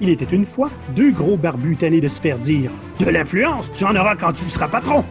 Il 0.00 0.08
était 0.08 0.24
une 0.24 0.44
fois 0.44 0.70
deux 0.96 1.12
gros 1.12 1.36
barbus 1.36 1.76
tannés 1.76 2.00
de 2.00 2.08
se 2.08 2.20
faire 2.20 2.38
dire 2.38 2.70
De 3.00 3.10
l'influence, 3.10 3.70
tu 3.72 3.84
en 3.84 3.94
auras 3.94 4.16
quand 4.16 4.32
tu 4.32 4.44
seras 4.44 4.68
patron 4.68 5.04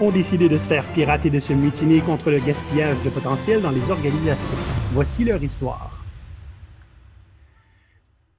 ont 0.00 0.10
décidé 0.12 0.48
de 0.48 0.56
se 0.56 0.68
faire 0.68 0.84
pirater 0.92 1.26
et 1.26 1.30
de 1.30 1.40
se 1.40 1.52
mutiner 1.52 2.00
contre 2.00 2.30
le 2.30 2.38
gaspillage 2.38 2.96
de 3.04 3.10
potentiel 3.10 3.60
dans 3.62 3.72
les 3.72 3.90
organisations. 3.90 4.56
Voici 4.92 5.24
leur 5.24 5.42
histoire. 5.42 6.04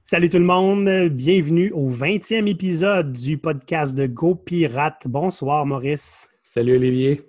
Salut 0.02 0.30
tout 0.30 0.38
le 0.38 0.44
monde, 0.44 0.88
bienvenue 1.10 1.70
au 1.72 1.90
20e 1.90 2.48
épisode 2.48 3.12
du 3.12 3.36
podcast 3.36 3.94
de 3.94 4.06
Go 4.06 4.34
Pirate. 4.34 5.02
Bonsoir 5.06 5.66
Maurice. 5.66 6.30
Salut 6.42 6.76
Olivier. 6.76 7.22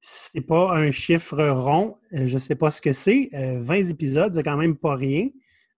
C'est 0.00 0.40
pas 0.40 0.72
un 0.72 0.90
chiffre 0.90 1.40
rond, 1.50 1.96
je 2.12 2.38
sais 2.38 2.56
pas 2.56 2.70
ce 2.70 2.82
que 2.82 2.92
c'est. 2.92 3.30
20 3.32 3.38
euh, 3.38 3.88
épisodes, 3.88 4.34
c'est 4.34 4.42
quand 4.42 4.56
même 4.56 4.76
pas 4.76 4.96
rien. 4.96 5.28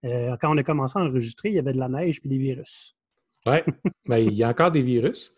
Euh, 0.05 0.37
quand 0.41 0.53
on 0.53 0.59
a 0.59 0.63
commencé 0.63 0.99
à 0.99 1.03
enregistrer, 1.03 1.51
il 1.51 1.55
y 1.55 1.59
avait 1.59 1.73
de 1.73 1.79
la 1.79 1.89
neige 1.89 2.21
et 2.25 2.29
des 2.29 2.39
virus. 2.39 2.97
Oui, 3.47 3.57
ben, 4.07 4.19
il 4.19 4.35
y 4.35 4.43
a 4.43 4.49
encore 4.49 4.73
des 4.73 4.83
virus. 4.83 5.35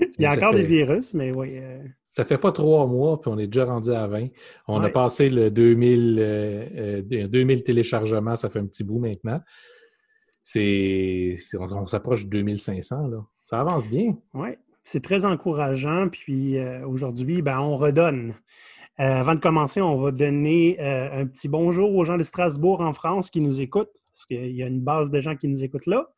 il 0.00 0.22
y 0.22 0.26
a 0.26 0.32
encore 0.32 0.54
des 0.54 0.64
virus, 0.64 1.14
mais 1.14 1.32
oui. 1.32 1.58
Euh, 1.58 1.82
ça 2.02 2.24
fait 2.24 2.38
pas 2.38 2.52
trois 2.52 2.86
mois, 2.86 3.20
puis 3.20 3.30
on 3.30 3.38
est 3.38 3.46
déjà 3.46 3.66
rendu 3.66 3.90
à 3.90 4.06
20. 4.06 4.28
On 4.68 4.82
a 4.82 4.88
passé 4.88 5.28
le 5.28 5.50
2000, 5.50 7.06
2000 7.30 7.58
euh, 7.58 7.62
téléchargements, 7.62 8.36
ça 8.36 8.48
fait 8.48 8.58
un 8.58 8.66
petit 8.66 8.84
bout 8.84 8.98
maintenant. 8.98 9.40
C'est, 10.42 11.36
on, 11.58 11.86
s'approche 11.86 12.24
de 12.24 12.30
2500, 12.30 13.08
là. 13.08 13.26
Ça 13.44 13.60
avance 13.60 13.88
bien. 13.88 14.16
Oui, 14.32 14.50
c'est 14.82 15.02
très 15.02 15.24
encourageant. 15.24 16.08
Puis 16.08 16.56
aujourd'hui, 16.84 17.42
ben, 17.42 17.58
on 17.58 17.76
redonne. 17.76 18.34
avant 18.96 19.34
de 19.34 19.40
commencer, 19.40 19.80
on 19.80 19.96
va 19.96 20.10
donner 20.12 20.78
un 20.80 21.26
petit 21.26 21.48
bonjour 21.48 21.94
aux 21.94 22.04
gens 22.04 22.16
de 22.16 22.22
Strasbourg 22.22 22.80
en 22.80 22.92
France 22.92 23.30
qui 23.30 23.40
nous 23.40 23.60
écoutent 23.60 23.92
parce 24.16 24.26
qu'il 24.26 24.56
y 24.56 24.62
a 24.62 24.66
une 24.66 24.80
base 24.80 25.10
de 25.10 25.20
gens 25.20 25.36
qui 25.36 25.46
nous 25.46 25.62
écoutent 25.62 25.86
là. 25.86 26.08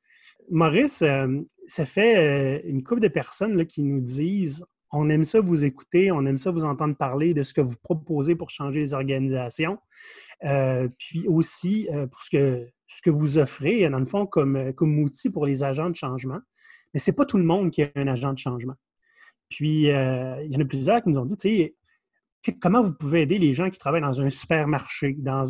Maurice, 0.50 1.02
euh, 1.02 1.40
ça 1.66 1.84
fait 1.84 2.16
euh, 2.16 2.60
une 2.64 2.84
couple 2.84 3.00
de 3.00 3.08
personnes 3.08 3.66
qui 3.66 3.82
nous 3.82 4.00
disent 4.00 4.64
on 4.92 5.10
aime 5.10 5.24
ça 5.24 5.40
vous 5.40 5.64
écouter, 5.64 6.12
on 6.12 6.24
aime 6.24 6.38
ça 6.38 6.52
vous 6.52 6.64
entendre 6.64 6.96
parler 6.96 7.34
de 7.34 7.42
ce 7.42 7.52
que 7.52 7.60
vous 7.60 7.74
proposez 7.82 8.36
pour 8.36 8.50
changer 8.50 8.78
les 8.78 8.94
organisations, 8.94 9.78
euh, 10.44 10.88
puis 10.96 11.26
aussi 11.26 11.88
pour 12.10 12.22
ce 12.22 12.30
que, 12.30 12.66
ce 12.86 13.02
que 13.02 13.10
vous 13.10 13.36
offrez, 13.36 13.86
dans 13.90 13.98
le 13.98 14.06
fond, 14.06 14.24
comme, 14.24 14.72
comme 14.72 14.98
outil 15.00 15.28
pour 15.28 15.44
les 15.44 15.62
agents 15.62 15.90
de 15.90 15.96
changement. 15.96 16.38
Mais 16.94 17.00
ce 17.00 17.10
n'est 17.10 17.14
pas 17.14 17.26
tout 17.26 17.36
le 17.36 17.44
monde 17.44 17.70
qui 17.70 17.82
est 17.82 17.92
un 17.96 18.06
agent 18.06 18.32
de 18.32 18.38
changement. 18.38 18.76
Puis, 19.50 19.88
il 19.88 20.48
y 20.48 20.56
en 20.56 20.60
a 20.60 20.64
plusieurs 20.64 21.02
qui 21.02 21.10
nous 21.10 21.18
ont 21.18 21.26
dit, 21.26 21.36
tu 21.36 21.48
sais, 21.48 21.76
comment 22.60 22.82
vous 22.82 22.94
pouvez 22.94 23.22
aider 23.22 23.38
les 23.38 23.54
gens 23.54 23.70
qui 23.70 23.78
travaillent 23.78 24.02
dans 24.02 24.20
un 24.20 24.30
supermarché, 24.30 25.16
dans 25.18 25.44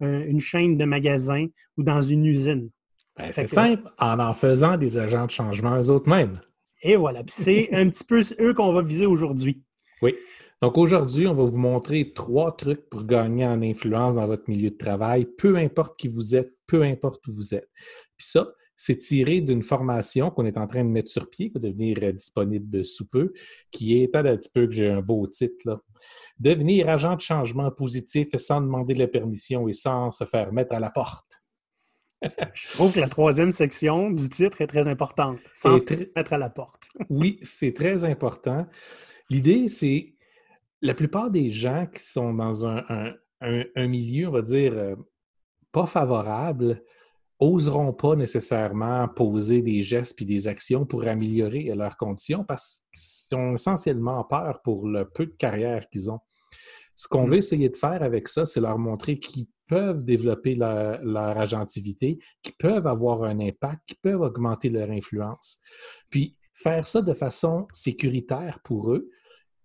une 0.00 0.40
chaîne 0.40 0.76
de 0.76 0.84
magasins 0.84 1.46
ou 1.76 1.82
dans 1.82 2.02
une 2.02 2.24
usine? 2.26 2.70
Ben, 3.16 3.30
c'est 3.32 3.46
simple, 3.46 3.90
en 3.98 4.18
en 4.18 4.32
faisant 4.32 4.76
des 4.76 4.96
agents 4.96 5.26
de 5.26 5.30
changement 5.30 5.76
eux-mêmes. 5.82 6.40
Et 6.82 6.96
voilà, 6.96 7.22
c'est 7.28 7.68
un 7.72 7.88
petit 7.88 8.04
peu 8.04 8.22
eux 8.40 8.54
qu'on 8.54 8.72
va 8.72 8.82
viser 8.82 9.06
aujourd'hui. 9.06 9.62
Oui. 10.00 10.14
Donc 10.62 10.78
aujourd'hui, 10.78 11.26
on 11.26 11.34
va 11.34 11.44
vous 11.44 11.58
montrer 11.58 12.12
trois 12.12 12.56
trucs 12.56 12.88
pour 12.88 13.04
gagner 13.04 13.44
en 13.44 13.60
influence 13.62 14.14
dans 14.14 14.26
votre 14.26 14.48
milieu 14.48 14.70
de 14.70 14.76
travail, 14.76 15.26
peu 15.26 15.56
importe 15.56 15.98
qui 15.98 16.08
vous 16.08 16.36
êtes, 16.36 16.52
peu 16.66 16.82
importe 16.84 17.26
où 17.26 17.32
vous 17.32 17.54
êtes. 17.54 17.68
Puis 18.16 18.28
ça, 18.28 18.48
c'est 18.84 18.96
tiré 18.96 19.40
d'une 19.40 19.62
formation 19.62 20.32
qu'on 20.32 20.44
est 20.44 20.56
en 20.56 20.66
train 20.66 20.82
de 20.82 20.88
mettre 20.88 21.08
sur 21.08 21.30
pied, 21.30 21.50
qui 21.50 21.54
va 21.54 21.60
devenir 21.60 21.98
euh, 22.02 22.10
disponible 22.10 22.84
sous 22.84 23.06
peu, 23.06 23.32
qui 23.70 24.02
est, 24.02 24.12
un 24.16 24.24
petit 24.36 24.50
peu 24.52 24.66
que 24.66 24.72
j'ai 24.72 24.90
un 24.90 25.00
beau 25.00 25.24
titre, 25.28 25.54
là. 25.64 25.80
Devenir 26.40 26.88
agent 26.88 27.14
de 27.14 27.20
changement 27.20 27.70
positif 27.70 28.34
sans 28.38 28.60
demander 28.60 28.94
la 28.94 29.06
permission 29.06 29.68
et 29.68 29.72
sans 29.72 30.10
se 30.10 30.24
faire 30.24 30.52
mettre 30.52 30.74
à 30.74 30.80
la 30.80 30.90
porte. 30.90 31.44
Je 32.54 32.68
trouve 32.70 32.92
que 32.92 32.98
la 32.98 33.08
troisième 33.08 33.52
section 33.52 34.10
du 34.10 34.28
titre 34.28 34.60
est 34.62 34.66
très 34.66 34.88
importante, 34.88 35.38
sans 35.54 35.78
se 35.78 36.10
mettre 36.16 36.32
à 36.32 36.38
la 36.38 36.50
porte. 36.50 36.82
oui, 37.08 37.38
c'est 37.42 37.72
très 37.72 38.02
important. 38.02 38.66
L'idée, 39.30 39.68
c'est 39.68 40.16
la 40.80 40.94
plupart 40.94 41.30
des 41.30 41.50
gens 41.50 41.86
qui 41.86 42.02
sont 42.02 42.34
dans 42.34 42.66
un, 42.66 43.14
milieu, 43.76 44.26
on 44.26 44.32
va 44.32 44.42
dire, 44.42 44.72
euh, 44.76 44.96
pas 45.70 45.86
favorable, 45.86 46.82
oseront 47.42 47.92
pas 47.92 48.14
nécessairement 48.14 49.08
poser 49.08 49.62
des 49.62 49.82
gestes 49.82 50.22
et 50.22 50.24
des 50.24 50.46
actions 50.46 50.86
pour 50.86 51.08
améliorer 51.08 51.64
leurs 51.74 51.96
conditions 51.96 52.44
parce 52.44 52.84
qu'ils 52.92 53.36
ont 53.36 53.54
essentiellement 53.54 54.22
peur 54.22 54.60
pour 54.62 54.86
le 54.86 55.08
peu 55.08 55.26
de 55.26 55.32
carrière 55.32 55.88
qu'ils 55.88 56.08
ont. 56.10 56.20
Ce 56.94 57.08
qu'on 57.08 57.26
mm. 57.26 57.30
veut 57.30 57.36
essayer 57.38 57.68
de 57.68 57.76
faire 57.76 58.02
avec 58.04 58.28
ça, 58.28 58.46
c'est 58.46 58.60
leur 58.60 58.78
montrer 58.78 59.18
qu'ils 59.18 59.48
peuvent 59.66 60.04
développer 60.04 60.54
leur, 60.54 61.02
leur, 61.02 61.36
agentivité, 61.36 62.18
qu'ils 62.42 62.54
peuvent 62.56 62.86
avoir 62.86 63.24
un 63.24 63.40
impact, 63.40 63.80
qu'ils 63.86 63.98
peuvent 64.00 64.20
augmenter 64.20 64.68
leur 64.68 64.90
influence. 64.90 65.58
Puis 66.10 66.36
faire 66.52 66.86
ça 66.86 67.02
de 67.02 67.12
façon 67.12 67.66
sécuritaire 67.72 68.60
pour 68.62 68.92
eux, 68.92 69.08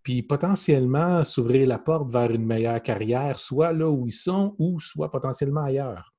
puis 0.01 0.23
potentiellement 0.23 1.23
s'ouvrir 1.23 1.67
la 1.67 1.77
porte 1.77 2.11
vers 2.11 2.31
une 2.31 2.45
meilleure 2.45 2.81
carrière, 2.81 3.37
soit 3.37 3.73
là 3.73 3.87
où 3.87 4.07
ils 4.07 4.13
sont 4.13 4.55
ou 4.57 4.79
soit 4.79 5.11
potentiellement 5.11 5.65
ailleurs. 5.65 6.16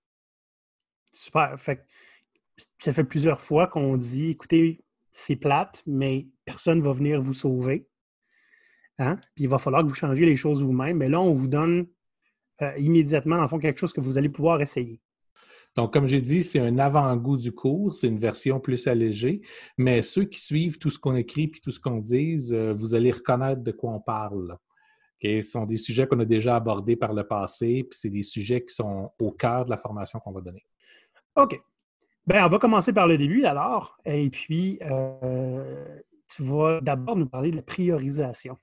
Super. 1.13 1.59
Fait 1.61 1.85
ça 2.79 2.93
fait 2.93 3.05
plusieurs 3.05 3.41
fois 3.41 3.69
qu'on 3.69 3.97
dit 3.97 4.31
écoutez, 4.31 4.85
c'est 5.11 5.37
plate, 5.37 5.83
mais 5.87 6.29
personne 6.45 6.79
ne 6.79 6.85
va 6.85 6.93
venir 6.93 7.23
vous 7.23 7.35
sauver. 7.35 7.89
Hein? 8.99 9.17
Puis 9.35 9.45
il 9.45 9.49
va 9.49 9.59
falloir 9.59 9.83
que 9.83 9.89
vous 9.89 9.95
changiez 9.95 10.27
les 10.27 10.37
choses 10.37 10.63
vous-même. 10.63 10.99
Mais 10.99 11.09
là, 11.09 11.21
on 11.21 11.33
vous 11.33 11.49
donne 11.49 11.87
euh, 12.63 12.73
immédiatement, 12.77 13.37
en 13.37 13.49
fond, 13.49 13.59
quelque 13.59 13.79
chose 13.79 13.93
que 13.93 14.01
vous 14.01 14.19
allez 14.19 14.29
pouvoir 14.29 14.61
essayer. 14.61 15.01
Donc, 15.77 15.93
comme 15.93 16.09
j'ai 16.09 16.21
dit, 16.21 16.43
c'est 16.43 16.59
un 16.59 16.79
avant-goût 16.79 17.37
du 17.37 17.53
cours, 17.53 17.95
c'est 17.95 18.09
une 18.09 18.19
version 18.19 18.59
plus 18.59 18.89
allégée, 18.89 19.43
mais 19.77 20.03
ceux 20.03 20.25
qui 20.25 20.41
suivent 20.41 20.79
tout 20.79 20.91
ce 20.91 20.99
qu'on 20.99 21.15
écrit 21.15 21.47
puis 21.47 21.61
tout 21.61 21.71
ce 21.71 21.79
qu'on 21.79 21.99
dit, 21.99 22.49
euh, 22.51 22.73
vous 22.75 22.95
allez 22.95 23.13
reconnaître 23.13 23.63
de 23.63 23.71
quoi 23.71 23.93
on 23.93 24.01
parle. 24.01 24.57
Ce 25.23 25.43
sont 25.43 25.67
des 25.67 25.77
sujets 25.77 26.07
qu'on 26.07 26.21
a 26.21 26.25
déjà 26.25 26.57
abordés 26.57 26.97
par 26.97 27.13
le 27.13 27.25
passé, 27.25 27.85
puis 27.89 27.99
c'est 27.99 28.11
des 28.11 28.23
sujets 28.23 28.65
qui 28.65 28.75
sont 28.75 29.13
au 29.19 29.33
cœur 29.33 29.65
de 29.65 29.71
la 29.71 29.77
formation 29.77 30.19
qu'on 30.21 30.33
va 30.33 30.41
donner. 30.41 30.65
OK. 31.38 31.62
Bien, 32.26 32.47
on 32.47 32.49
va 32.49 32.59
commencer 32.59 32.93
par 32.93 33.06
le 33.06 33.16
début 33.16 33.44
alors. 33.44 33.97
Et 34.04 34.28
puis, 34.28 34.81
euh, 34.82 36.00
tu 36.28 36.43
vas 36.43 36.81
d'abord 36.81 37.15
nous 37.15 37.28
parler 37.28 37.53
de 37.53 37.56
la 37.56 37.62
priorisation. 37.62 38.59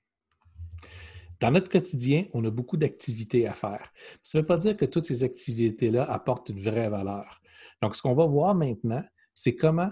Dans 1.39 1.51
notre 1.51 1.69
quotidien, 1.69 2.25
on 2.33 2.43
a 2.43 2.49
beaucoup 2.49 2.75
d'activités 2.75 3.47
à 3.47 3.53
faire. 3.53 3.93
Ça 4.23 4.37
ne 4.37 4.41
veut 4.41 4.45
pas 4.45 4.57
dire 4.57 4.75
que 4.75 4.83
toutes 4.83 5.05
ces 5.05 5.23
activités-là 5.23 6.03
apportent 6.03 6.49
une 6.49 6.59
vraie 6.59 6.89
valeur. 6.89 7.41
Donc, 7.81 7.95
ce 7.95 8.01
qu'on 8.01 8.13
va 8.13 8.25
voir 8.25 8.53
maintenant, 8.55 9.03
c'est 9.33 9.55
comment 9.55 9.91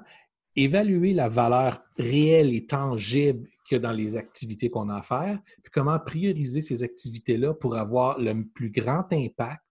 évaluer 0.58 1.14
la 1.14 1.30
valeur 1.30 1.82
réelle 1.98 2.54
et 2.54 2.66
tangible 2.66 3.48
qu'il 3.66 3.78
y 3.78 3.80
a 3.80 3.80
dans 3.80 3.94
les 3.94 4.18
activités 4.18 4.70
qu'on 4.70 4.90
a 4.90 4.98
à 4.98 5.02
faire, 5.04 5.40
puis 5.64 5.72
comment 5.72 5.98
prioriser 6.00 6.60
ces 6.60 6.84
activités-là 6.84 7.54
pour 7.54 7.78
avoir 7.78 8.20
le 8.20 8.44
plus 8.44 8.72
grand 8.72 9.06
impact 9.14 9.64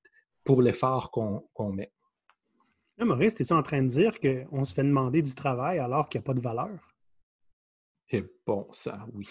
pour 0.44 0.62
l'effort 0.62 1.10
qu'on 1.10 1.72
met. 1.72 1.92
Maurice, 2.98 3.40
es-tu 3.40 3.52
en 3.52 3.62
train 3.62 3.82
de 3.82 3.88
dire 3.88 4.18
qu'on 4.20 4.64
se 4.64 4.74
fait 4.74 4.84
demander 4.84 5.22
du 5.22 5.34
travail 5.34 5.78
alors 5.78 6.08
qu'il 6.08 6.20
n'y 6.20 6.24
a 6.24 6.26
pas 6.26 6.34
de 6.34 6.40
valeur? 6.40 6.70
C'est 8.10 8.30
bon, 8.46 8.68
ça, 8.72 9.06
oui. 9.14 9.26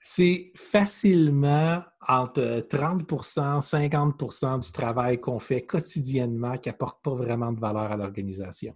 c'est 0.00 0.52
facilement 0.54 1.82
entre 2.08 2.60
30% 2.60 3.60
50% 3.60 4.64
du 4.64 4.72
travail 4.72 5.20
qu'on 5.20 5.40
fait 5.40 5.66
quotidiennement 5.66 6.56
qui 6.56 6.70
n'apporte 6.70 7.02
pas 7.02 7.14
vraiment 7.14 7.52
de 7.52 7.60
valeur 7.60 7.92
à 7.92 7.96
l'organisation. 7.96 8.74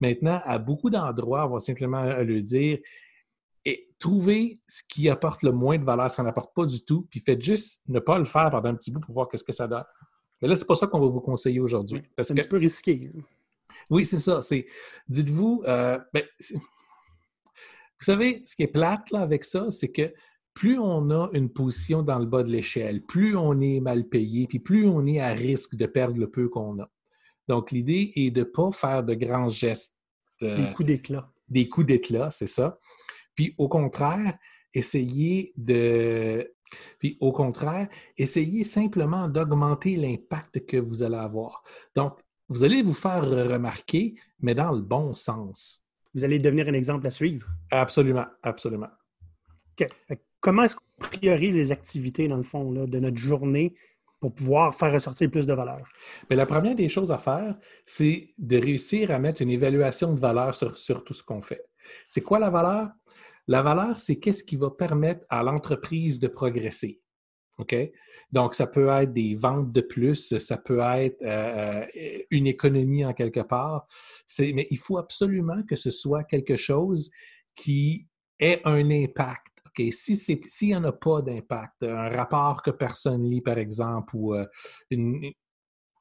Maintenant, 0.00 0.42
à 0.44 0.58
beaucoup 0.58 0.90
d'endroits, 0.90 1.46
on 1.46 1.54
va 1.54 1.60
simplement 1.60 2.02
le 2.02 2.42
dire, 2.42 2.80
et 3.64 3.94
trouvez 3.98 4.60
ce 4.66 4.82
qui 4.88 5.08
apporte 5.08 5.42
le 5.42 5.52
moins 5.52 5.78
de 5.78 5.84
valeur, 5.84 6.10
ce 6.10 6.16
qu'on 6.16 6.24
n'apporte 6.24 6.54
pas 6.54 6.66
du 6.66 6.84
tout, 6.84 7.06
puis 7.10 7.20
faites 7.20 7.42
juste 7.42 7.82
ne 7.88 8.00
pas 8.00 8.18
le 8.18 8.24
faire 8.24 8.50
pendant 8.50 8.70
un 8.70 8.74
petit 8.74 8.90
bout 8.90 9.00
pour 9.00 9.14
voir 9.14 9.28
qu'est-ce 9.28 9.44
que 9.44 9.52
ça 9.52 9.68
donne. 9.68 9.84
Mais 10.42 10.48
là, 10.48 10.56
c'est 10.56 10.66
pas 10.66 10.74
ça 10.74 10.88
qu'on 10.88 11.00
va 11.00 11.06
vous 11.06 11.20
conseiller 11.20 11.60
aujourd'hui. 11.60 12.02
c'est 12.18 12.32
un 12.32 12.34
petit 12.34 12.48
peu 12.48 12.58
risqué. 12.58 13.10
Oui, 13.88 14.04
c'est 14.04 14.18
ça. 14.18 14.42
C'est, 14.42 14.66
dites-vous, 15.08 15.62
euh, 15.66 15.98
ben, 16.12 16.24
vous 16.50 16.60
savez, 18.00 18.42
ce 18.44 18.56
qui 18.56 18.64
est 18.64 18.68
plate 18.68 19.10
là, 19.12 19.20
avec 19.20 19.44
ça, 19.44 19.70
c'est 19.70 19.90
que 19.92 20.12
plus 20.54 20.78
on 20.78 21.10
a 21.10 21.30
une 21.32 21.50
position 21.50 22.02
dans 22.02 22.18
le 22.18 22.26
bas 22.26 22.42
de 22.42 22.50
l'échelle, 22.50 23.02
plus 23.02 23.36
on 23.36 23.60
est 23.60 23.80
mal 23.80 24.08
payé, 24.08 24.46
puis 24.46 24.58
plus 24.58 24.86
on 24.86 25.06
est 25.06 25.20
à 25.20 25.32
risque 25.32 25.76
de 25.76 25.86
perdre 25.86 26.18
le 26.18 26.28
peu 26.28 26.48
qu'on 26.48 26.78
a. 26.80 26.90
Donc, 27.48 27.70
l'idée 27.70 28.12
est 28.16 28.30
de 28.30 28.40
ne 28.40 28.44
pas 28.44 28.70
faire 28.72 29.02
de 29.02 29.14
grands 29.14 29.48
gestes. 29.48 29.98
Euh, 30.42 30.56
des 30.56 30.72
coups 30.72 30.86
d'éclat. 30.86 31.32
Des 31.48 31.68
coups 31.68 31.86
d'éclat, 31.86 32.30
c'est 32.30 32.46
ça. 32.46 32.78
Puis, 33.34 33.54
au 33.58 33.68
contraire, 33.68 34.36
essayer 34.74 35.52
de 35.56 36.52
puis 36.98 37.16
au 37.20 37.32
contraire, 37.32 37.88
essayez 38.16 38.64
simplement 38.64 39.28
d'augmenter 39.28 39.96
l'impact 39.96 40.66
que 40.66 40.76
vous 40.76 41.02
allez 41.02 41.16
avoir. 41.16 41.62
Donc, 41.94 42.18
vous 42.48 42.64
allez 42.64 42.82
vous 42.82 42.94
faire 42.94 43.22
remarquer, 43.22 44.14
mais 44.40 44.54
dans 44.54 44.72
le 44.72 44.82
bon 44.82 45.14
sens. 45.14 45.84
Vous 46.14 46.24
allez 46.24 46.38
devenir 46.38 46.68
un 46.68 46.74
exemple 46.74 47.06
à 47.06 47.10
suivre. 47.10 47.46
Absolument, 47.70 48.26
absolument. 48.42 48.90
Comment 50.40 50.64
est-ce 50.64 50.76
qu'on 50.76 51.08
priorise 51.08 51.54
les 51.54 51.72
activités, 51.72 52.28
dans 52.28 52.36
le 52.36 52.42
fond, 52.42 52.70
de 52.72 52.98
notre 52.98 53.16
journée 53.16 53.74
pour 54.20 54.34
pouvoir 54.34 54.74
faire 54.74 54.92
ressortir 54.92 55.30
plus 55.30 55.46
de 55.46 55.54
valeur? 55.54 55.88
Mais 56.28 56.36
la 56.36 56.46
première 56.46 56.74
des 56.74 56.88
choses 56.88 57.10
à 57.10 57.18
faire, 57.18 57.56
c'est 57.86 58.34
de 58.38 58.58
réussir 58.58 59.10
à 59.10 59.18
mettre 59.18 59.40
une 59.40 59.50
évaluation 59.50 60.12
de 60.12 60.20
valeur 60.20 60.54
sur, 60.54 60.76
sur 60.76 61.04
tout 61.04 61.14
ce 61.14 61.22
qu'on 61.22 61.42
fait. 61.42 61.64
C'est 62.06 62.20
quoi 62.20 62.38
la 62.38 62.50
valeur? 62.50 62.90
La 63.48 63.62
valeur, 63.62 63.98
c'est 63.98 64.16
qu'est-ce 64.16 64.44
qui 64.44 64.56
va 64.56 64.70
permettre 64.70 65.24
à 65.28 65.42
l'entreprise 65.42 66.18
de 66.18 66.28
progresser. 66.28 67.00
OK? 67.58 67.74
Donc, 68.30 68.54
ça 68.54 68.66
peut 68.66 68.88
être 68.88 69.12
des 69.12 69.34
ventes 69.34 69.72
de 69.72 69.80
plus, 69.80 70.36
ça 70.38 70.56
peut 70.56 70.80
être 70.80 71.20
euh, 71.22 71.84
euh, 71.96 72.18
une 72.30 72.46
économie 72.46 73.04
en 73.04 73.12
quelque 73.12 73.40
part. 73.40 73.86
Mais 74.38 74.66
il 74.70 74.78
faut 74.78 74.98
absolument 74.98 75.62
que 75.64 75.76
ce 75.76 75.90
soit 75.90 76.24
quelque 76.24 76.56
chose 76.56 77.10
qui 77.54 78.08
ait 78.38 78.60
un 78.64 78.90
impact. 78.90 79.48
OK? 79.66 79.92
S'il 79.92 80.40
n'y 80.62 80.76
en 80.76 80.84
a 80.84 80.92
pas 80.92 81.22
d'impact, 81.22 81.82
un 81.82 82.08
rapport 82.10 82.62
que 82.62 82.70
personne 82.70 83.28
lit, 83.28 83.42
par 83.42 83.58
exemple, 83.58 84.16
ou 84.16 84.34
euh, 84.34 84.46
une, 84.90 85.32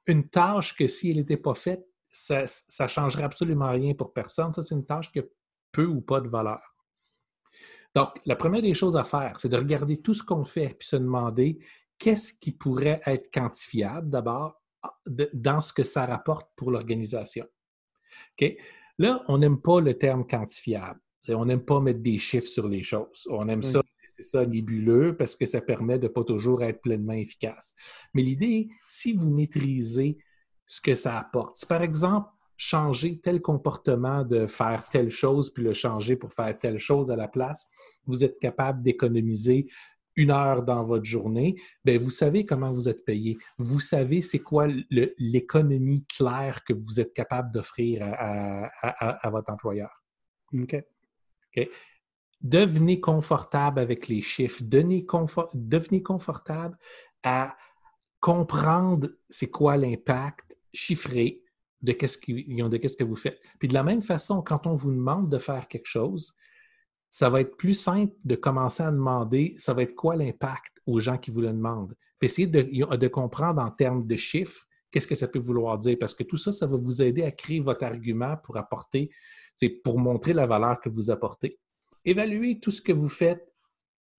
une, 0.08 0.30
tâche 0.30 0.76
que 0.76 0.88
si 0.88 1.12
elle 1.12 1.18
n'était 1.18 1.38
pas 1.38 1.56
faite, 1.56 1.86
ça 2.10 2.44
ne 2.44 2.88
changerait 2.88 3.24
absolument 3.24 3.72
rien 3.72 3.94
pour 3.94 4.14
personne. 4.14 4.54
Ça, 4.54 4.64
c'est 4.64 4.76
une 4.76 4.86
tâche 4.86 5.12
qui 5.12 5.20
a 5.20 5.24
peu 5.72 5.86
ou 5.86 6.02
pas 6.02 6.20
de 6.20 6.28
valeur. 6.28 6.71
Donc, 7.96 8.10
la 8.26 8.36
première 8.36 8.62
des 8.62 8.74
choses 8.74 8.96
à 8.96 9.04
faire, 9.04 9.40
c'est 9.40 9.50
de 9.50 9.58
regarder 9.58 10.02
tout 10.02 10.14
ce 10.14 10.24
qu'on 10.24 10.46
fait 10.46 10.76
puis 10.80 10.88
se 10.88 10.96
demander 10.96 11.60
qu'est-ce 11.98 12.34
qui 12.34 12.52
pourrait 12.52 13.02
être 13.06 13.32
quantifiable 13.34 14.10
d'abord 14.10 14.62
ah, 14.84 14.98
dans 15.34 15.62
ce 15.62 15.74
que 15.74 15.84
ça 15.84 16.06
rapporte 16.06 16.50
pour 16.56 16.72
l'organisation. 16.72 17.46
Là, 18.98 19.24
on 19.28 19.38
n'aime 19.38 19.62
pas 19.62 19.80
le 19.80 19.94
terme 19.94 20.26
quantifiable. 20.26 21.00
On 21.30 21.46
n'aime 21.46 21.64
pas 21.64 21.80
mettre 21.80 22.00
des 22.00 22.18
chiffres 22.18 22.48
sur 22.48 22.68
les 22.68 22.82
choses. 22.82 23.28
On 23.30 23.48
aime 23.48 23.62
ça, 23.62 23.82
c'est 24.08 24.24
ça 24.24 24.46
nébuleux 24.46 25.16
parce 25.16 25.36
que 25.36 25.46
ça 25.46 25.62
permet 25.62 26.00
de 26.00 26.08
ne 26.08 26.12
pas 26.12 26.24
toujours 26.24 26.64
être 26.64 26.82
pleinement 26.82 27.14
efficace. 27.14 27.76
Mais 28.14 28.22
l'idée, 28.22 28.70
si 28.88 29.14
vous 29.14 29.30
maîtrisez 29.30 30.18
ce 30.66 30.82
que 30.82 30.96
ça 30.96 31.18
apporte, 31.18 31.58
si 31.58 31.66
par 31.66 31.82
exemple, 31.82 32.30
changer 32.62 33.20
tel 33.20 33.42
comportement 33.42 34.24
de 34.24 34.46
faire 34.46 34.88
telle 34.90 35.10
chose, 35.10 35.52
puis 35.52 35.64
le 35.64 35.74
changer 35.74 36.16
pour 36.16 36.32
faire 36.32 36.58
telle 36.60 36.78
chose 36.78 37.10
à 37.10 37.16
la 37.16 37.28
place, 37.28 37.68
vous 38.06 38.24
êtes 38.24 38.38
capable 38.38 38.84
d'économiser 38.84 39.68
une 40.16 40.30
heure 40.30 40.62
dans 40.62 40.84
votre 40.84 41.06
journée, 41.06 41.56
bien, 41.84 41.98
vous 41.98 42.12
savez 42.12 42.46
comment 42.46 42.72
vous 42.72 42.88
êtes 42.88 43.04
payé. 43.04 43.40
Vous 43.58 43.80
savez 43.80 44.22
c'est 44.22 44.40
quoi 44.40 44.68
l'économie 45.18 46.06
claire 46.06 46.64
que 46.64 46.74
vous 46.74 47.00
êtes 47.00 47.14
capable 47.14 47.52
d'offrir 47.52 48.04
à, 48.04 49.30
votre 49.32 49.52
employeur. 49.52 50.04
OK. 50.54 50.76
Devenez 52.42 53.00
confortable 53.00 53.80
avec 53.80 54.08
les 54.08 54.22
chiffres. 54.22 54.62
Devenez, 54.62 55.08
devenez 55.56 56.04
confortable 56.04 56.78
à 57.24 57.56
comprendre 58.20 59.10
c'est 59.30 59.50
quoi 59.50 59.78
l'impact 59.78 60.56
chiffré 60.74 61.41
de 61.82 61.92
qu'est-ce 61.92 62.18
qu'est-ce 62.18 62.98
que 62.98 63.04
vous 63.04 63.16
faites. 63.16 63.40
Puis 63.60 63.68
de 63.68 63.74
la 63.74 63.84
même 63.84 64.02
façon, 64.02 64.42
quand 64.42 64.68
on 64.68 64.76
vous 64.76 64.92
demande 64.92 65.30
de 65.30 65.38
faire 65.38 65.68
quelque 65.68 65.88
chose, 65.88 66.34
ça 67.10 67.30
va 67.30 67.42
être 67.42 67.58
plus 67.58 67.74
simple 67.74 68.14
de 68.24 68.36
commencer 68.36 68.84
à 68.84 68.92
demander, 68.92 69.56
ça 69.58 69.74
va 69.74 69.84
être 69.84 69.96
quoi 69.96 70.16
l'impact 70.16 70.82
aux 70.86 71.00
gens 71.00 71.18
qui 71.18 71.32
vous 71.32 71.42
le 71.42 71.50
demandent. 71.50 71.96
Puis 72.20 72.28
essayez 72.28 72.48
de, 72.48 72.62
de 72.96 73.08
comprendre 73.08 73.62
en 73.62 73.70
termes 73.70 74.06
de 74.08 74.16
chiffres 74.16 74.66
qu'est-ce 74.92 75.08
que 75.08 75.16
ça 75.16 75.28
peut 75.28 75.40
vouloir 75.40 75.78
dire, 75.78 75.98
parce 76.00 76.14
que 76.14 76.24
tout 76.24 76.38
ça, 76.38 76.52
ça 76.52 76.68
va 76.68 76.78
vous 76.78 77.02
aider 77.02 77.24
à 77.24 77.32
créer 77.32 77.60
votre 77.60 77.84
argument 77.84 78.38
pour 78.44 78.58
apporter, 78.58 79.10
pour 79.84 80.00
montrer 80.00 80.34
la 80.34 80.46
valeur 80.46 80.80
que 80.80 80.90
vous 80.90 81.10
apportez. 81.12 81.60
Évaluez 82.06 82.60
tout 82.60 82.72
ce 82.72 82.82
que 82.82 82.92
vous 82.92 83.10
faites 83.10 83.54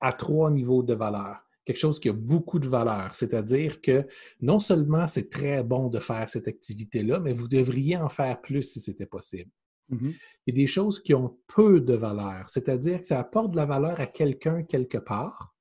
à 0.00 0.12
trois 0.12 0.50
niveaux 0.50 0.82
de 0.82 0.94
valeur 0.94 1.38
quelque 1.64 1.78
chose 1.78 2.00
qui 2.00 2.08
a 2.08 2.12
beaucoup 2.12 2.58
de 2.58 2.68
valeur. 2.68 3.14
C'est-à-dire 3.14 3.80
que 3.80 4.06
non 4.40 4.60
seulement 4.60 5.06
c'est 5.06 5.30
très 5.30 5.62
bon 5.62 5.88
de 5.88 5.98
faire 5.98 6.28
cette 6.28 6.48
activité-là, 6.48 7.20
mais 7.20 7.32
vous 7.32 7.48
devriez 7.48 7.96
en 7.96 8.08
faire 8.08 8.40
plus 8.40 8.62
si 8.62 8.80
c'était 8.80 9.06
possible. 9.06 9.50
Mm-hmm. 9.90 10.14
Il 10.46 10.54
y 10.54 10.60
a 10.60 10.62
des 10.62 10.66
choses 10.66 11.00
qui 11.00 11.14
ont 11.14 11.38
peu 11.46 11.80
de 11.80 11.94
valeur, 11.94 12.48
c'est-à-dire 12.50 12.98
que 12.98 13.04
ça 13.04 13.20
apporte 13.20 13.52
de 13.52 13.56
la 13.56 13.66
valeur 13.66 14.00
à 14.00 14.06
quelqu'un 14.06 14.62
quelque 14.62 14.98
part, 14.98 15.54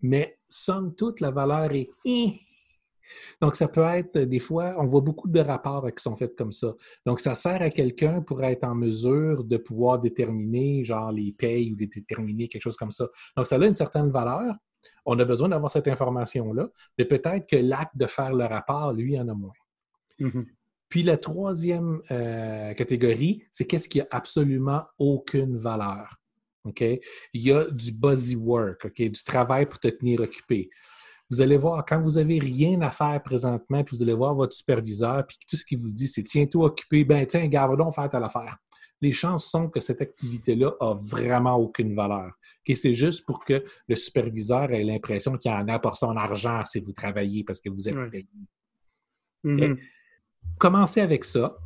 mais 0.00 0.38
somme 0.48 0.94
toute, 0.94 1.20
la 1.20 1.30
valeur 1.30 1.72
est 1.72 1.90
donc, 3.40 3.54
ça 3.56 3.68
peut 3.68 3.82
être 3.82 4.18
des 4.18 4.38
fois, 4.38 4.74
on 4.78 4.86
voit 4.86 5.00
beaucoup 5.00 5.28
de 5.28 5.40
rapports 5.40 5.86
qui 5.94 6.02
sont 6.02 6.16
faits 6.16 6.36
comme 6.36 6.52
ça. 6.52 6.74
Donc, 7.04 7.20
ça 7.20 7.34
sert 7.34 7.62
à 7.62 7.70
quelqu'un 7.70 8.22
pour 8.22 8.42
être 8.42 8.64
en 8.64 8.74
mesure 8.74 9.44
de 9.44 9.56
pouvoir 9.56 10.00
déterminer, 10.00 10.84
genre, 10.84 11.12
les 11.12 11.32
payes 11.32 11.72
ou 11.72 11.76
de 11.76 11.84
déterminer 11.84 12.48
quelque 12.48 12.62
chose 12.62 12.76
comme 12.76 12.90
ça. 12.90 13.08
Donc, 13.36 13.46
ça 13.46 13.56
a 13.56 13.66
une 13.66 13.74
certaine 13.74 14.10
valeur, 14.10 14.54
on 15.04 15.18
a 15.18 15.24
besoin 15.24 15.48
d'avoir 15.48 15.70
cette 15.70 15.88
information-là, 15.88 16.68
mais 16.98 17.04
peut-être 17.04 17.46
que 17.48 17.56
l'acte 17.56 17.96
de 17.96 18.06
faire 18.06 18.32
le 18.32 18.44
rapport, 18.44 18.92
lui, 18.92 19.18
en 19.18 19.28
a 19.28 19.34
moins. 19.34 19.52
Mm-hmm. 20.20 20.46
Puis 20.88 21.02
la 21.02 21.16
troisième 21.16 22.00
euh, 22.10 22.74
catégorie, 22.74 23.42
c'est 23.50 23.64
qu'est-ce 23.64 23.88
qui 23.88 24.00
a 24.00 24.06
absolument 24.10 24.82
aucune 24.98 25.58
valeur. 25.58 26.20
OK? 26.64 26.80
Il 26.80 27.00
y 27.42 27.52
a 27.52 27.64
du 27.70 27.92
busy 27.92 28.36
work, 28.36 28.86
OK? 28.86 29.02
Du 29.02 29.24
travail 29.24 29.66
pour 29.66 29.78
te 29.78 29.88
tenir 29.88 30.20
occupé. 30.20 30.68
Vous 31.28 31.40
allez 31.40 31.56
voir, 31.56 31.84
quand 31.84 32.00
vous 32.00 32.12
n'avez 32.12 32.38
rien 32.38 32.80
à 32.82 32.90
faire 32.90 33.20
présentement, 33.22 33.82
puis 33.82 33.96
vous 33.96 34.02
allez 34.02 34.14
voir 34.14 34.34
votre 34.34 34.54
superviseur, 34.54 35.26
puis 35.26 35.36
tout 35.48 35.56
ce 35.56 35.64
qu'il 35.64 35.78
vous 35.78 35.90
dit, 35.90 36.06
c'est 36.06 36.22
tiens-toi 36.22 36.66
occupé, 36.66 37.04
ben 37.04 37.26
tiens, 37.26 37.46
garde 37.48 37.76
donc 37.76 37.94
faire 37.94 38.08
telle 38.08 38.22
affaire 38.22 38.56
les 39.00 39.12
chances 39.12 39.46
sont 39.46 39.68
que 39.68 39.80
cette 39.80 40.00
activité-là 40.00 40.72
a 40.80 40.94
vraiment 40.94 41.56
aucune 41.56 41.94
valeur. 41.94 42.32
C'est 42.74 42.94
juste 42.94 43.24
pour 43.24 43.44
que 43.44 43.64
le 43.88 43.96
superviseur 43.96 44.72
ait 44.72 44.82
l'impression 44.82 45.36
qu'il 45.36 45.50
en 45.52 45.68
a 45.68 45.78
pour 45.78 45.96
son 45.96 46.16
argent 46.16 46.64
si 46.64 46.80
vous 46.80 46.92
travaillez 46.92 47.44
parce 47.44 47.60
que 47.60 47.68
vous 47.68 47.88
êtes 47.88 48.10
payé. 48.10 48.26
Mm-hmm. 49.44 49.78
Commencez 50.58 51.00
avec 51.00 51.24
ça. 51.24 51.58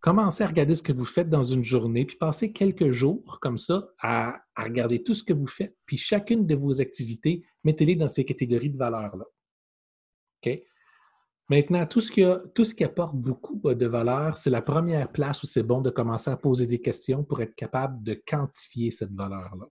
Commencez 0.00 0.42
à 0.42 0.48
regarder 0.48 0.74
ce 0.74 0.82
que 0.82 0.92
vous 0.92 1.04
faites 1.04 1.30
dans 1.30 1.44
une 1.44 1.62
journée, 1.62 2.04
puis 2.04 2.16
passez 2.16 2.52
quelques 2.52 2.90
jours 2.90 3.38
comme 3.40 3.56
ça 3.56 3.88
à, 4.00 4.42
regarder 4.56 5.04
tout 5.04 5.14
ce 5.14 5.22
que 5.22 5.32
vous 5.32 5.46
faites, 5.46 5.76
puis 5.86 5.96
chacune 5.96 6.44
de 6.44 6.56
vos 6.56 6.80
activités, 6.80 7.44
mettez-les 7.62 7.94
dans 7.94 8.08
ces 8.08 8.24
catégories 8.24 8.70
de 8.70 8.76
valeurs-là. 8.76 9.24
OK? 10.44 10.60
Maintenant, 11.48 11.86
tout 11.86 12.00
ce, 12.00 12.10
qui 12.10 12.24
tout 12.54 12.64
ce 12.64 12.74
qui 12.74 12.82
apporte 12.82 13.14
beaucoup 13.14 13.60
euh, 13.66 13.74
de 13.74 13.86
valeur, 13.86 14.38
c'est 14.38 14.50
la 14.50 14.62
première 14.62 15.12
place 15.12 15.42
où 15.42 15.46
c'est 15.46 15.62
bon 15.62 15.80
de 15.80 15.90
commencer 15.90 16.30
à 16.30 16.36
poser 16.36 16.66
des 16.66 16.80
questions 16.80 17.22
pour 17.22 17.40
être 17.40 17.54
capable 17.54 18.02
de 18.02 18.14
quantifier 18.26 18.90
cette 18.90 19.12
valeur-là. 19.12 19.66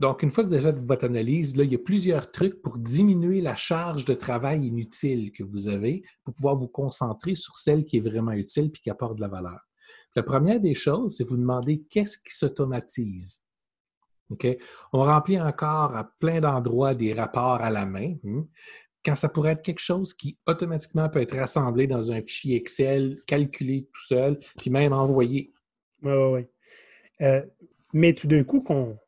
Donc, 0.00 0.22
une 0.22 0.30
fois 0.30 0.44
que 0.44 0.48
vous 0.48 0.54
avez 0.54 0.72
votre 0.72 1.04
analyse, 1.04 1.56
là, 1.56 1.64
il 1.64 1.72
y 1.72 1.76
a 1.76 1.78
plusieurs 1.78 2.30
trucs 2.32 2.60
pour 2.62 2.78
diminuer 2.78 3.40
la 3.40 3.54
charge 3.54 4.04
de 4.04 4.14
travail 4.14 4.66
inutile 4.66 5.32
que 5.32 5.44
vous 5.44 5.68
avez 5.68 6.02
pour 6.24 6.34
pouvoir 6.34 6.56
vous 6.56 6.68
concentrer 6.68 7.34
sur 7.34 7.56
celle 7.56 7.84
qui 7.84 7.98
est 7.98 8.00
vraiment 8.00 8.32
utile 8.32 8.66
et 8.66 8.70
qui 8.70 8.90
apporte 8.90 9.16
de 9.16 9.20
la 9.20 9.28
valeur. 9.28 9.60
La 10.16 10.22
première 10.22 10.60
des 10.60 10.74
choses, 10.74 11.16
c'est 11.16 11.24
vous 11.24 11.36
demander 11.36 11.84
qu'est-ce 11.90 12.18
qui 12.18 12.34
s'automatise. 12.34 13.42
On 14.92 15.02
remplit 15.02 15.40
encore 15.40 15.94
à 15.96 16.10
plein 16.18 16.40
d'endroits 16.40 16.94
des 16.94 17.12
rapports 17.12 17.60
à 17.60 17.70
la 17.70 17.86
main. 17.86 18.14
Hein 18.24 18.46
quand 19.04 19.16
ça 19.16 19.28
pourrait 19.28 19.52
être 19.52 19.62
quelque 19.62 19.80
chose 19.80 20.14
qui 20.14 20.38
automatiquement 20.46 21.08
peut 21.08 21.20
être 21.20 21.36
rassemblé 21.36 21.86
dans 21.86 22.10
un 22.10 22.22
fichier 22.22 22.56
Excel, 22.56 23.20
calculé 23.26 23.88
tout 23.92 24.06
seul, 24.06 24.40
puis 24.58 24.70
même 24.70 24.92
envoyé. 24.92 25.52
Oui, 26.02 26.12
oui, 26.12 26.46
oui. 27.20 27.26
Mais 27.94 28.12
tout 28.12 28.26
d'un 28.26 28.42
coup, 28.42 28.62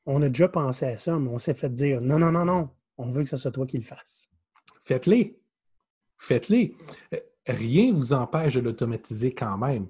on, 0.07 0.23
a 0.23 0.28
déjà 0.28 0.47
pensé 0.47 0.87
à 0.87 0.97
ça, 0.97 1.19
mais 1.19 1.28
on 1.28 1.40
s'est 1.40 1.55
fait 1.55 1.69
dire 1.69 2.00
non, 2.00 2.21
non, 2.21 2.31
non, 2.31 2.45
non, 2.45 2.71
on 2.97 3.11
veut 3.11 3.25
que 3.25 3.28
ce 3.28 3.37
soit 3.37 3.50
toi 3.50 3.66
qui 3.66 3.76
le 3.78 3.83
fasses. 3.83 4.31
Faites-les. 4.85 5.37
Faites-les. 6.19 6.76
Euh, 7.12 7.19
rien 7.49 7.90
ne 7.90 7.97
vous 7.97 8.12
empêche 8.12 8.55
de 8.55 8.61
l'automatiser 8.61 9.35
quand 9.35 9.59
même. 9.59 9.88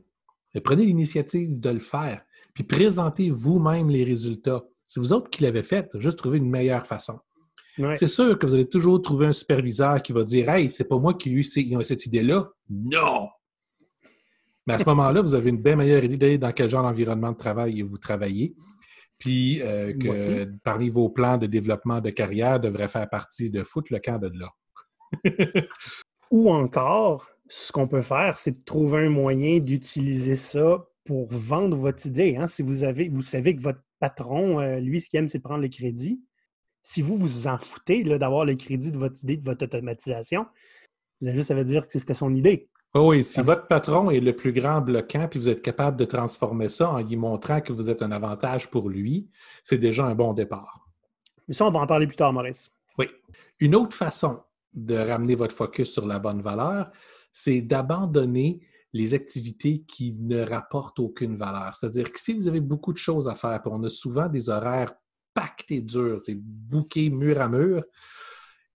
prenez 0.64 0.86
l'initiative 0.86 1.60
de 1.60 1.70
le 1.70 1.80
faire, 1.80 2.24
puis 2.54 2.64
présentez 2.64 3.30
vous-même 3.30 3.90
les 3.90 4.02
résultats. 4.02 4.64
C'est 4.88 4.98
vous 4.98 5.12
autres 5.12 5.28
qui 5.28 5.42
l'avez 5.42 5.62
fait, 5.62 5.90
juste 5.98 6.18
trouver 6.18 6.38
une 6.38 6.48
meilleure 6.48 6.86
façon. 6.86 7.20
C'est 7.92 8.06
sûr 8.06 8.38
que 8.38 8.46
vous 8.46 8.54
allez 8.54 8.68
toujours 8.68 9.02
trouver 9.02 9.26
un 9.26 9.34
superviseur 9.34 10.00
qui 10.00 10.12
va 10.12 10.24
dire 10.24 10.48
Hey, 10.48 10.70
c'est 10.70 10.88
pas 10.88 10.98
moi 10.98 11.12
qui 11.12 11.28
ai 11.28 11.32
eu 11.32 11.44
cette 11.44 12.06
idée-là. 12.06 12.48
Non! 12.70 13.28
Mais 14.66 14.72
à 14.72 14.78
ce 14.78 14.84
moment-là, 14.88 15.20
vous 15.20 15.34
avez 15.34 15.50
une 15.50 15.60
bien 15.60 15.76
meilleure 15.76 16.04
idée 16.04 16.38
dans 16.38 16.52
quel 16.52 16.70
genre 16.70 16.82
d'environnement 16.82 17.32
de 17.32 17.36
travail 17.36 17.82
vous 17.82 17.98
travaillez. 17.98 18.56
Puis 19.18 19.62
euh, 19.62 19.96
que 19.96 20.44
parmi 20.62 20.90
vos 20.90 21.08
plans 21.08 21.38
de 21.38 21.46
développement 21.46 22.00
de 22.00 22.10
carrière 22.10 22.60
devrait 22.60 22.88
faire 22.88 23.08
partie 23.08 23.50
de 23.50 23.62
foutre 23.62 23.92
le 23.92 23.98
camp 23.98 24.18
de 24.18 24.30
là. 24.38 24.50
Ou 26.30 26.50
encore, 26.50 27.28
ce 27.48 27.72
qu'on 27.72 27.88
peut 27.88 28.02
faire, 28.02 28.36
c'est 28.36 28.58
de 28.58 28.64
trouver 28.64 29.06
un 29.06 29.10
moyen 29.10 29.58
d'utiliser 29.60 30.36
ça 30.36 30.84
pour 31.04 31.28
vendre 31.28 31.76
votre 31.76 32.04
idée. 32.06 32.36
Hein. 32.36 32.48
Si 32.48 32.62
vous 32.62 32.84
avez, 32.84 33.08
vous 33.08 33.22
savez 33.22 33.56
que 33.56 33.62
votre 33.62 33.82
patron, 34.00 34.60
euh, 34.60 34.80
lui, 34.80 35.00
ce 35.00 35.08
qu'il 35.08 35.18
aime, 35.20 35.28
c'est 35.28 35.38
de 35.38 35.44
prendre 35.44 35.62
le 35.62 35.68
crédit 35.68 36.20
si 36.86 37.02
vous 37.02 37.16
vous 37.16 37.48
en 37.48 37.58
foutez 37.58 38.04
d'avoir 38.04 38.44
le 38.44 38.54
crédit 38.54 38.92
de 38.92 38.96
votre 38.96 39.20
idée, 39.24 39.36
de 39.36 39.44
votre 39.44 39.64
automatisation, 39.64 40.46
vous 41.20 41.26
avez 41.26 41.36
juste 41.36 41.50
à 41.50 41.64
dire 41.64 41.84
que 41.84 41.98
c'était 41.98 42.14
son 42.14 42.32
idée. 42.32 42.68
Oh 42.98 43.10
oui, 43.10 43.22
si 43.24 43.42
votre 43.42 43.66
patron 43.66 44.10
est 44.10 44.20
le 44.20 44.34
plus 44.34 44.54
grand 44.54 44.80
bloquant, 44.80 45.28
puis 45.28 45.38
vous 45.38 45.50
êtes 45.50 45.60
capable 45.60 45.98
de 45.98 46.06
transformer 46.06 46.70
ça 46.70 46.90
en 46.90 47.00
lui 47.00 47.16
montrant 47.16 47.60
que 47.60 47.74
vous 47.74 47.90
êtes 47.90 48.00
un 48.00 48.10
avantage 48.10 48.70
pour 48.70 48.88
lui, 48.88 49.28
c'est 49.62 49.76
déjà 49.76 50.06
un 50.06 50.14
bon 50.14 50.32
départ. 50.32 50.88
Mais 51.46 51.52
ça, 51.52 51.66
on 51.66 51.70
va 51.70 51.80
en 51.80 51.86
parler 51.86 52.06
plus 52.06 52.16
tard, 52.16 52.32
Maurice. 52.32 52.70
Oui. 52.96 53.06
Une 53.60 53.74
autre 53.74 53.94
façon 53.94 54.40
de 54.72 54.96
ramener 54.96 55.34
votre 55.34 55.54
focus 55.54 55.92
sur 55.92 56.06
la 56.06 56.18
bonne 56.18 56.40
valeur, 56.40 56.90
c'est 57.32 57.60
d'abandonner 57.60 58.60
les 58.94 59.12
activités 59.12 59.82
qui 59.86 60.16
ne 60.18 60.40
rapportent 60.40 60.98
aucune 60.98 61.36
valeur. 61.36 61.76
C'est-à-dire 61.76 62.10
que 62.10 62.18
si 62.18 62.32
vous 62.32 62.48
avez 62.48 62.62
beaucoup 62.62 62.94
de 62.94 62.98
choses 62.98 63.28
à 63.28 63.34
faire, 63.34 63.60
puis 63.60 63.70
on 63.74 63.84
a 63.84 63.90
souvent 63.90 64.26
des 64.26 64.48
horaires 64.48 64.94
pactés 65.34 65.82
durs, 65.82 66.20
c'est 66.24 66.34
bouqués 66.34 67.10
mur 67.10 67.42
à 67.42 67.48
mur, 67.50 67.84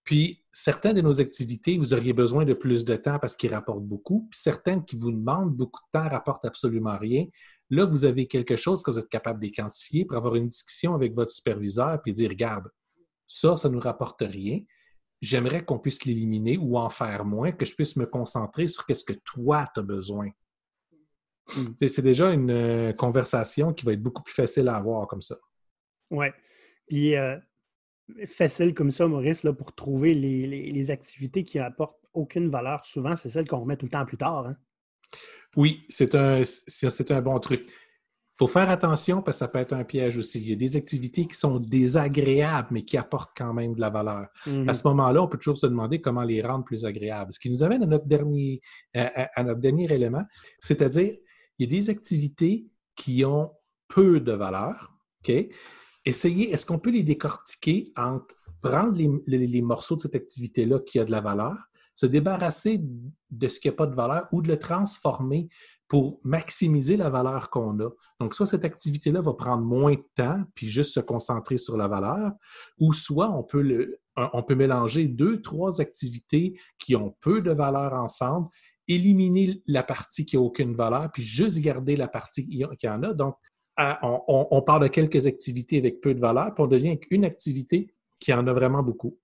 puis 0.04 0.41
certaines 0.52 0.96
de 0.96 1.00
nos 1.00 1.20
activités, 1.20 1.78
vous 1.78 1.94
auriez 1.94 2.12
besoin 2.12 2.44
de 2.44 2.52
plus 2.52 2.84
de 2.84 2.96
temps 2.96 3.18
parce 3.18 3.36
qu'ils 3.36 3.52
rapportent 3.54 3.84
beaucoup, 3.84 4.28
puis 4.30 4.38
certaines 4.38 4.84
qui 4.84 4.96
vous 4.96 5.10
demandent 5.10 5.54
beaucoup 5.54 5.80
de 5.80 5.98
temps 5.98 6.08
rapportent 6.08 6.44
absolument 6.44 6.98
rien. 6.98 7.26
Là, 7.70 7.86
vous 7.86 8.04
avez 8.04 8.26
quelque 8.28 8.54
chose 8.54 8.82
que 8.82 8.90
vous 8.90 8.98
êtes 8.98 9.08
capable 9.08 9.40
d'identifier 9.40 10.04
pour 10.04 10.18
avoir 10.18 10.34
une 10.34 10.48
discussion 10.48 10.94
avec 10.94 11.14
votre 11.14 11.32
superviseur 11.32 12.00
puis 12.02 12.12
dire, 12.12 12.28
regarde, 12.28 12.68
ça, 13.26 13.56
ça 13.56 13.70
ne 13.70 13.74
nous 13.74 13.80
rapporte 13.80 14.20
rien. 14.20 14.60
J'aimerais 15.22 15.64
qu'on 15.64 15.78
puisse 15.78 16.04
l'éliminer 16.04 16.58
ou 16.58 16.76
en 16.76 16.90
faire 16.90 17.24
moins, 17.24 17.52
que 17.52 17.64
je 17.64 17.74
puisse 17.74 17.96
me 17.96 18.04
concentrer 18.04 18.66
sur 18.66 18.84
qu'est-ce 18.84 19.04
que 19.04 19.14
toi, 19.24 19.64
tu 19.72 19.80
as 19.80 19.82
besoin. 19.82 20.28
Hmm. 21.56 21.86
C'est 21.88 22.02
déjà 22.02 22.30
une 22.30 22.50
euh, 22.50 22.92
conversation 22.92 23.72
qui 23.72 23.86
va 23.86 23.94
être 23.94 24.02
beaucoup 24.02 24.22
plus 24.22 24.34
facile 24.34 24.68
à 24.68 24.76
avoir 24.76 25.06
comme 25.06 25.22
ça. 25.22 25.36
Oui. 26.10 26.26
Puis, 26.86 27.16
euh, 27.16 27.38
facile 28.26 28.74
comme 28.74 28.90
ça, 28.90 29.06
Maurice, 29.06 29.42
là, 29.42 29.52
pour 29.52 29.74
trouver 29.74 30.14
les, 30.14 30.90
activités 30.90 31.44
qui 31.44 31.58
n'apportent 31.58 31.98
aucune 32.12 32.48
valeur, 32.50 32.84
souvent, 32.84 33.16
c'est 33.16 33.28
celles 33.28 33.48
qu'on 33.48 33.60
remet 33.60 33.76
tout 33.76 33.86
le 33.86 33.90
temps 33.90 34.04
plus 34.04 34.16
tard. 34.16 34.46
Hein. 34.46 34.56
Oui, 35.56 35.84
c'est 35.88 36.14
un, 36.14 36.42
un 36.42 37.22
bon 37.22 37.38
truc. 37.38 37.64
Il 37.68 38.36
faut 38.38 38.48
faire 38.48 38.70
attention 38.70 39.22
parce 39.22 39.36
que 39.36 39.38
ça 39.40 39.48
peut 39.48 39.58
être 39.58 39.74
un 39.74 39.84
piège 39.84 40.16
aussi. 40.16 40.40
Il 40.40 40.48
y 40.48 40.52
a 40.52 40.56
des 40.56 40.76
activités 40.76 41.26
qui 41.26 41.34
sont 41.34 41.58
désagréables, 41.58 42.68
mais 42.70 42.82
qui 42.82 42.96
apportent 42.96 43.32
quand 43.36 43.52
même 43.52 43.74
de 43.74 43.80
la 43.80 43.90
valeur. 43.90 44.28
À 44.46 44.48
mm-hmm. 44.48 44.74
ce 44.74 44.88
moment-là, 44.88 45.22
on 45.22 45.28
peut 45.28 45.38
toujours 45.38 45.58
se 45.58 45.66
demander 45.66 46.00
comment 46.00 46.22
les 46.22 46.42
rendre 46.42 46.64
plus 46.64 46.84
agréables. 46.84 47.32
Ce 47.32 47.38
qui 47.38 47.50
nous 47.50 47.62
amène 47.62 47.82
à 47.82 47.86
notre 47.86 48.06
dernier, 48.06 48.60
à 48.94 49.44
notre 49.44 49.60
dernier 49.60 49.92
élément, 49.92 50.24
c'est-à-dire, 50.60 51.14
il 51.58 51.70
y 51.70 51.76
a 51.76 51.80
des 51.80 51.90
activités 51.90 52.66
qui 52.96 53.24
ont 53.24 53.52
peu 53.88 54.20
de 54.20 54.32
valeur, 54.32 54.92
OK? 55.22 55.34
Essayez, 56.04 56.50
est-ce 56.50 56.66
qu'on 56.66 56.78
peut 56.78 56.90
les 56.90 57.02
décortiquer 57.02 57.92
entre 57.96 58.34
prendre 58.62 58.96
les, 59.26 59.62
morceaux 59.62 59.96
de 59.96 60.02
cette 60.02 60.14
activité-là 60.14 60.78
qui 60.80 60.98
a 60.98 61.04
de 61.04 61.10
la 61.10 61.20
valeur, 61.20 61.56
se 61.94 62.06
débarrasser 62.06 62.80
de 63.30 63.48
ce 63.48 63.60
qui 63.60 63.68
n'a 63.68 63.74
pas 63.74 63.86
de 63.86 63.94
valeur 63.94 64.28
ou 64.32 64.40
de 64.40 64.48
le 64.48 64.58
transformer 64.58 65.48
pour 65.88 66.20
maximiser 66.22 66.96
la 66.96 67.10
valeur 67.10 67.50
qu'on 67.50 67.78
a? 67.80 67.90
Donc, 68.20 68.34
soit 68.34 68.46
cette 68.46 68.64
activité-là 68.64 69.20
va 69.20 69.34
prendre 69.34 69.64
moins 69.64 69.94
de 69.94 70.04
temps, 70.14 70.42
puis 70.54 70.68
juste 70.68 70.94
se 70.94 71.00
concentrer 71.00 71.58
sur 71.58 71.76
la 71.76 71.88
valeur, 71.88 72.32
ou 72.78 72.92
soit 72.92 73.30
on 73.30 73.42
peut, 73.42 73.62
le, 73.62 74.00
on 74.16 74.42
peut 74.42 74.54
mélanger 74.54 75.06
deux, 75.08 75.42
trois 75.42 75.80
activités 75.80 76.58
qui 76.78 76.96
ont 76.96 77.16
peu 77.20 77.42
de 77.42 77.50
valeur 77.50 77.92
ensemble, 77.94 78.48
éliminer 78.88 79.62
la 79.66 79.82
partie 79.82 80.24
qui 80.24 80.36
n'a 80.36 80.42
aucune 80.42 80.74
valeur, 80.74 81.10
puis 81.12 81.22
juste 81.22 81.58
garder 81.58 81.96
la 81.96 82.08
partie 82.08 82.46
qui 82.48 82.88
en 82.88 83.02
a. 83.02 83.12
Donc, 83.12 83.36
on, 84.02 84.62
part 84.62 84.80
de 84.80 84.88
quelques 84.88 85.26
activités 85.26 85.78
avec 85.78 86.00
peu 86.00 86.14
de 86.14 86.20
valeur, 86.20 86.54
puis 86.54 86.62
on 86.62 86.66
devient 86.66 86.98
une 87.10 87.24
activité 87.24 87.92
qui 88.18 88.32
en 88.32 88.46
a 88.46 88.52
vraiment 88.52 88.82
beaucoup. 88.82 89.18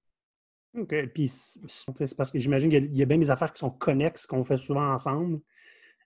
OK. 0.78 0.94
Puis 1.14 1.28
c'est 1.28 2.16
parce 2.16 2.30
que 2.30 2.38
j'imagine 2.38 2.70
qu'il 2.70 2.94
y, 2.94 3.02
a 3.02 3.06
bien 3.06 3.18
des 3.18 3.30
affaires 3.30 3.52
qui 3.52 3.58
sont 3.58 3.70
connexes 3.70 4.26
qu'on 4.26 4.44
fait 4.44 4.56
souvent 4.56 4.92
ensemble, 4.92 5.40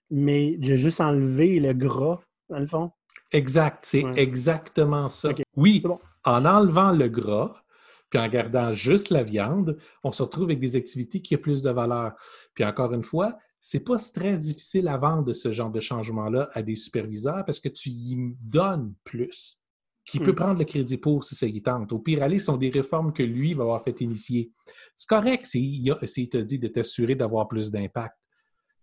mais 0.09 0.57
j'ai 0.61 0.77
juste 0.77 1.01
enlevé 1.01 1.59
le 1.59 1.73
gras, 1.73 2.21
dans 2.49 2.59
le 2.59 2.67
fond. 2.67 2.91
Exact. 3.31 3.85
C'est 3.85 4.03
exactement 4.15 5.09
ça. 5.09 5.29
Oui, 5.55 5.83
en 6.23 6.45
enlevant 6.45 6.91
le 6.91 7.07
gras, 7.09 7.63
puis 8.09 8.19
en 8.19 8.27
gardant 8.27 8.71
juste 8.71 9.09
la 9.09 9.23
viande, 9.23 9.77
on 10.03 10.11
se 10.11 10.21
retrouve 10.21 10.45
avec 10.45 10.59
des 10.59 10.75
activités 10.75 11.21
qui 11.21 11.35
ont 11.35 11.39
plus 11.39 11.63
de 11.63 11.71
valeur. 11.71 12.13
Puis 12.53 12.63
encore 12.63 12.93
une 12.93 13.03
fois, 13.03 13.37
c'est 13.65 13.79
pas 13.79 13.95
très 13.97 14.37
difficile 14.37 14.89
à 14.89 14.97
vendre 14.97 15.31
ce 15.31 15.49
genre 15.53 15.71
de 15.71 15.79
changement-là 15.79 16.49
à 16.51 16.61
des 16.61 16.75
superviseurs 16.75 17.45
parce 17.45 17.61
que 17.61 17.69
tu 17.69 17.91
y 17.91 18.35
donnes 18.41 18.93
plus. 19.05 19.57
Qui 20.03 20.19
peut 20.19 20.33
hmm. 20.33 20.35
prendre 20.35 20.59
le 20.59 20.65
crédit 20.65 20.97
pour 20.97 21.23
si 21.23 21.33
ça 21.33 21.47
y 21.47 21.61
tente. 21.61 21.93
Au 21.93 21.99
pire, 21.99 22.23
aller, 22.23 22.39
ce 22.39 22.47
sont 22.47 22.57
des 22.57 22.69
réformes 22.69 23.13
que 23.13 23.23
lui 23.23 23.53
va 23.53 23.63
avoir 23.63 23.81
fait 23.81 24.01
initier. 24.01 24.51
C'est 24.97 25.07
correct 25.07 25.45
s'il 25.45 25.85
te 26.29 26.37
dit 26.39 26.59
de 26.59 26.67
t'assurer 26.67 27.15
d'avoir 27.15 27.47
plus 27.47 27.71
d'impact. 27.71 28.17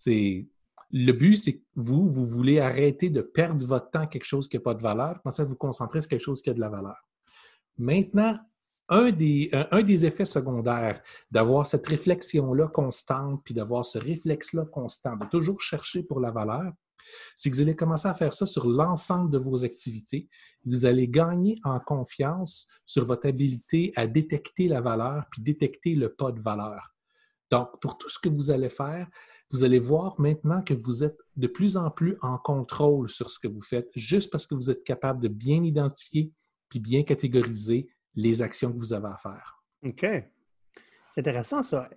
Le 0.06 1.12
but, 1.12 1.36
c'est 1.36 1.58
que 1.58 1.62
vous, 1.74 2.08
vous 2.08 2.24
voulez 2.24 2.58
arrêter 2.58 3.10
de 3.10 3.20
perdre 3.20 3.66
votre 3.66 3.90
temps 3.90 4.00
à 4.00 4.06
quelque 4.06 4.24
chose 4.24 4.48
qui 4.48 4.56
n'a 4.56 4.62
pas 4.62 4.72
de 4.72 4.80
valeur, 4.80 5.20
pensez 5.22 5.42
à 5.42 5.44
vous 5.44 5.56
concentrer 5.56 6.00
sur 6.00 6.08
quelque 6.08 6.24
chose 6.24 6.40
qui 6.40 6.48
a 6.48 6.54
de 6.54 6.60
la 6.60 6.70
valeur. 6.70 6.96
Maintenant, 7.76 8.38
un 8.90 9.10
des, 9.12 9.50
un 9.52 9.82
des 9.82 10.04
effets 10.04 10.24
secondaires 10.24 11.00
d'avoir 11.30 11.66
cette 11.66 11.86
réflexion-là 11.86 12.68
constante, 12.68 13.40
puis 13.44 13.54
d'avoir 13.54 13.86
ce 13.86 13.98
réflexe-là 13.98 14.66
constant, 14.66 15.16
de 15.16 15.26
toujours 15.26 15.60
chercher 15.60 16.02
pour 16.02 16.20
la 16.20 16.30
valeur, 16.30 16.72
c'est 17.36 17.50
que 17.50 17.56
vous 17.56 17.62
allez 17.62 17.76
commencer 17.76 18.08
à 18.08 18.14
faire 18.14 18.32
ça 18.32 18.46
sur 18.46 18.68
l'ensemble 18.68 19.30
de 19.30 19.38
vos 19.38 19.64
activités. 19.64 20.28
Vous 20.64 20.86
allez 20.86 21.08
gagner 21.08 21.56
en 21.64 21.80
confiance 21.80 22.68
sur 22.86 23.04
votre 23.04 23.26
habilité 23.26 23.92
à 23.96 24.06
détecter 24.06 24.68
la 24.68 24.80
valeur, 24.80 25.24
puis 25.30 25.42
détecter 25.42 25.94
le 25.94 26.12
pas 26.12 26.32
de 26.32 26.40
valeur. 26.40 26.94
Donc, 27.50 27.80
pour 27.80 27.98
tout 27.98 28.08
ce 28.08 28.18
que 28.18 28.28
vous 28.28 28.50
allez 28.50 28.70
faire, 28.70 29.08
vous 29.50 29.64
allez 29.64 29.80
voir 29.80 30.14
maintenant 30.20 30.62
que 30.62 30.74
vous 30.74 31.02
êtes 31.02 31.18
de 31.36 31.48
plus 31.48 31.76
en 31.76 31.90
plus 31.90 32.16
en 32.22 32.38
contrôle 32.38 33.08
sur 33.08 33.30
ce 33.30 33.40
que 33.40 33.48
vous 33.48 33.62
faites, 33.62 33.88
juste 33.96 34.30
parce 34.30 34.46
que 34.46 34.54
vous 34.54 34.70
êtes 34.70 34.84
capable 34.84 35.20
de 35.20 35.28
bien 35.28 35.64
identifier 35.64 36.32
puis 36.68 36.78
bien 36.78 37.02
catégoriser 37.02 37.88
les 38.14 38.42
actions 38.42 38.72
que 38.72 38.78
vous 38.78 38.92
avez 38.92 39.08
à 39.08 39.16
faire. 39.16 39.62
OK. 39.84 40.00
C'est 40.00 41.20
intéressant, 41.20 41.62
ça. 41.62 41.88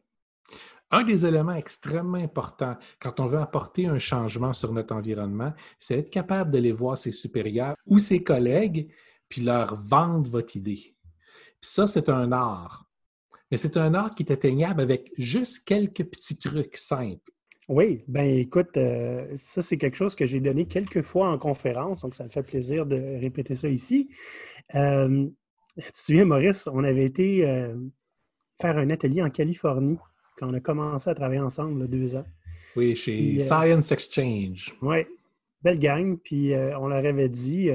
Un 0.92 1.04
des 1.04 1.26
éléments 1.26 1.56
extrêmement 1.56 2.18
importants 2.18 2.78
quand 3.00 3.20
on 3.20 3.28
veut 3.28 3.40
apporter 3.40 3.88
un 3.88 3.98
changement 3.98 4.54
sur 4.54 4.74
notre 4.74 4.96
environnement, 4.96 5.54
c'est 5.80 5.98
être 5.98 6.12
capable 6.12 6.52
d'aller 6.52 6.72
voir 6.72 6.98
ses 6.98 7.12
supérieurs 7.12 7.76
ou 7.88 8.00
ses 8.00 8.24
collègues, 8.24 8.92
puis 9.28 9.42
leur 9.42 9.76
vendre 9.76 10.30
votre 10.30 10.56
idée. 10.56 10.96
Puis 11.60 11.72
ça, 11.72 11.88
c'est 11.88 12.10
un 12.10 12.32
art. 12.32 12.86
Mais 13.50 13.58
c'est 13.58 13.78
un 13.78 13.94
art 13.94 14.14
qui 14.14 14.24
est 14.24 14.32
atteignable 14.32 14.82
avec 14.82 15.12
juste 15.18 15.64
quelques 15.66 16.04
petits 16.04 16.38
trucs 16.38 16.78
simples. 16.78 17.32
Oui, 17.70 18.04
ben 18.08 18.26
écoute, 18.26 18.76
euh, 18.78 19.32
ça 19.36 19.62
c'est 19.62 19.78
quelque 19.78 19.96
chose 19.96 20.16
que 20.16 20.26
j'ai 20.26 20.42
donné 20.42 20.66
quelques 20.66 21.02
fois 21.02 21.30
en 21.30 21.38
conférence, 21.38 22.02
donc 22.02 22.14
ça 22.14 22.26
me 22.26 22.30
fait 22.30 22.44
plaisir 22.44 22.86
de 22.86 22.98
répéter 23.22 23.56
ça 23.56 23.70
ici. 23.70 24.10
Euh, 24.76 25.30
tu 25.82 25.92
te 25.92 25.98
souviens, 25.98 26.26
Maurice, 26.26 26.68
on 26.72 26.84
avait 26.84 27.06
été 27.06 27.48
euh, 27.48 27.76
faire 28.62 28.78
un 28.78 28.90
atelier 28.90 29.22
en 29.22 29.30
Californie 29.30 29.98
quand 30.38 30.50
on 30.50 30.54
a 30.54 30.60
commencé 30.60 31.10
à 31.10 31.16
travailler 31.16 31.42
ensemble, 31.42 31.82
là, 31.82 31.88
deux 31.88 32.16
ans. 32.16 32.26
Oui, 32.76 32.96
chez 32.96 33.38
euh, 33.38 33.40
Science 33.40 33.92
Exchange. 33.92 34.76
Oui, 34.82 35.06
belle 35.62 35.80
gang. 35.80 36.18
Puis 36.18 36.54
euh, 36.54 36.78
on 36.80 36.88
leur 36.88 37.06
avait 37.06 37.30
dit 37.30 37.70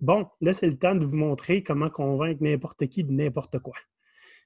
Bon, 0.00 0.26
là, 0.40 0.52
c'est 0.52 0.68
le 0.68 0.76
temps 0.76 0.94
de 0.94 1.04
vous 1.04 1.16
montrer 1.16 1.62
comment 1.62 1.90
convaincre 1.90 2.42
n'importe 2.42 2.86
qui 2.88 3.04
de 3.04 3.12
n'importe 3.12 3.58
quoi. 3.60 3.74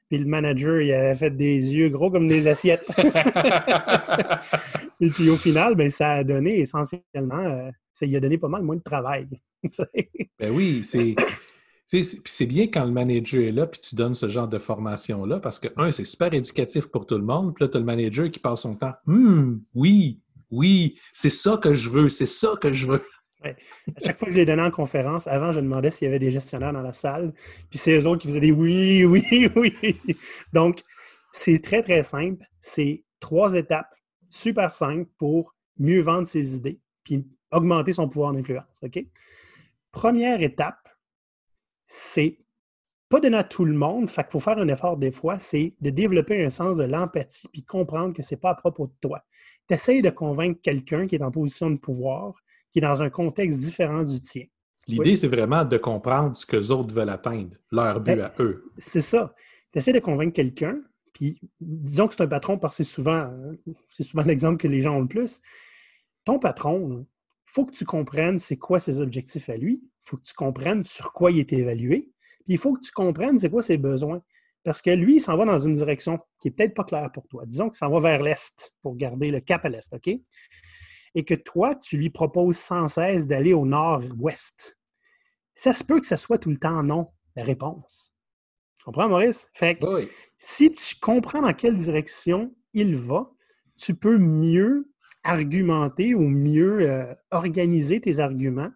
Puis 0.08 0.18
le 0.18 0.26
manager, 0.26 0.80
il 0.80 0.92
avait 0.92 1.16
fait 1.16 1.30
des 1.30 1.74
yeux 1.74 1.88
gros 1.88 2.10
comme 2.10 2.28
des 2.28 2.46
assiettes. 2.46 2.94
Et 5.00 5.10
puis 5.10 5.28
au 5.30 5.36
final, 5.36 5.74
ben, 5.74 5.90
ça 5.90 6.12
a 6.12 6.24
donné 6.24 6.60
essentiellement, 6.60 7.70
ça 7.92 8.06
lui 8.06 8.16
a 8.16 8.20
donné 8.20 8.38
pas 8.38 8.48
mal 8.48 8.62
moins 8.62 8.76
de 8.76 8.82
travail. 8.82 9.26
ben 10.38 10.52
oui, 10.52 10.84
c'est 10.86 11.16
c'est 11.86 12.46
bien 12.46 12.66
quand 12.66 12.84
le 12.84 12.90
manager 12.90 13.42
est 13.42 13.52
là, 13.52 13.66
puis 13.66 13.80
tu 13.80 13.94
donnes 13.94 14.14
ce 14.14 14.28
genre 14.28 14.48
de 14.48 14.58
formation-là, 14.58 15.38
parce 15.40 15.60
que, 15.60 15.68
un, 15.76 15.90
c'est 15.90 16.04
super 16.04 16.32
éducatif 16.34 16.88
pour 16.88 17.06
tout 17.06 17.16
le 17.16 17.24
monde, 17.24 17.54
puis 17.54 17.64
là, 17.64 17.68
tu 17.68 17.76
as 17.76 17.80
le 17.80 17.86
manager 17.86 18.30
qui 18.30 18.40
passe 18.40 18.62
son 18.62 18.74
temps. 18.74 18.94
Hum, 19.06 19.62
oui, 19.74 20.20
oui, 20.50 20.98
c'est 21.12 21.30
ça 21.30 21.56
que 21.56 21.74
je 21.74 21.88
veux, 21.88 22.08
c'est 22.08 22.26
ça 22.26 22.54
que 22.60 22.72
je 22.72 22.86
veux. 22.86 23.02
À 23.44 23.50
chaque 24.04 24.18
fois 24.18 24.26
que 24.26 24.32
je 24.32 24.38
l'ai 24.38 24.46
donné 24.46 24.62
en 24.62 24.70
conférence, 24.70 25.28
avant, 25.28 25.52
je 25.52 25.60
demandais 25.60 25.92
s'il 25.92 26.06
y 26.06 26.08
avait 26.08 26.18
des 26.18 26.32
gestionnaires 26.32 26.72
dans 26.72 26.82
la 26.82 26.92
salle, 26.92 27.32
puis 27.70 27.78
c'est 27.78 27.96
eux 27.96 28.06
autres 28.06 28.22
qui 28.22 28.28
faisaient 28.28 28.40
des 28.40 28.50
oui, 28.50 29.04
oui, 29.04 29.48
oui. 29.54 29.96
Donc, 30.52 30.82
c'est 31.30 31.62
très, 31.62 31.82
très 31.82 32.02
simple. 32.02 32.44
C'est 32.60 33.04
trois 33.20 33.54
étapes 33.54 33.94
super 34.30 34.74
simples 34.74 35.10
pour 35.18 35.54
mieux 35.78 36.00
vendre 36.00 36.26
ses 36.26 36.56
idées, 36.56 36.80
puis 37.04 37.24
augmenter 37.52 37.92
son 37.92 38.08
pouvoir 38.08 38.32
d'influence. 38.32 38.80
OK? 38.82 39.04
Première 39.92 40.42
étape, 40.42 40.88
c'est 41.86 42.38
pas 43.08 43.20
donner 43.20 43.36
à 43.36 43.44
tout 43.44 43.64
le 43.64 43.74
monde, 43.74 44.10
fait 44.10 44.22
qu'il 44.22 44.32
faut 44.32 44.40
faire 44.40 44.58
un 44.58 44.68
effort 44.68 44.96
des 44.96 45.12
fois, 45.12 45.38
c'est 45.38 45.74
de 45.80 45.90
développer 45.90 46.44
un 46.44 46.50
sens 46.50 46.76
de 46.76 46.84
l'empathie 46.84 47.48
puis 47.52 47.62
comprendre 47.62 48.12
que 48.12 48.22
c'est 48.22 48.36
pas 48.36 48.50
à 48.50 48.54
propos 48.54 48.86
de 48.88 48.94
toi. 49.00 49.24
Tu 49.68 49.74
essayes 49.74 50.02
de 50.02 50.10
convaincre 50.10 50.60
quelqu'un 50.60 51.06
qui 51.06 51.14
est 51.14 51.22
en 51.22 51.30
position 51.30 51.70
de 51.70 51.78
pouvoir, 51.78 52.34
qui 52.72 52.80
est 52.80 52.82
dans 52.82 53.02
un 53.02 53.10
contexte 53.10 53.60
différent 53.60 54.02
du 54.02 54.20
tien. 54.20 54.44
L'idée, 54.88 55.16
c'est 55.16 55.28
vraiment 55.28 55.64
de 55.64 55.76
comprendre 55.78 56.36
ce 56.36 56.46
que 56.46 56.56
les 56.56 56.70
autres 56.70 56.94
veulent 56.94 57.10
atteindre, 57.10 57.56
leur 57.72 58.00
but 58.00 58.16
ben, 58.16 58.20
à 58.20 58.32
eux. 58.40 58.70
C'est 58.78 59.00
ça. 59.00 59.34
Tu 59.72 59.78
essaies 59.78 59.92
de 59.92 59.98
convaincre 59.98 60.32
quelqu'un, 60.32 60.80
puis 61.12 61.40
disons 61.60 62.06
que 62.06 62.14
c'est 62.14 62.22
un 62.22 62.28
patron 62.28 62.58
parce 62.58 62.76
que 62.76 62.84
c'est 62.84 62.92
souvent, 62.92 63.32
c'est 63.88 64.04
souvent 64.04 64.22
l'exemple 64.26 64.58
que 64.58 64.68
les 64.68 64.82
gens 64.82 64.96
ont 64.96 65.02
le 65.02 65.08
plus. 65.08 65.40
Ton 66.24 66.38
patron, 66.38 67.00
il 67.00 67.06
faut 67.46 67.64
que 67.64 67.72
tu 67.72 67.84
comprennes 67.84 68.38
c'est 68.38 68.56
quoi 68.56 68.78
ses 68.78 69.00
objectifs 69.00 69.48
à 69.48 69.56
lui, 69.56 69.82
faut 70.06 70.16
que 70.16 70.22
tu 70.24 70.34
comprennes 70.34 70.84
sur 70.84 71.12
quoi 71.12 71.30
il 71.30 71.38
est 71.38 71.52
évalué. 71.52 72.10
Puis 72.44 72.54
il 72.54 72.58
faut 72.58 72.74
que 72.74 72.80
tu 72.80 72.92
comprennes 72.92 73.38
c'est 73.38 73.50
quoi 73.50 73.62
ses 73.62 73.76
besoins. 73.76 74.22
Parce 74.62 74.82
que 74.82 74.90
lui, 74.90 75.16
il 75.16 75.20
s'en 75.20 75.36
va 75.36 75.44
dans 75.44 75.58
une 75.58 75.74
direction 75.74 76.18
qui 76.40 76.48
n'est 76.48 76.54
peut-être 76.54 76.74
pas 76.74 76.84
claire 76.84 77.10
pour 77.12 77.28
toi. 77.28 77.46
Disons 77.46 77.68
qu'il 77.68 77.78
s'en 77.78 77.90
va 77.90 78.00
vers 78.00 78.22
l'est 78.22 78.74
pour 78.82 78.96
garder 78.96 79.30
le 79.30 79.40
cap 79.40 79.64
à 79.64 79.68
l'est, 79.68 79.92
OK? 79.92 80.08
Et 81.14 81.24
que 81.24 81.34
toi, 81.34 81.74
tu 81.76 81.96
lui 81.96 82.10
proposes 82.10 82.56
sans 82.56 82.88
cesse 82.88 83.26
d'aller 83.26 83.52
au 83.52 83.64
nord-ouest. 83.64 84.76
Ça 85.54 85.72
se 85.72 85.84
peut 85.84 86.00
que 86.00 86.06
ce 86.06 86.16
soit 86.16 86.38
tout 86.38 86.50
le 86.50 86.58
temps 86.58 86.82
non, 86.82 87.08
la 87.36 87.44
réponse. 87.44 88.12
Tu 88.78 88.84
comprends, 88.84 89.08
Maurice? 89.08 89.48
Fait 89.54 89.78
que 89.78 90.08
si 90.36 90.70
tu 90.72 90.96
comprends 91.00 91.42
dans 91.42 91.54
quelle 91.54 91.76
direction 91.76 92.54
il 92.72 92.96
va, 92.96 93.30
tu 93.78 93.94
peux 93.94 94.18
mieux 94.18 94.90
argumenter 95.22 96.14
ou 96.14 96.28
mieux 96.28 96.80
euh, 96.80 97.14
organiser 97.30 98.00
tes 98.00 98.18
arguments 98.18 98.70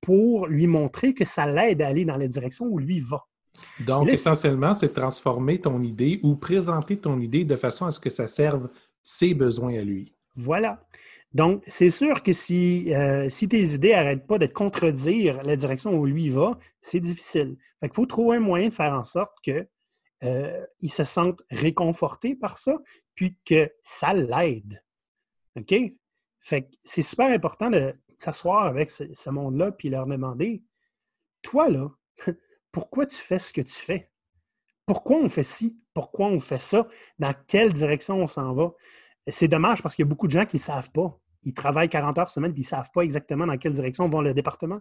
pour 0.00 0.46
lui 0.46 0.66
montrer 0.66 1.14
que 1.14 1.24
ça 1.24 1.46
l'aide 1.46 1.82
à 1.82 1.88
aller 1.88 2.04
dans 2.04 2.16
la 2.16 2.28
direction 2.28 2.66
où 2.66 2.78
lui 2.78 3.00
va. 3.00 3.26
Donc, 3.80 4.08
essentiellement, 4.08 4.74
c'est 4.74 4.92
transformer 4.92 5.60
ton 5.60 5.82
idée 5.82 6.20
ou 6.22 6.36
présenter 6.36 6.98
ton 6.98 7.20
idée 7.20 7.44
de 7.44 7.56
façon 7.56 7.86
à 7.86 7.90
ce 7.90 8.00
que 8.00 8.10
ça 8.10 8.28
serve 8.28 8.68
ses 9.02 9.34
besoins 9.34 9.74
à 9.78 9.82
lui. 9.82 10.14
Voilà. 10.36 10.82
Donc, 11.32 11.62
c'est 11.66 11.90
sûr 11.90 12.22
que 12.22 12.32
si, 12.32 12.92
euh, 12.92 13.28
si 13.28 13.48
tes 13.48 13.62
idées 13.74 13.92
n'arrêtent 13.92 14.26
pas 14.26 14.38
de 14.38 14.46
contredire 14.46 15.42
la 15.42 15.56
direction 15.56 15.94
où 15.94 16.04
lui 16.04 16.28
va, 16.28 16.58
c'est 16.80 17.00
difficile. 17.00 17.56
Fait 17.80 17.88
qu'il 17.88 17.94
faut 17.94 18.06
trouver 18.06 18.38
un 18.38 18.40
moyen 18.40 18.68
de 18.68 18.74
faire 18.74 18.92
en 18.92 19.04
sorte 19.04 19.32
qu'il 19.42 19.66
euh, 20.24 20.66
se 20.88 21.04
sente 21.04 21.40
réconforté 21.50 22.34
par 22.34 22.58
ça, 22.58 22.78
puis 23.14 23.36
que 23.44 23.70
ça 23.82 24.12
l'aide. 24.12 24.82
OK? 25.56 25.74
Fait 26.40 26.62
que 26.62 26.68
c'est 26.80 27.02
super 27.02 27.30
important 27.30 27.70
de 27.70 27.94
s'asseoir 28.22 28.66
avec 28.66 28.90
ce, 28.90 29.30
monde-là 29.30 29.72
puis 29.72 29.90
leur 29.90 30.06
demander 30.06 30.62
Toi, 31.42 31.68
là, 31.68 31.88
pourquoi 32.72 33.06
tu 33.06 33.16
fais 33.16 33.38
ce 33.38 33.52
que 33.52 33.60
tu 33.60 33.74
fais? 33.74 34.10
Pourquoi 34.86 35.18
on 35.18 35.28
fait 35.28 35.44
ci? 35.44 35.78
Pourquoi 35.94 36.26
on 36.26 36.40
fait 36.40 36.60
ça? 36.60 36.88
Dans 37.18 37.34
quelle 37.46 37.72
direction 37.72 38.16
on 38.16 38.26
s'en 38.26 38.54
va? 38.54 38.72
C'est 39.26 39.48
dommage 39.48 39.82
parce 39.82 39.94
qu'il 39.94 40.04
y 40.04 40.08
a 40.08 40.08
beaucoup 40.08 40.26
de 40.26 40.32
gens 40.32 40.46
qui 40.46 40.56
ne 40.56 40.62
savent 40.62 40.90
pas. 40.90 41.18
Ils 41.44 41.54
travaillent 41.54 41.88
40 41.88 42.18
heures 42.18 42.28
semaine 42.28 42.52
puis 42.52 42.62
ils 42.62 42.66
ne 42.66 42.68
savent 42.68 42.90
pas 42.92 43.02
exactement 43.02 43.46
dans 43.46 43.56
quelle 43.56 43.72
direction 43.72 44.08
vont 44.08 44.20
le 44.20 44.34
département. 44.34 44.80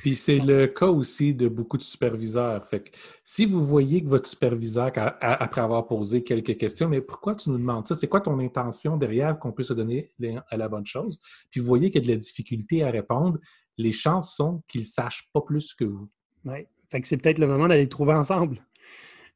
Puis 0.00 0.16
c'est 0.16 0.38
le 0.38 0.66
cas 0.66 0.86
aussi 0.86 1.34
de 1.34 1.48
beaucoup 1.48 1.76
de 1.76 1.82
superviseurs. 1.82 2.66
Fait 2.66 2.80
que 2.80 2.90
si 3.22 3.46
vous 3.46 3.64
voyez 3.64 4.02
que 4.02 4.08
votre 4.08 4.28
superviseur, 4.28 4.90
après 5.20 5.60
avoir 5.60 5.86
posé 5.86 6.24
quelques 6.24 6.56
questions, 6.56 6.88
mais 6.88 7.00
pourquoi 7.00 7.36
tu 7.36 7.50
nous 7.50 7.58
demandes 7.58 7.86
ça? 7.86 7.94
C'est 7.94 8.08
quoi 8.08 8.20
ton 8.20 8.38
intention 8.40 8.96
derrière 8.96 9.38
qu'on 9.38 9.52
puisse 9.52 9.68
se 9.68 9.74
donner 9.74 10.10
à 10.48 10.56
la 10.56 10.68
bonne 10.68 10.86
chose? 10.86 11.20
Puis 11.50 11.60
vous 11.60 11.66
voyez 11.66 11.90
qu'il 11.90 12.02
y 12.02 12.04
a 12.04 12.06
de 12.08 12.12
la 12.12 12.18
difficulté 12.18 12.82
à 12.82 12.90
répondre, 12.90 13.38
les 13.78 13.92
chances 13.92 14.34
sont 14.34 14.62
qu'ils 14.66 14.82
ne 14.82 14.86
sachent 14.86 15.30
pas 15.32 15.40
plus 15.42 15.74
que 15.74 15.84
vous. 15.84 16.08
Oui. 16.44 16.66
Fait 16.90 17.00
que 17.00 17.06
c'est 17.06 17.16
peut-être 17.18 17.38
le 17.38 17.46
moment 17.46 17.68
d'aller 17.68 17.88
trouver 17.88 18.14
ensemble. 18.14 18.64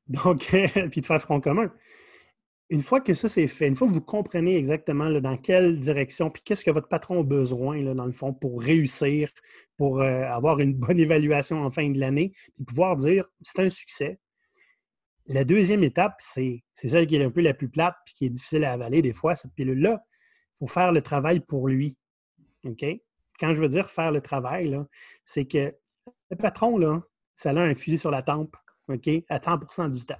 Donc, 0.08 0.46
puis 0.90 1.00
de 1.00 1.06
faire 1.06 1.20
front 1.20 1.40
commun 1.40 1.70
une 2.74 2.82
fois 2.82 3.00
que 3.00 3.14
ça 3.14 3.28
c'est 3.28 3.46
fait, 3.46 3.68
une 3.68 3.76
fois 3.76 3.86
que 3.86 3.92
vous 3.92 4.00
comprenez 4.00 4.56
exactement 4.56 5.08
dans 5.08 5.36
quelle 5.36 5.78
direction, 5.78 6.28
puis 6.28 6.42
qu'est-ce 6.42 6.64
que 6.64 6.72
votre 6.72 6.88
patron 6.88 7.20
a 7.20 7.22
besoin, 7.22 7.80
dans 7.94 8.04
le 8.04 8.12
fond, 8.12 8.34
pour 8.34 8.60
réussir, 8.60 9.30
pour 9.76 10.02
euh, 10.02 10.24
avoir 10.24 10.58
une 10.58 10.74
bonne 10.74 10.98
évaluation 10.98 11.62
en 11.62 11.70
fin 11.70 11.88
de 11.88 12.00
l'année, 12.00 12.32
puis 12.56 12.64
pouvoir 12.64 12.96
dire 12.96 13.30
c'est 13.42 13.60
un 13.60 13.70
succès. 13.70 14.18
La 15.26 15.44
deuxième 15.44 15.84
étape, 15.84 16.16
c'est 16.18 16.64
celle 16.74 17.06
qui 17.06 17.14
est 17.14 17.24
un 17.24 17.30
peu 17.30 17.42
la 17.42 17.54
plus 17.54 17.68
plate, 17.68 17.94
puis 18.04 18.14
qui 18.16 18.26
est 18.26 18.30
difficile 18.30 18.64
à 18.64 18.72
avaler 18.72 19.02
des 19.02 19.12
fois, 19.12 19.36
cette 19.36 19.54
pilule-là. 19.54 20.04
Il 20.54 20.58
faut 20.58 20.66
faire 20.66 20.90
le 20.90 21.00
travail 21.00 21.38
pour 21.38 21.68
lui. 21.68 21.96
Quand 23.38 23.54
je 23.54 23.60
veux 23.60 23.68
dire 23.68 23.88
faire 23.88 24.10
le 24.10 24.20
travail, 24.20 24.76
c'est 25.24 25.44
que 25.44 25.72
le 26.30 26.36
patron, 26.36 26.76
là, 26.76 27.04
ça 27.36 27.50
a 27.50 27.60
un 27.60 27.74
fusil 27.74 27.98
sur 27.98 28.10
la 28.10 28.22
tempe, 28.22 28.56
OK, 28.88 29.08
à 29.28 29.38
100% 29.38 29.92
du 29.92 30.04
temps. 30.04 30.18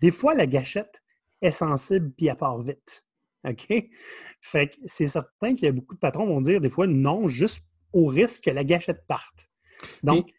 Des 0.00 0.12
fois, 0.12 0.34
la 0.34 0.46
gâchette, 0.46 1.02
est 1.40 1.50
sensible 1.50 2.12
puis 2.16 2.26
elle 2.26 2.36
part 2.36 2.62
vite. 2.62 3.04
OK? 3.44 3.88
Fait 4.40 4.68
que 4.68 4.76
c'est 4.86 5.08
certain 5.08 5.54
qu'il 5.54 5.66
y 5.66 5.68
a 5.68 5.72
beaucoup 5.72 5.94
de 5.94 6.00
patrons 6.00 6.26
qui 6.26 6.32
vont 6.32 6.40
dire 6.40 6.60
des 6.60 6.70
fois 6.70 6.86
non, 6.86 7.28
juste 7.28 7.64
au 7.92 8.06
risque 8.06 8.44
que 8.44 8.50
la 8.50 8.64
gâchette 8.64 9.06
parte. 9.06 9.48
Donc, 10.02 10.32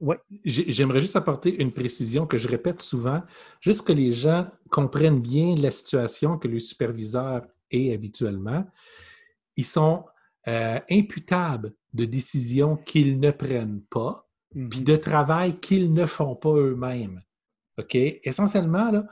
ouais. 0.00 0.18
J'aimerais 0.44 1.00
juste 1.00 1.16
apporter 1.16 1.60
une 1.60 1.72
précision 1.72 2.26
que 2.26 2.38
je 2.38 2.48
répète 2.48 2.80
souvent, 2.80 3.22
juste 3.60 3.82
que 3.82 3.92
les 3.92 4.12
gens 4.12 4.48
comprennent 4.70 5.20
bien 5.20 5.56
la 5.56 5.70
situation 5.70 6.38
que 6.38 6.48
le 6.48 6.60
superviseur 6.60 7.46
est 7.70 7.92
habituellement. 7.92 8.64
Ils 9.56 9.66
sont 9.66 10.04
euh, 10.48 10.78
imputables 10.90 11.74
de 11.92 12.04
décisions 12.04 12.76
qu'ils 12.76 13.20
ne 13.20 13.30
prennent 13.30 13.82
pas, 13.90 14.28
puis 14.52 14.80
mm-hmm. 14.80 14.84
de 14.84 14.96
travail 14.96 15.60
qu'ils 15.60 15.92
ne 15.92 16.06
font 16.06 16.36
pas 16.36 16.54
eux-mêmes. 16.54 17.22
OK? 17.78 17.94
Essentiellement, 17.94 18.90
là, 18.90 19.06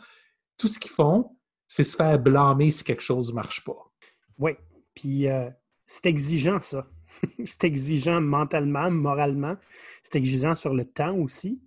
tout 0.58 0.68
ce 0.68 0.78
qu'ils 0.78 0.90
font, 0.90 1.36
c'est 1.68 1.84
se 1.84 1.96
faire 1.96 2.18
blâmer 2.18 2.70
si 2.70 2.84
quelque 2.84 3.02
chose 3.02 3.30
ne 3.30 3.34
marche 3.34 3.64
pas. 3.64 3.90
Oui, 4.38 4.52
puis 4.94 5.28
euh, 5.28 5.50
c'est 5.86 6.06
exigeant, 6.06 6.60
ça. 6.60 6.86
c'est 7.46 7.64
exigeant 7.64 8.20
mentalement, 8.20 8.90
moralement. 8.90 9.56
C'est 10.02 10.16
exigeant 10.16 10.54
sur 10.54 10.74
le 10.74 10.84
temps 10.84 11.16
aussi. 11.16 11.62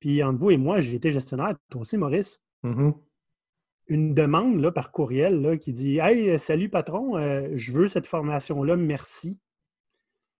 Puis 0.00 0.22
entre 0.22 0.38
vous 0.38 0.50
et 0.50 0.56
moi, 0.56 0.80
j'ai 0.80 0.94
été 0.94 1.12
gestionnaire, 1.12 1.54
toi 1.68 1.82
aussi, 1.82 1.96
Maurice. 1.96 2.42
Mm-hmm. 2.64 2.94
Une 3.88 4.14
demande 4.14 4.60
là, 4.60 4.72
par 4.72 4.92
courriel 4.92 5.40
là, 5.40 5.56
qui 5.56 5.72
dit 5.72 5.98
Hey, 5.98 6.38
salut 6.38 6.68
patron, 6.68 7.16
euh, 7.16 7.48
je 7.54 7.72
veux 7.72 7.88
cette 7.88 8.06
formation-là, 8.06 8.76
merci. 8.76 9.38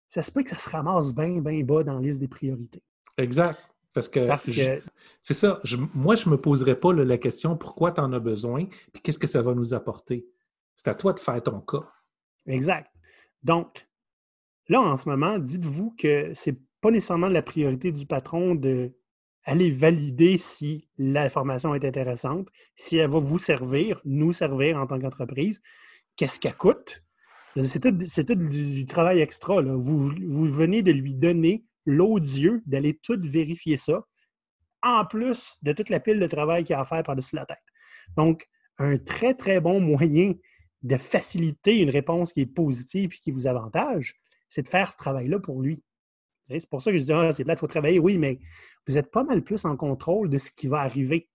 Ça 0.08 0.22
se 0.22 0.32
peut 0.32 0.42
que 0.42 0.50
ça 0.50 0.56
se 0.56 0.70
ramasse 0.70 1.14
bien, 1.14 1.40
bien 1.40 1.62
bas 1.62 1.84
dans 1.84 1.94
la 1.94 2.00
liste 2.00 2.20
des 2.20 2.28
priorités. 2.28 2.82
Exact. 3.16 3.58
Parce 3.92 4.08
que, 4.08 4.28
c'est 5.22 5.34
ça. 5.34 5.60
moi, 5.94 6.14
je 6.14 6.26
ne 6.26 6.32
me 6.32 6.40
poserais 6.40 6.78
pas 6.78 6.92
la 6.92 7.18
question 7.18 7.56
pourquoi 7.56 7.92
tu 7.92 8.00
en 8.00 8.12
as 8.12 8.20
besoin, 8.20 8.66
puis 8.92 9.02
qu'est-ce 9.02 9.18
que 9.18 9.26
ça 9.26 9.42
va 9.42 9.54
nous 9.54 9.74
apporter? 9.74 10.28
C'est 10.76 10.88
à 10.88 10.94
toi 10.94 11.12
de 11.12 11.18
faire 11.18 11.42
ton 11.42 11.60
cas. 11.60 11.90
Exact. 12.46 12.90
Donc, 13.42 13.88
là, 14.68 14.80
en 14.80 14.96
ce 14.96 15.08
moment, 15.08 15.38
dites-vous 15.38 15.94
que 15.98 16.32
ce 16.34 16.50
n'est 16.50 16.56
pas 16.80 16.90
nécessairement 16.90 17.28
la 17.28 17.42
priorité 17.42 17.90
du 17.90 18.06
patron 18.06 18.54
de 18.54 18.92
aller 19.44 19.70
valider 19.70 20.38
si 20.38 20.88
la 20.98 21.28
formation 21.30 21.74
est 21.74 21.84
intéressante, 21.84 22.48
si 22.76 22.96
elle 22.96 23.10
va 23.10 23.18
vous 23.18 23.38
servir, 23.38 24.00
nous 24.04 24.32
servir 24.32 24.78
en 24.78 24.86
tant 24.86 24.98
qu'entreprise, 24.98 25.62
qu'est-ce 26.16 26.38
qu'elle 26.38 26.56
coûte? 26.56 27.02
C'est 27.56 27.80
tout, 27.80 28.34
du, 28.34 28.86
travail 28.86 29.20
extra. 29.20 29.60
Vous, 29.60 30.12
vous 30.28 30.46
venez 30.46 30.82
de 30.82 30.92
lui 30.92 31.14
donner 31.14 31.64
l'odieux 31.86 32.62
d'aller 32.66 32.98
tout 33.02 33.18
vérifier 33.22 33.76
ça, 33.76 34.04
en 34.82 35.04
plus 35.04 35.56
de 35.62 35.72
toute 35.72 35.90
la 35.90 36.00
pile 36.00 36.20
de 36.20 36.26
travail 36.26 36.64
qu'il 36.64 36.72
y 36.72 36.76
a 36.76 36.80
à 36.80 36.84
faire 36.84 37.02
par-dessus 37.02 37.36
la 37.36 37.46
tête. 37.46 37.58
Donc, 38.16 38.46
un 38.78 38.96
très, 38.96 39.34
très 39.34 39.60
bon 39.60 39.80
moyen 39.80 40.32
de 40.82 40.96
faciliter 40.96 41.80
une 41.80 41.90
réponse 41.90 42.32
qui 42.32 42.40
est 42.40 42.46
positive 42.46 43.10
et 43.14 43.18
qui 43.18 43.30
vous 43.30 43.46
avantage, 43.46 44.16
c'est 44.48 44.62
de 44.62 44.68
faire 44.68 44.90
ce 44.90 44.96
travail-là 44.96 45.38
pour 45.38 45.60
lui. 45.60 45.82
C'est 46.48 46.68
pour 46.68 46.82
ça 46.82 46.90
que 46.90 46.98
je 46.98 47.04
dis, 47.04 47.12
ah, 47.12 47.32
c'est 47.32 47.44
là, 47.44 47.54
il 47.54 47.58
faut 47.58 47.68
travailler. 47.68 48.00
Oui, 48.00 48.18
mais 48.18 48.40
vous 48.86 48.98
êtes 48.98 49.10
pas 49.10 49.22
mal 49.22 49.44
plus 49.44 49.64
en 49.64 49.76
contrôle 49.76 50.28
de 50.30 50.38
ce 50.38 50.50
qui 50.50 50.66
va 50.66 50.80
arriver 50.80 51.28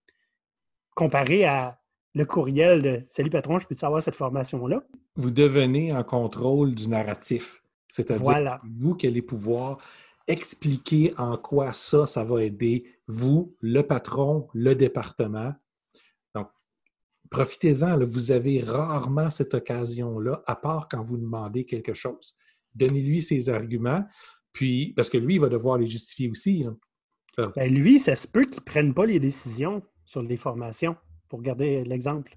comparé 0.94 1.44
à 1.44 1.80
le 2.14 2.24
courriel 2.24 2.82
de 2.82 3.06
Salut 3.08 3.30
patron, 3.30 3.58
je 3.58 3.66
peux 3.66 3.74
savoir 3.74 4.02
cette 4.02 4.14
formation-là. 4.14 4.82
Vous 5.16 5.30
devenez 5.30 5.92
en 5.92 6.02
contrôle 6.02 6.74
du 6.74 6.88
narratif. 6.88 7.62
C'est-à-dire 7.88 8.60
vous 8.64 8.94
qui 8.94 9.06
allez 9.06 9.22
pouvoir 9.22 9.78
expliquer 10.26 11.12
en 11.18 11.36
quoi 11.36 11.72
ça, 11.72 12.06
ça 12.06 12.24
va 12.24 12.42
aider 12.44 12.84
vous, 13.06 13.56
le 13.60 13.82
patron, 13.82 14.48
le 14.54 14.74
département. 14.74 15.54
Donc, 16.34 16.48
profitez-en. 17.30 17.98
Vous 18.04 18.32
avez 18.32 18.60
rarement 18.60 19.30
cette 19.30 19.54
occasion-là, 19.54 20.42
à 20.46 20.56
part 20.56 20.88
quand 20.90 21.02
vous 21.02 21.16
demandez 21.16 21.64
quelque 21.64 21.94
chose. 21.94 22.36
Donnez-lui 22.74 23.22
ses 23.22 23.48
arguments, 23.48 24.04
puis, 24.52 24.92
parce 24.94 25.10
que 25.10 25.18
lui, 25.18 25.34
il 25.34 25.40
va 25.40 25.48
devoir 25.48 25.78
les 25.78 25.86
justifier 25.86 26.30
aussi. 26.30 26.66
Ben, 27.36 27.72
lui, 27.72 28.00
ça 28.00 28.16
se 28.16 28.26
peut 28.26 28.44
qu'il 28.44 28.60
ne 28.60 28.64
prenne 28.64 28.94
pas 28.94 29.06
les 29.06 29.20
décisions 29.20 29.82
sur 30.04 30.22
les 30.22 30.36
formations, 30.36 30.96
pour 31.28 31.42
garder 31.42 31.84
l'exemple. 31.84 32.36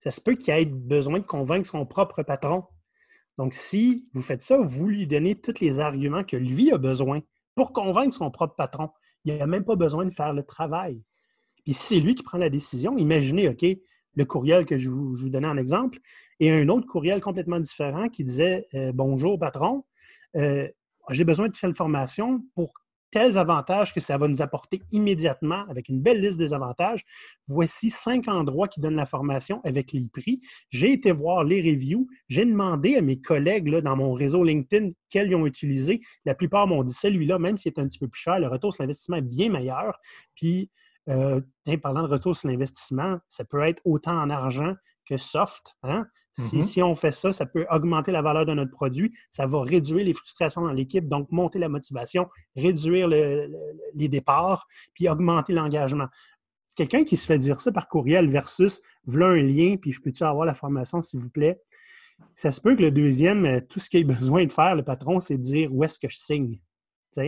Ça 0.00 0.10
se 0.10 0.20
peut 0.20 0.34
qu'il 0.34 0.54
ait 0.54 0.66
besoin 0.66 1.18
de 1.18 1.24
convaincre 1.24 1.68
son 1.68 1.84
propre 1.84 2.22
patron 2.22 2.64
donc, 3.38 3.52
si 3.52 4.08
vous 4.12 4.22
faites 4.22 4.42
ça, 4.42 4.56
vous 4.56 4.88
lui 4.88 5.06
donnez 5.06 5.34
tous 5.34 5.60
les 5.60 5.78
arguments 5.78 6.24
que 6.24 6.36
lui 6.36 6.72
a 6.72 6.78
besoin 6.78 7.20
pour 7.54 7.72
convaincre 7.72 8.14
son 8.14 8.30
propre 8.30 8.54
patron. 8.54 8.90
Il 9.24 9.36
n'a 9.36 9.46
même 9.46 9.64
pas 9.64 9.76
besoin 9.76 10.04
de 10.04 10.10
faire 10.10 10.32
le 10.32 10.42
travail. 10.42 11.02
Puis 11.64 11.74
si 11.74 11.94
c'est 11.96 12.00
lui 12.00 12.14
qui 12.14 12.22
prend 12.22 12.38
la 12.38 12.48
décision, 12.48 12.96
imaginez, 12.96 13.48
OK, 13.48 13.64
le 14.14 14.24
courriel 14.24 14.64
que 14.64 14.78
je 14.78 14.88
vous, 14.88 15.28
donnais 15.28 15.48
en 15.48 15.58
exemple, 15.58 15.98
et 16.40 16.50
un 16.50 16.68
autre 16.68 16.86
courriel 16.86 17.20
complètement 17.20 17.60
différent 17.60 18.08
qui 18.08 18.24
disait 18.24 18.66
euh, 18.74 18.92
Bonjour, 18.92 19.38
patron, 19.38 19.84
euh, 20.36 20.68
j'ai 21.10 21.24
besoin 21.24 21.48
de 21.48 21.56
faire 21.56 21.68
une 21.68 21.76
formation 21.76 22.42
pour 22.54 22.72
tels 23.16 23.38
avantages 23.38 23.94
que 23.94 24.00
ça 24.00 24.18
va 24.18 24.28
nous 24.28 24.42
apporter 24.42 24.82
immédiatement 24.92 25.64
avec 25.70 25.88
une 25.88 26.02
belle 26.02 26.20
liste 26.20 26.36
des 26.36 26.52
avantages. 26.52 27.06
Voici 27.48 27.88
cinq 27.88 28.28
endroits 28.28 28.68
qui 28.68 28.82
donnent 28.82 28.96
la 28.96 29.06
formation 29.06 29.62
avec 29.64 29.92
les 29.92 30.06
prix. 30.12 30.42
J'ai 30.68 30.92
été 30.92 31.12
voir 31.12 31.42
les 31.42 31.62
reviews. 31.62 32.06
J'ai 32.28 32.44
demandé 32.44 32.94
à 32.96 33.00
mes 33.00 33.18
collègues 33.18 33.68
là, 33.68 33.80
dans 33.80 33.96
mon 33.96 34.12
réseau 34.12 34.44
LinkedIn 34.44 34.90
quels 35.08 35.28
ils 35.28 35.34
ont 35.34 35.46
utilisé. 35.46 36.02
La 36.26 36.34
plupart 36.34 36.66
m'ont 36.66 36.84
dit 36.84 36.92
celui-là, 36.92 37.38
même 37.38 37.56
s'il 37.56 37.72
est 37.72 37.80
un 37.80 37.88
petit 37.88 37.98
peu 37.98 38.08
plus 38.08 38.20
cher, 38.20 38.38
le 38.38 38.48
retour 38.48 38.74
sur 38.74 38.82
l'investissement 38.82 39.16
est 39.16 39.22
bien 39.22 39.48
meilleur. 39.48 39.98
Puis 40.34 40.70
euh, 41.08 41.40
parlant 41.82 42.02
de 42.02 42.08
retour 42.08 42.36
sur 42.36 42.50
l'investissement, 42.50 43.18
ça 43.30 43.46
peut 43.46 43.62
être 43.62 43.80
autant 43.86 44.20
en 44.20 44.28
argent 44.28 44.74
que 45.08 45.16
soft. 45.16 45.74
Hein? 45.82 46.06
Si, 46.38 46.80
Mhm. 46.80 46.86
on 46.88 46.94
fait 46.94 47.12
ça, 47.12 47.32
ça 47.32 47.46
peut 47.46 47.64
augmenter 47.70 48.12
la 48.12 48.20
valeur 48.20 48.44
de 48.44 48.52
notre 48.52 48.70
produit, 48.70 49.10
ça 49.30 49.46
va 49.46 49.62
réduire 49.62 50.04
les 50.04 50.12
frustrations 50.12 50.60
dans 50.60 50.72
l'équipe, 50.72 51.08
donc 51.08 51.32
monter 51.32 51.58
la 51.58 51.68
motivation, 51.70 52.28
réduire 52.54 53.08
le- 53.08 53.46
le- 53.46 53.56
les 53.94 54.08
départs, 54.08 54.66
puis 54.92 55.08
augmenter 55.08 55.54
l'engagement. 55.54 56.08
Quelqu'un 56.76 57.04
qui 57.04 57.16
se 57.16 57.24
fait 57.26 57.38
dire 57.38 57.58
ça 57.58 57.72
par 57.72 57.88
courriel 57.88 58.30
versus 58.30 58.82
voilà 59.06 59.28
un 59.28 59.42
lien, 59.42 59.76
puis 59.80 59.92
je 59.92 60.00
peux-tu 60.02 60.24
avoir 60.24 60.44
la 60.44 60.52
formation, 60.54 61.00
s'il 61.00 61.20
vous 61.20 61.30
plaît? 61.30 61.58
Ça 62.34 62.52
se 62.52 62.60
peut 62.60 62.76
que 62.76 62.82
le 62.82 62.90
deuxième, 62.90 63.46
euh, 63.46 63.60
tout 63.66 63.80
ce 63.80 63.88
qu'il 63.88 64.10
a 64.10 64.14
besoin 64.14 64.44
de 64.44 64.52
faire, 64.52 64.74
le 64.76 64.82
patron, 64.82 65.20
c'est 65.20 65.38
de 65.38 65.42
dire 65.42 65.74
où 65.74 65.84
est-ce 65.84 65.98
que 65.98 66.08
je 66.10 66.16
signe. 66.18 66.60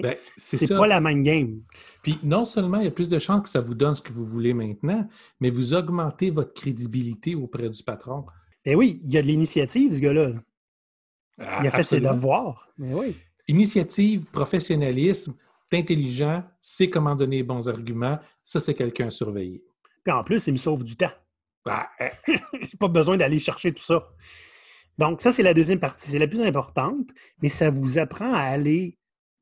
Ben, 0.03 0.17
c'est 0.37 0.69
pas 0.77 0.87
la 0.87 1.01
même 1.01 1.23
game. 1.23 1.63
Puis 2.03 2.19
non 2.23 2.45
seulement 2.45 2.77
il 2.79 2.85
y 2.85 2.89
a 2.89 2.91
plus 2.91 3.09
de 3.09 3.19
chances 3.19 3.45
que 3.45 3.49
ça 3.49 3.61
vous 3.63 3.75
donne 3.75 3.95
ce 3.95 4.03
que 4.03 4.13
vous 4.13 4.27
voulez 4.27 4.53
maintenant, 4.53 5.09
mais 5.41 5.49
vous 5.49 5.73
augmentez 5.73 6.31
votre 6.31 6.53
crédibilité 6.53 7.35
auprès 7.35 7.71
du 7.71 7.83
patron. 7.83 8.27
Ben 8.69 8.77
oui, 8.77 9.01
il 9.03 9.11
y 9.11 9.17
a 9.17 9.23
de 9.23 9.27
l'initiative, 9.27 9.95
ce 9.95 9.99
gars-là. 9.99 10.33
Ah, 11.39 11.61
Il 11.63 11.69
a 11.69 11.71
fait 11.71 11.81
absolument. 11.81 12.11
ses 12.11 12.15
devoirs. 12.17 12.69
Mais 12.77 12.93
oui. 12.93 13.17
Initiative, 13.47 14.27
professionnalisme, 14.27 15.35
intelligent, 15.73 16.45
sait 16.61 16.91
comment 16.91 17.17
donner 17.17 17.39
les 17.39 17.43
bons 17.43 17.67
arguments, 17.67 18.19
ça, 18.45 18.61
c'est 18.61 18.75
quelqu'un 18.75 19.07
à 19.07 19.11
surveiller. 19.11 19.65
Puis 20.05 20.13
en 20.13 20.23
plus, 20.23 20.49
il 20.49 20.53
me 20.53 20.59
sauve 20.59 20.85
du 20.85 20.97
temps. 20.97 21.15
Ah, 21.65 21.89
eh, 21.99 22.11
J'ai 22.61 22.77
pas 22.79 22.89
besoin 22.89 23.17
d'aller 23.17 23.39
chercher 23.39 23.73
tout 23.73 23.83
ça. 23.83 24.07
Donc, 24.99 25.23
ça, 25.23 25.33
c'est 25.33 25.43
la 25.43 25.55
deuxième 25.55 25.81
partie. 25.81 26.11
C'est 26.11 26.19
la 26.19 26.29
plus 26.29 26.43
importante, 26.43 27.09
mais 27.41 27.49
ça 27.49 27.71
vous 27.71 27.97
apprend 27.97 28.35
à 28.35 28.41
aller 28.41 28.99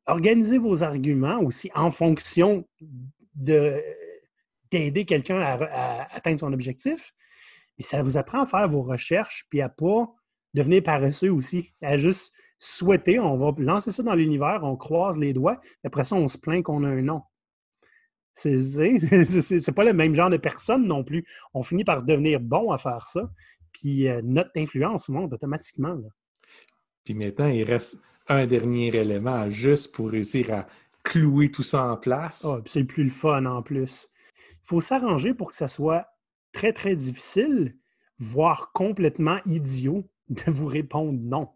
organiser 0.07 0.59
vos 0.59 0.85
arguments 0.85 1.41
aussi 1.41 1.69
en 1.75 1.91
fonction 1.91 2.65
de 3.35 3.83
d'aider 4.71 5.05
quelqu'un 5.05 5.41
à, 5.41 5.55
à 5.65 6.17
atteindre 6.17 6.39
son 6.39 6.53
objectif. 6.53 7.12
Et 7.79 7.83
ça 7.83 8.03
vous 8.03 8.17
apprend 8.17 8.43
à 8.43 8.47
faire 8.47 8.69
vos 8.69 8.83
recherches, 8.83 9.47
puis 9.51 9.61
à 9.61 9.69
pas 9.69 10.07
devenir 10.55 10.83
paresseux 10.83 11.31
aussi, 11.31 11.75
à 11.83 11.97
juste 11.97 12.33
souhaiter, 12.59 13.21
on 13.21 13.37
va 13.37 13.53
lancer 13.59 13.91
ça 13.91 14.03
dans 14.03 14.15
l'univers, 14.15 14.61
on 14.62 14.77
croise 14.77 15.19
les 15.19 15.33
doigts, 15.33 15.61
après 15.85 16.05
ça, 16.05 16.17
on 16.17 16.29
se 16.29 16.39
plaint 16.39 16.62
qu'on 16.62 16.85
a 16.85 16.89
un 16.89 17.03
nom. 17.03 17.23
C'est 18.37 19.75
pas 19.75 19.85
le 19.85 19.93
même 19.95 20.15
genre 20.15 20.29
de 20.29 20.37
personne 20.37 20.87
non 20.87 21.05
plus. 21.05 21.25
On 21.55 21.62
finit 21.62 21.85
par 21.85 22.03
devenir 22.03 22.39
bon 22.39 22.71
à 22.71 22.79
faire 22.79 23.07
ça, 23.07 23.31
puis 23.73 24.09
euh, 24.09 24.21
notre 24.23 24.51
influence 24.57 25.09
monte 25.09 25.33
automatiquement. 25.33 25.95
là. 25.95 26.09
Puis 27.05 27.15
maintenant, 27.15 27.47
il 27.47 27.62
reste 27.62 27.99
un 28.29 28.47
dernier 28.47 28.89
élément 28.89 29.49
juste 29.51 29.95
pour 29.95 30.11
réussir 30.11 30.53
à 30.53 30.67
clouer 31.03 31.51
tout 31.51 31.62
ça 31.62 31.85
en 31.85 31.97
place. 31.97 32.45
Ah, 32.45 32.61
puis 32.62 32.73
c'est 32.73 32.81
le 32.81 32.87
plus 32.87 33.05
le 33.05 33.11
fun 33.11 33.47
en 33.47 33.62
plus. 33.62 34.09
Il 34.37 34.69
faut 34.69 34.81
s'arranger 34.81 35.33
pour 35.33 35.51
que 35.51 35.55
ça 35.55 35.69
soit 35.69 36.07
très, 36.57 36.73
très 36.73 36.97
difficile, 36.97 37.77
voire 38.19 38.73
complètement 38.73 39.40
idiot, 39.45 40.09
de 40.31 40.51
vous 40.51 40.66
répondre 40.66 41.21
non. 41.21 41.51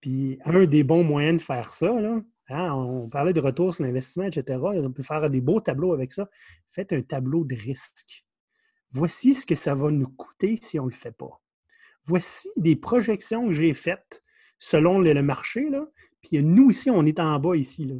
Puis 0.00 0.38
un 0.44 0.66
des 0.66 0.84
bons 0.84 1.02
moyens 1.02 1.38
de 1.38 1.42
faire 1.42 1.72
ça, 1.72 1.92
là, 2.00 2.22
hein, 2.48 2.72
on 2.74 3.08
parlait 3.08 3.32
de 3.32 3.40
retour 3.40 3.74
sur 3.74 3.84
l'investissement, 3.84 4.24
etc. 4.24 4.60
On 4.62 4.92
peut 4.92 5.02
faire 5.02 5.28
des 5.28 5.40
beaux 5.40 5.60
tableaux 5.60 5.92
avec 5.92 6.12
ça. 6.12 6.30
Faites 6.70 6.92
un 6.92 7.02
tableau 7.02 7.44
de 7.44 7.56
risque. 7.56 8.24
Voici 8.92 9.34
ce 9.34 9.44
que 9.44 9.56
ça 9.56 9.74
va 9.74 9.90
nous 9.90 10.08
coûter 10.08 10.60
si 10.62 10.78
on 10.78 10.84
ne 10.84 10.90
le 10.90 10.94
fait 10.94 11.10
pas. 11.10 11.42
Voici 12.04 12.48
des 12.56 12.76
projections 12.76 13.48
que 13.48 13.54
j'ai 13.54 13.74
faites 13.74 14.22
selon 14.60 15.00
le, 15.00 15.22
marché. 15.22 15.68
Puis 16.22 16.40
nous, 16.40 16.70
ici, 16.70 16.88
on 16.88 17.04
est 17.04 17.18
en 17.18 17.40
bas 17.40 17.56
ici. 17.56 17.84
Là. 17.84 17.96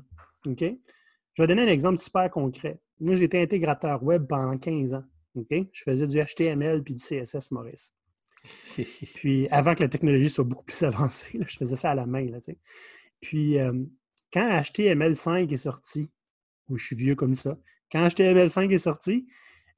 Je 0.47 1.43
vais 1.43 1.47
donner 1.49 1.63
un 1.63 1.73
exemple 1.73 1.99
super 1.99 2.31
concret. 2.31 2.79
Moi, 3.01 3.17
j'étais 3.17 3.43
intégrateur 3.43 4.05
web 4.05 4.27
pendant 4.29 4.57
15 4.57 4.95
ans. 4.95 5.05
Je 5.35 5.83
faisais 5.83 6.07
du 6.07 6.23
HTML 6.23 6.83
puis 6.83 6.95
du 6.95 7.03
CSS 7.03 7.51
Maurice. 7.51 7.95
Puis 9.15 9.49
avant 9.49 9.75
que 9.75 9.83
la 9.83 9.89
technologie 9.89 10.31
soit 10.31 10.45
beaucoup 10.45 10.65
plus 10.65 10.83
avancée, 10.83 11.39
je 11.47 11.57
faisais 11.57 11.77
ça 11.77 11.91
à 11.91 11.95
la 11.95 12.07
main. 12.07 12.27
Là. 12.27 12.39
Puis 13.21 13.59
euh, 13.59 13.73
quand 14.33 14.47
HTML5 14.47 15.53
est 15.53 15.57
sorti, 15.57 16.11
où 16.69 16.77
je 16.77 16.87
suis 16.87 16.97
vieux 16.97 17.15
comme 17.15 17.35
ça, 17.35 17.59
quand 17.91 18.07
HTML5 18.07 18.71
est 18.71 18.79
sorti, 18.79 19.27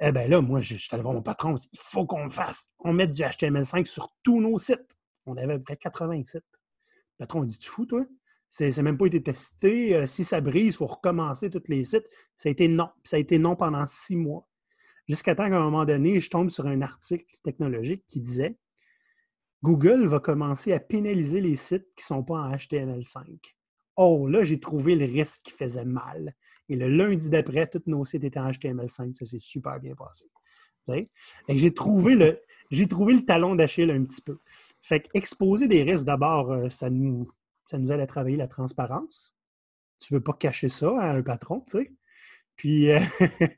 eh 0.00 0.12
bien 0.12 0.28
là, 0.28 0.40
moi, 0.40 0.60
je, 0.60 0.76
suis 0.76 0.88
allé 0.92 1.02
voir 1.02 1.14
mon 1.14 1.22
patron, 1.22 1.54
dis, 1.54 1.68
il 1.72 1.78
faut 1.80 2.06
qu'on 2.06 2.24
le 2.24 2.30
fasse. 2.30 2.68
On 2.80 2.92
mette 2.92 3.12
du 3.12 3.22
HTML5 3.22 3.86
sur 3.86 4.12
tous 4.22 4.40
nos 4.40 4.58
sites. 4.58 4.96
On 5.24 5.36
avait 5.36 5.54
à 5.54 5.58
peu 5.58 5.64
près 5.64 5.76
80 5.76 6.24
sites. 6.24 6.34
Le 6.34 7.24
patron 7.24 7.42
a 7.42 7.46
dit, 7.46 7.58
tu 7.58 7.70
fous, 7.70 7.86
toi? 7.86 8.04
C'est 8.50 8.72
c'est 8.72 8.82
même 8.82 8.96
pas 8.96 9.06
été 9.06 9.22
testé. 9.22 9.94
Euh, 9.94 10.06
si 10.06 10.24
ça 10.24 10.40
brise, 10.40 10.66
il 10.66 10.72
faut 10.72 10.86
recommencer 10.86 11.50
tous 11.50 11.64
les 11.68 11.84
sites. 11.84 12.08
Ça 12.36 12.48
a 12.48 12.52
été 12.52 12.68
non. 12.68 12.88
Ça 13.04 13.16
a 13.16 13.18
été 13.18 13.38
non 13.38 13.56
pendant 13.56 13.86
six 13.86 14.16
mois. 14.16 14.46
Jusqu'à 15.08 15.34
temps 15.34 15.48
qu'à 15.48 15.56
un 15.56 15.64
moment 15.64 15.84
donné, 15.84 16.18
je 16.20 16.30
tombe 16.30 16.50
sur 16.50 16.66
un 16.66 16.82
article 16.82 17.24
technologique 17.42 18.04
qui 18.08 18.20
disait 18.20 18.56
Google 19.62 20.06
va 20.06 20.20
commencer 20.20 20.72
à 20.72 20.80
pénaliser 20.80 21.40
les 21.40 21.56
sites 21.56 21.86
qui 21.96 22.02
ne 22.02 22.16
sont 22.16 22.22
pas 22.22 22.34
en 22.34 22.54
HTML5. 22.54 23.38
Oh, 23.96 24.28
là, 24.28 24.44
j'ai 24.44 24.60
trouvé 24.60 24.94
le 24.94 25.06
risque 25.06 25.42
qui 25.44 25.52
faisait 25.52 25.84
mal. 25.84 26.34
Et 26.68 26.76
le 26.76 26.88
lundi 26.88 27.30
d'après, 27.30 27.66
tous 27.66 27.82
nos 27.86 28.04
sites 28.04 28.24
étaient 28.24 28.38
en 28.38 28.50
HTML5. 28.50 29.16
Ça 29.16 29.24
s'est 29.24 29.38
super 29.38 29.80
bien 29.80 29.94
passé. 29.94 30.26
J'ai 31.48 31.74
trouvé, 31.74 32.14
le, 32.14 32.86
trouvé 32.86 33.14
le 33.14 33.24
talon 33.24 33.54
d'Achille 33.54 33.90
un 33.90 34.04
petit 34.04 34.22
peu. 34.22 34.38
Fait 34.82 35.08
exposer 35.14 35.68
des 35.68 35.82
risques, 35.82 36.04
d'abord, 36.04 36.52
euh, 36.52 36.70
ça 36.70 36.90
nous, 36.90 37.28
ça 37.66 37.78
nous 37.78 37.90
aide 37.90 38.00
à 38.00 38.06
travailler 38.06 38.36
la 38.36 38.46
transparence. 38.46 39.34
Tu 39.98 40.12
ne 40.12 40.18
veux 40.18 40.22
pas 40.22 40.34
cacher 40.34 40.68
ça 40.68 40.96
à 41.00 41.12
un 41.12 41.22
patron, 41.22 41.62
tu 41.62 41.78
sais? 41.78 41.92
Puis, 42.54 42.90
euh, 42.90 43.00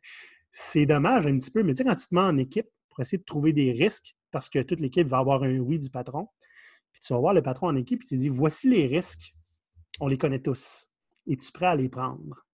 c'est 0.50 0.86
dommage 0.86 1.26
un 1.26 1.38
petit 1.38 1.50
peu, 1.50 1.62
mais 1.62 1.74
tu 1.74 1.78
sais, 1.78 1.84
quand 1.84 1.96
tu 1.96 2.06
te 2.06 2.14
mets 2.14 2.20
en 2.20 2.36
équipe 2.36 2.68
pour 2.88 3.00
essayer 3.00 3.18
de 3.18 3.24
trouver 3.24 3.52
des 3.52 3.72
risques, 3.72 4.16
parce 4.30 4.48
que 4.48 4.60
toute 4.60 4.80
l'équipe 4.80 5.06
va 5.06 5.18
avoir 5.18 5.42
un 5.42 5.58
oui 5.58 5.78
du 5.78 5.90
patron, 5.90 6.28
puis 6.92 7.00
tu 7.02 7.12
vas 7.12 7.18
voir 7.18 7.34
le 7.34 7.42
patron 7.42 7.68
en 7.68 7.76
équipe, 7.76 8.00
puis 8.00 8.08
tu 8.08 8.16
dis 8.16 8.28
voici 8.28 8.68
les 8.68 8.86
risques, 8.86 9.34
on 10.00 10.08
les 10.08 10.18
connaît 10.18 10.40
tous. 10.40 10.88
Es-tu 11.26 11.52
prêt 11.52 11.66
à 11.66 11.76
les 11.76 11.88
prendre? 11.88 12.44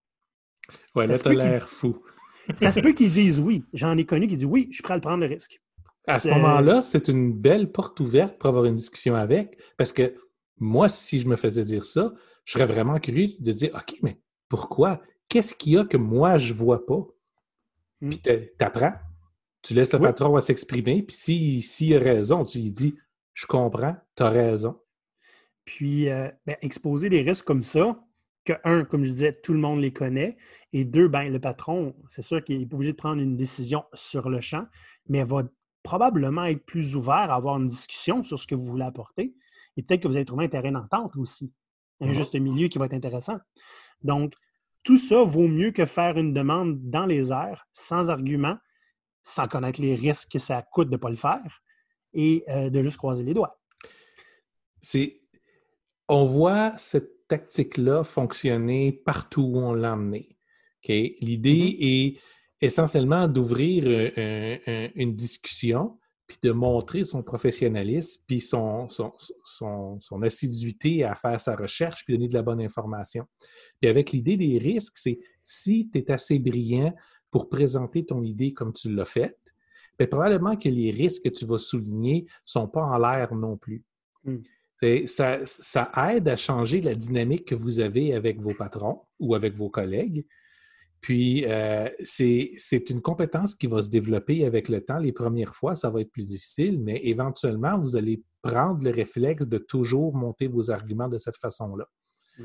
Ouais, 0.94 1.06
Ça 1.06 1.12
là, 1.12 1.18
t'as 1.18 1.32
l'air 1.32 1.68
fou. 1.68 2.02
Ça 2.56 2.70
se 2.70 2.80
peut 2.80 2.92
qu'ils 2.92 3.12
disent 3.12 3.40
oui. 3.40 3.64
J'en 3.72 3.96
ai 3.96 4.04
connu 4.04 4.26
qui 4.26 4.36
disent 4.36 4.44
oui, 4.44 4.68
je 4.70 4.74
suis 4.74 4.82
prêt 4.82 4.94
à 4.94 4.96
le 4.96 5.00
prendre 5.00 5.20
le 5.20 5.26
risque. 5.26 5.60
À 6.06 6.18
ce 6.18 6.28
moment-là, 6.28 6.82
c'est 6.82 7.08
une 7.08 7.32
belle 7.32 7.72
porte 7.72 7.98
ouverte 8.00 8.38
pour 8.38 8.48
avoir 8.48 8.66
une 8.66 8.74
discussion 8.74 9.14
avec. 9.14 9.58
Parce 9.78 9.92
que 9.92 10.14
moi, 10.58 10.88
si 10.90 11.20
je 11.20 11.26
me 11.26 11.36
faisais 11.36 11.64
dire 11.64 11.84
ça, 11.86 12.12
je 12.44 12.52
serais 12.52 12.66
vraiment 12.66 12.98
curieux 12.98 13.28
de 13.38 13.52
dire 13.52 13.70
OK, 13.74 13.96
mais 14.02 14.20
pourquoi? 14.50 15.00
Qu'est-ce 15.28 15.54
qu'il 15.54 15.72
y 15.72 15.78
a 15.78 15.84
que 15.84 15.96
moi, 15.96 16.36
je 16.36 16.52
vois 16.52 16.84
pas? 16.84 17.06
Hmm. 18.04 18.08
Puis 18.10 18.18
t'a- 18.20 18.36
t'apprends. 18.58 18.92
Tu 19.62 19.74
laisses 19.74 19.92
le 19.92 19.98
Oui. 19.98 20.04
patron 20.06 20.36
à 20.36 20.40
s'exprimer. 20.40 21.02
Puis 21.02 21.16
s'il 21.16 21.62
s'il 21.62 21.94
a 21.96 21.98
raison, 21.98 22.44
tu 22.44 22.58
lui 22.58 22.70
dis 22.70 22.94
Je 23.32 23.46
comprends, 23.46 23.96
tu 24.16 24.22
as 24.22 24.28
raison. 24.30 24.78
Puis, 25.64 26.08
euh, 26.08 26.28
ben, 26.46 26.56
exposer 26.62 27.08
des 27.08 27.22
risques 27.22 27.44
comme 27.44 27.64
ça, 27.64 27.98
que 28.44 28.52
un, 28.64 28.84
comme 28.84 29.02
je 29.04 29.10
disais, 29.10 29.32
tout 29.42 29.52
le 29.54 29.58
monde 29.58 29.80
les 29.80 29.92
connaît, 29.92 30.36
et 30.72 30.84
deux, 30.84 31.08
ben, 31.08 31.32
le 31.32 31.40
patron, 31.40 31.96
c'est 32.08 32.22
sûr 32.22 32.44
qu'il 32.44 32.58
n'est 32.60 32.66
pas 32.66 32.76
obligé 32.76 32.92
de 32.92 32.96
prendre 32.96 33.20
une 33.22 33.36
décision 33.36 33.84
sur 33.94 34.28
le 34.28 34.40
champ, 34.40 34.66
mais 35.08 35.24
va 35.24 35.42
probablement 35.82 36.44
être 36.44 36.64
plus 36.64 36.94
ouvert 36.96 37.14
à 37.30 37.34
avoir 37.34 37.56
une 37.56 37.66
discussion 37.66 38.22
sur 38.22 38.38
ce 38.38 38.46
que 38.46 38.54
vous 38.54 38.66
voulez 38.66 38.84
apporter. 38.84 39.34
Et 39.76 39.82
peut-être 39.82 40.02
que 40.02 40.08
vous 40.08 40.16
allez 40.16 40.24
trouver 40.26 40.44
un 40.44 40.48
terrain 40.48 40.72
d'entente 40.72 41.16
aussi, 41.16 41.52
un 42.00 42.08
Mhm. 42.08 42.14
juste 42.14 42.34
milieu 42.36 42.68
qui 42.68 42.78
va 42.78 42.84
être 42.86 42.94
intéressant. 42.94 43.38
Donc, 44.02 44.34
tout 44.84 44.98
ça 44.98 45.22
vaut 45.24 45.48
mieux 45.48 45.72
que 45.72 45.86
faire 45.86 46.16
une 46.18 46.32
demande 46.32 46.78
dans 46.90 47.06
les 47.06 47.32
airs, 47.32 47.66
sans 47.72 48.10
argument, 48.10 48.56
sans 49.22 49.48
connaître 49.48 49.80
les 49.80 49.94
risques 49.96 50.30
que 50.32 50.38
ça 50.38 50.62
coûte 50.62 50.88
de 50.88 50.92
ne 50.92 50.98
pas 50.98 51.10
le 51.10 51.16
faire, 51.16 51.62
et 52.12 52.44
euh, 52.48 52.70
de 52.70 52.82
juste 52.82 52.98
croiser 52.98 53.24
les 53.24 53.34
doigts. 53.34 53.60
C'est. 54.82 55.18
On 56.06 56.26
voit 56.26 56.76
cette 56.76 57.26
tactique-là 57.28 58.04
fonctionner 58.04 58.92
partout 58.92 59.40
où 59.42 59.58
on 59.58 59.72
l'a 59.72 59.94
emmené. 59.94 60.36
OK? 60.84 60.90
L'idée 61.20 61.76
est 61.80 62.20
essentiellement 62.60 63.26
d'ouvrir 63.26 63.84
euh, 63.86 64.10
un- 64.16 64.58
un- 64.72 64.90
une 64.94 65.14
discussion 65.14 65.98
puis 66.26 66.38
de 66.42 66.52
montrer 66.52 67.04
son 67.04 67.22
professionnalisme 67.22 68.22
puis 68.26 68.40
son, 68.40 68.88
son, 68.88 69.12
son, 69.44 70.00
son 70.00 70.22
assiduité 70.22 71.04
à 71.04 71.14
faire 71.14 71.40
sa 71.40 71.54
recherche 71.54 72.04
puis 72.04 72.14
donner 72.14 72.28
de 72.28 72.34
la 72.34 72.42
bonne 72.42 72.60
information. 72.60 73.26
Puis 73.80 73.90
avec 73.90 74.12
l'idée 74.12 74.36
des 74.36 74.58
risques, 74.58 74.96
c'est 74.96 75.18
si 75.42 75.90
tu 75.90 75.98
es 75.98 76.10
assez 76.10 76.38
brillant 76.38 76.94
pour 77.30 77.48
présenter 77.48 78.04
ton 78.06 78.22
idée 78.22 78.52
comme 78.52 78.72
tu 78.72 78.94
l'as 78.94 79.04
fait, 79.04 79.36
bien, 79.98 80.06
probablement 80.06 80.56
que 80.56 80.68
les 80.68 80.90
risques 80.90 81.24
que 81.24 81.28
tu 81.28 81.44
vas 81.44 81.58
souligner 81.58 82.22
ne 82.22 82.28
sont 82.44 82.68
pas 82.68 82.82
en 82.82 82.98
l'air 82.98 83.34
non 83.34 83.56
plus. 83.56 83.84
Mm. 84.24 84.36
Ça, 85.06 85.40
ça 85.46 85.90
aide 86.10 86.28
à 86.28 86.36
changer 86.36 86.80
la 86.80 86.94
dynamique 86.94 87.46
que 87.46 87.54
vous 87.54 87.80
avez 87.80 88.12
avec 88.12 88.38
vos 88.38 88.52
patrons 88.52 89.00
ou 89.18 89.34
avec 89.34 89.54
vos 89.54 89.70
collègues. 89.70 90.26
Puis, 91.00 91.44
euh, 91.46 91.88
c'est 92.02 92.90
une 92.90 93.02
compétence 93.02 93.54
qui 93.54 93.66
va 93.66 93.82
se 93.82 93.90
développer 93.90 94.46
avec 94.46 94.68
le 94.68 94.82
temps. 94.82 94.98
Les 94.98 95.12
premières 95.12 95.54
fois, 95.54 95.74
ça 95.74 95.90
va 95.90 96.00
être 96.00 96.10
plus 96.10 96.24
difficile, 96.24 96.80
mais 96.80 97.00
éventuellement, 97.04 97.78
vous 97.78 97.96
allez 97.96 98.22
prendre 98.42 98.82
le 98.82 98.90
réflexe 98.90 99.46
de 99.46 99.58
toujours 99.58 100.14
monter 100.14 100.46
vos 100.46 100.70
arguments 100.70 101.08
de 101.08 101.18
cette 101.18 101.36
façon-là. 101.36 101.86
Mm. 102.38 102.44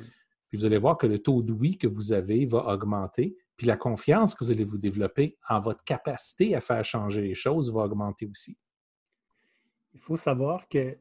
Puis 0.50 0.58
vous 0.58 0.66
allez 0.66 0.78
voir 0.78 0.98
que 0.98 1.08
le 1.08 1.20
taux 1.20 1.42
d'ouïe 1.42 1.78
que 1.78 1.88
vous 1.88 2.12
avez 2.12 2.46
va 2.46 2.66
augmenter, 2.68 3.38
puis 3.56 3.68
la 3.68 3.78
confiance 3.78 4.36
que 4.36 4.44
vous 4.44 4.52
allez 4.52 4.64
vous 4.64 4.78
développer 4.78 5.38
en 5.48 5.60
votre 5.60 5.84
capacité 5.84 6.56
à 6.56 6.62
faire 6.62 6.84
changer 6.84 7.22
les 7.22 7.36
choses 7.36 7.72
va 7.72 7.82
augmenter 7.82 8.26
aussi. 8.26 8.58
Il 9.94 10.00
faut 10.00 10.18
savoir 10.18 10.68
que 10.68 10.98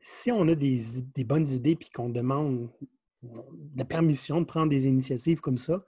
si 0.00 0.30
on 0.30 0.46
a 0.48 0.54
des, 0.54 1.24
bonnes 1.24 1.48
idées 1.48 1.76
puis 1.76 1.88
qu'on 1.88 2.10
demande 2.10 2.68
la 3.74 3.84
permission 3.86 4.40
de 4.40 4.44
prendre 4.44 4.68
des 4.68 4.86
initiatives 4.86 5.40
comme 5.40 5.56
ça, 5.56 5.84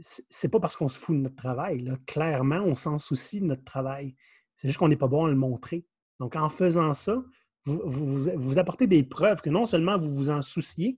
c'est 0.00 0.48
pas 0.48 0.60
parce 0.60 0.76
qu'on 0.76 0.88
se 0.88 0.98
fout 0.98 1.16
de 1.16 1.22
notre 1.22 1.36
travail. 1.36 1.92
Clairement, 2.06 2.60
on 2.64 2.74
s'en 2.74 2.98
soucie 2.98 3.40
de 3.40 3.46
notre 3.46 3.64
travail. 3.64 4.14
C'est 4.56 4.68
juste 4.68 4.78
qu'on 4.78 4.88
n'est 4.88 4.96
pas 4.96 5.08
bon 5.08 5.26
à 5.26 5.28
le 5.28 5.36
montrer. 5.36 5.86
Donc, 6.18 6.36
en 6.36 6.48
faisant 6.48 6.92
ça, 6.94 7.22
vous, 7.64 8.24
vous, 8.36 8.58
apportez 8.58 8.86
des 8.86 9.02
preuves 9.02 9.42
que 9.42 9.50
non 9.50 9.66
seulement 9.66 9.98
vous 9.98 10.12
vous 10.12 10.30
en 10.30 10.42
souciez, 10.42 10.96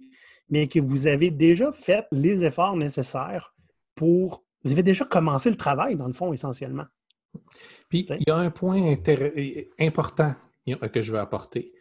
mais 0.48 0.68
que 0.68 0.80
vous 0.80 1.06
avez 1.06 1.30
déjà 1.30 1.72
fait 1.72 2.06
les 2.12 2.44
efforts 2.44 2.76
nécessaires 2.76 3.54
pour... 3.94 4.44
Vous 4.64 4.72
avez 4.72 4.82
déjà 4.82 5.04
commencé 5.04 5.50
le 5.50 5.56
travail, 5.56 5.96
dans 5.96 6.06
le 6.06 6.12
fond, 6.12 6.32
essentiellement. 6.32 6.86
Puis, 7.88 8.06
il 8.08 8.24
y 8.26 8.30
a 8.30 8.36
un 8.36 8.50
point 8.50 8.96
important 9.78 10.34
que 10.92 11.02
je 11.02 11.12
veux 11.12 11.18
apporter. 11.18 11.72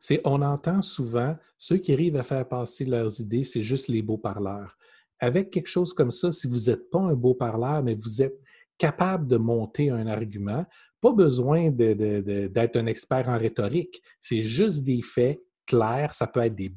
C'est 0.00 0.20
on 0.24 0.42
entend 0.42 0.82
souvent 0.82 1.36
ceux 1.56 1.78
qui 1.78 1.92
arrivent 1.92 2.16
à 2.16 2.22
faire 2.22 2.46
passer 2.46 2.84
leurs 2.84 3.20
idées, 3.20 3.44
c'est 3.44 3.62
juste 3.62 3.88
les 3.88 4.02
beaux 4.02 4.18
parleurs. 4.18 4.76
Avec 5.20 5.50
quelque 5.50 5.68
chose 5.68 5.94
comme 5.94 6.10
ça, 6.10 6.32
si 6.32 6.48
vous 6.48 6.70
n'êtes 6.70 6.90
pas 6.90 7.00
un 7.00 7.14
beau 7.14 7.34
parleur, 7.34 7.82
mais 7.82 7.94
vous 7.94 8.22
êtes 8.22 8.38
capable 8.78 9.26
de 9.26 9.36
monter 9.36 9.90
un 9.90 10.06
argument, 10.06 10.66
pas 11.00 11.12
besoin 11.12 11.70
d'être 11.70 12.76
un 12.76 12.86
expert 12.86 13.28
en 13.28 13.38
rhétorique. 13.38 14.02
C'est 14.20 14.42
juste 14.42 14.84
des 14.84 15.02
faits 15.02 15.40
clairs. 15.66 16.14
Ça 16.14 16.26
peut 16.26 16.40
être 16.40 16.54
des 16.54 16.74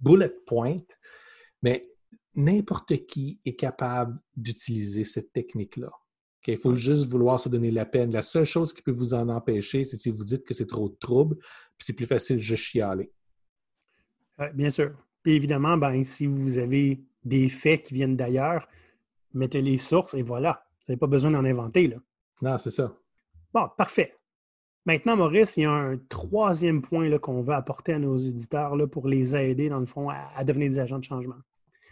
bullet 0.00 0.32
points, 0.46 0.80
mais 1.62 1.88
n'importe 2.34 3.06
qui 3.06 3.40
est 3.44 3.56
capable 3.56 4.18
d'utiliser 4.36 5.04
cette 5.04 5.32
technique-là. 5.32 5.90
Il 6.46 6.58
faut 6.58 6.74
juste 6.74 7.06
vouloir 7.06 7.38
se 7.38 7.48
donner 7.48 7.70
la 7.70 7.84
peine. 7.84 8.10
La 8.10 8.22
seule 8.22 8.44
chose 8.44 8.72
qui 8.72 8.82
peut 8.82 8.90
vous 8.90 9.14
en 9.14 9.28
empêcher, 9.28 9.84
c'est 9.84 9.96
si 9.96 10.10
vous 10.10 10.24
dites 10.24 10.44
que 10.44 10.54
c'est 10.54 10.66
trop 10.66 10.88
de 10.88 10.96
trouble, 10.96 11.36
puis 11.36 11.86
c'est 11.86 11.92
plus 11.92 12.06
facile 12.06 12.36
de 12.36 12.56
chialer. 12.56 13.12
bien 14.54 14.70
sûr. 14.70 14.92
Puis 15.22 15.34
évidemment, 15.34 15.76
ben, 15.76 16.02
si 16.02 16.26
vous 16.26 16.58
avez 16.58 17.04
des 17.24 17.48
faits 17.48 17.82
qui 17.82 17.94
viennent 17.94 18.16
d'ailleurs, 18.16 18.68
mettez 19.34 19.62
les 19.62 19.78
sources 19.78 20.14
et 20.14 20.22
voilà. 20.22 20.64
Vous 20.80 20.92
n'avez 20.92 20.98
pas 20.98 21.06
besoin 21.06 21.30
d'en 21.30 21.44
inventer. 21.44 21.88
Là. 21.88 21.96
Non, 22.42 22.58
c'est 22.58 22.70
ça. 22.70 22.96
Bon, 23.52 23.68
parfait. 23.76 24.16
Maintenant, 24.86 25.16
Maurice, 25.16 25.56
il 25.56 25.62
y 25.62 25.66
a 25.66 25.72
un 25.72 25.98
troisième 26.08 26.80
point 26.80 27.18
qu'on 27.18 27.42
veut 27.42 27.54
apporter 27.54 27.92
à 27.92 27.98
nos 27.98 28.16
éditeurs 28.16 28.76
là, 28.76 28.86
pour 28.86 29.06
les 29.06 29.36
aider, 29.36 29.68
dans 29.68 29.80
le 29.80 29.86
fond, 29.86 30.08
à 30.08 30.42
devenir 30.44 30.70
des 30.70 30.78
agents 30.78 30.98
de 30.98 31.04
changement. 31.04 31.36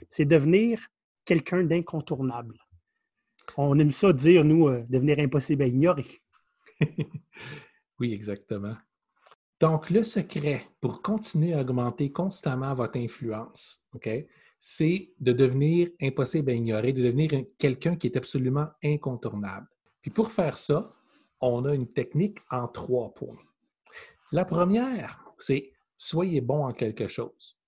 C'est 0.09 0.25
devenir 0.25 0.81
quelqu'un 1.25 1.63
d'incontournable. 1.65 2.57
On 3.57 3.79
aime 3.79 3.93
ça 3.93 4.13
dire, 4.13 4.45
nous, 4.45 4.69
euh, 4.69 4.85
devenir 4.89 5.19
impossible 5.19 5.63
à 5.63 5.67
ignorer. 5.67 6.07
oui, 8.01 8.13
exactement. 8.13 8.77
Donc, 9.61 9.91
le 9.91 10.05
secret 10.05 10.67
pour 10.81 11.03
continuer 11.03 11.55
à 11.55 11.61
augmenter 11.61 12.13
constamment 12.13 12.75
votre 12.75 12.99
influence, 12.99 13.87
OK, 13.95 14.09
c'est 14.61 15.13
de 15.21 15.33
devenir 15.33 15.89
impossible 16.01 16.51
à 16.51 16.55
ignorer, 16.55 16.93
de 16.93 17.03
devenir 17.03 17.31
quelqu'un 17.59 17.97
qui 17.97 18.09
est 18.09 18.17
absolument 18.17 18.69
incontournable. 18.83 19.69
Puis 20.03 20.11
pour 20.11 20.33
faire 20.33 20.59
ça, 20.59 20.95
on 21.41 21.65
a 21.65 21.75
une 21.75 21.89
technique 21.89 22.39
en 22.51 22.67
trois 22.69 23.15
points. 23.15 23.39
La 24.33 24.45
première, 24.45 25.25
c'est 25.39 25.73
soyez 25.97 26.41
bon 26.41 26.65
en 26.67 26.73
quelque 26.73 27.09
chose 27.09 27.59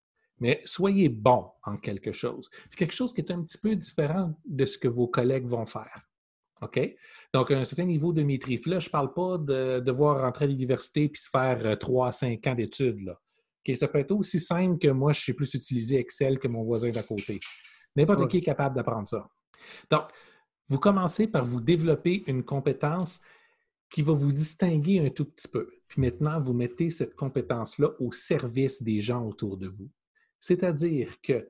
mais 0.40 0.62
soyez 0.64 1.08
bon 1.08 1.46
en 1.64 1.76
quelque 1.76 2.12
chose. 2.12 2.50
quelque 2.76 2.94
chose 2.94 3.12
qui 3.12 3.20
est 3.20 3.30
un 3.30 3.42
petit 3.42 3.58
peu 3.58 3.76
différent 3.76 4.34
de 4.46 4.64
ce 4.64 4.78
que 4.78 4.88
vos 4.88 5.06
collègues 5.06 5.46
vont 5.46 5.66
faire. 5.66 6.02
OK? 6.62 6.96
Donc, 7.32 7.50
un 7.50 7.64
certain 7.64 7.84
niveau 7.84 8.12
de 8.12 8.22
maîtrise. 8.22 8.60
Puis 8.60 8.70
là, 8.70 8.80
je 8.80 8.88
ne 8.88 8.90
parle 8.90 9.12
pas 9.12 9.38
de 9.38 9.80
devoir 9.80 10.20
rentrer 10.22 10.46
à 10.46 10.48
l'université 10.48 11.08
puis 11.08 11.22
se 11.22 11.30
faire 11.30 11.78
3 11.78 12.08
à 12.08 12.12
5 12.12 12.46
ans 12.46 12.54
d'études. 12.54 13.14
OK? 13.66 13.76
Ça 13.76 13.88
peut 13.88 13.98
être 13.98 14.12
aussi 14.12 14.40
simple 14.40 14.78
que 14.78 14.88
moi, 14.88 15.12
je 15.12 15.24
sais 15.24 15.34
plus 15.34 15.52
utiliser 15.54 15.98
Excel 15.98 16.38
que 16.38 16.48
mon 16.48 16.62
voisin 16.62 16.90
d'à 16.90 17.02
côté. 17.02 17.40
N'importe 17.96 18.28
qui 18.28 18.38
est 18.38 18.42
capable 18.42 18.76
d'apprendre 18.76 19.08
ça. 19.08 19.28
Donc, 19.90 20.04
vous 20.68 20.78
commencez 20.78 21.26
par 21.26 21.44
vous 21.44 21.60
développer 21.60 22.22
une 22.26 22.44
compétence 22.44 23.20
qui 23.90 24.02
va 24.02 24.12
vous 24.12 24.32
distinguer 24.32 25.00
un 25.00 25.10
tout 25.10 25.24
petit 25.24 25.48
peu. 25.48 25.68
Puis 25.88 26.00
maintenant, 26.00 26.40
vous 26.40 26.52
mettez 26.52 26.90
cette 26.90 27.16
compétence-là 27.16 27.90
au 27.98 28.12
service 28.12 28.82
des 28.82 29.00
gens 29.00 29.26
autour 29.26 29.56
de 29.56 29.66
vous. 29.66 29.90
C'est-à-dire 30.38 31.20
que 31.20 31.48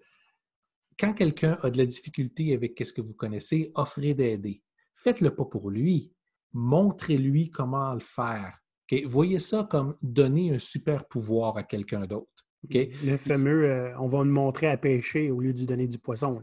quand 0.99 1.13
quelqu'un 1.13 1.59
a 1.63 1.71
de 1.71 1.79
la 1.79 1.87
difficulté 1.87 2.55
avec 2.55 2.81
ce 2.83 2.93
que 2.93 3.03
vous 3.03 3.15
connaissez, 3.15 3.71
offrez 3.75 4.15
d'aider. 4.15 4.63
Faites-le 4.95 5.35
pas 5.35 5.45
pour 5.45 5.71
lui. 5.71 6.13
Montrez-lui 6.53 7.51
comment 7.51 7.95
le 7.95 8.01
faire. 8.01 8.60
Voyez 9.07 9.39
ça 9.39 9.67
comme 9.71 9.97
donner 10.03 10.55
un 10.55 10.59
super 10.59 11.07
pouvoir 11.07 11.57
à 11.57 11.63
quelqu'un 11.63 12.07
d'autre. 12.07 12.47
Le 12.69 13.17
fameux 13.17 13.65
euh, 13.65 13.99
on 13.99 14.09
va 14.09 14.25
nous 14.25 14.33
montrer 14.33 14.69
à 14.69 14.77
pêcher 14.77 15.31
au 15.31 15.41
lieu 15.41 15.53
de 15.53 15.65
donner 15.65 15.87
du 15.87 15.99
poisson. 15.99 16.43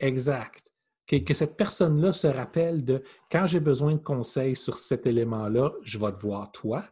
Exact. 0.00 0.64
Que 1.06 1.34
cette 1.34 1.56
personne-là 1.56 2.12
se 2.12 2.26
rappelle 2.26 2.84
de 2.84 3.02
quand 3.30 3.46
j'ai 3.46 3.60
besoin 3.60 3.94
de 3.94 4.02
conseils 4.02 4.56
sur 4.56 4.76
cet 4.76 5.06
élément-là, 5.06 5.72
je 5.82 5.98
vais 5.98 6.12
te 6.12 6.20
voir 6.20 6.52
toi. 6.52 6.84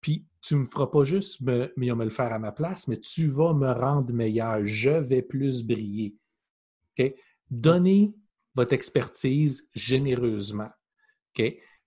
Puis 0.00 0.24
tu 0.40 0.54
ne 0.54 0.60
me 0.60 0.66
feras 0.66 0.86
pas 0.86 1.02
juste 1.02 1.40
me, 1.40 1.72
me, 1.76 2.04
le 2.04 2.10
faire 2.10 2.32
à 2.32 2.38
ma 2.38 2.52
place, 2.52 2.86
mais 2.86 2.98
tu 2.98 3.26
vas 3.26 3.52
me 3.54 3.72
rendre 3.72 4.12
meilleur. 4.12 4.64
Je 4.64 4.90
vais 4.90 5.22
plus 5.22 5.64
briller. 5.64 6.14
Donnez 7.50 8.14
votre 8.54 8.72
expertise 8.72 9.68
généreusement. 9.74 10.70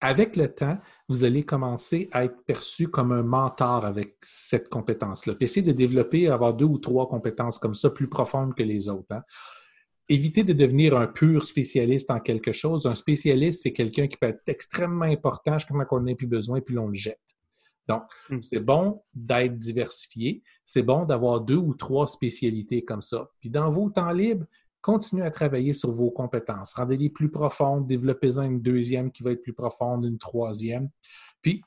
Avec 0.02 0.36
le 0.36 0.54
temps, 0.54 0.78
vous 1.10 1.24
allez 1.24 1.44
commencer 1.44 2.08
à 2.12 2.24
être 2.24 2.42
perçu 2.46 2.88
comme 2.88 3.12
un 3.12 3.24
mentor 3.24 3.84
avec 3.84 4.16
cette 4.22 4.70
compétence-là. 4.70 5.34
essayez 5.40 5.66
de 5.66 5.72
développer, 5.72 6.30
avoir 6.30 6.54
deux 6.54 6.66
ou 6.66 6.78
trois 6.78 7.10
compétences 7.10 7.58
comme 7.58 7.74
ça, 7.74 7.90
plus 7.90 8.08
profondes 8.08 8.54
que 8.54 8.62
les 8.62 8.90
autres. 8.90 9.12
Hein. 9.12 9.24
Évitez 10.08 10.44
de 10.44 10.54
devenir 10.54 10.96
un 10.96 11.08
pur 11.08 11.46
spécialiste 11.46 12.12
en 12.12 12.20
quelque 12.20 12.52
chose. 12.52 12.86
Un 12.86 12.96
spécialiste, 12.96 13.64
c'est 13.64 13.74
quelqu'un 13.74 14.08
qui 14.08 14.18
peut 14.18 14.28
être 14.28 14.48
extrêmement 14.48 15.06
important 15.06 15.58
jusqu'à 15.58 15.74
ce 15.74 15.86
qu'on 15.86 16.02
n'ait 16.02 16.16
plus 16.16 16.28
besoin, 16.28 16.62
puis 16.62 16.76
l'on 16.76 16.88
le 16.88 16.94
jette. 16.94 17.20
Donc, 17.88 18.04
hmm. 18.30 18.42
c'est 18.42 18.60
bon 18.60 19.02
d'être 19.14 19.58
diversifié. 19.58 20.44
C'est 20.64 20.84
bon 20.84 21.06
d'avoir 21.06 21.42
deux 21.42 21.56
ou 21.56 21.74
trois 21.74 22.06
spécialités 22.06 22.86
comme 22.86 23.02
ça. 23.02 23.28
Puis 23.42 23.50
dans 23.50 23.72
vos 23.72 23.90
temps 23.90 24.12
libres, 24.12 24.46
continuez 24.82 25.26
à 25.26 25.32
travailler 25.32 25.74
sur 25.74 25.92
vos 25.92 26.12
compétences. 26.12 26.74
Rendez-les 26.74 27.10
plus 27.10 27.30
profondes, 27.30 27.88
développez-en 27.88 28.44
une 28.44 28.62
deuxième 28.62 29.12
qui 29.12 29.24
va 29.24 29.32
être 29.32 29.42
plus 29.42 29.54
profonde, 29.54 30.06
une 30.06 30.18
troisième. 30.18 30.90
Puis, 31.42 31.62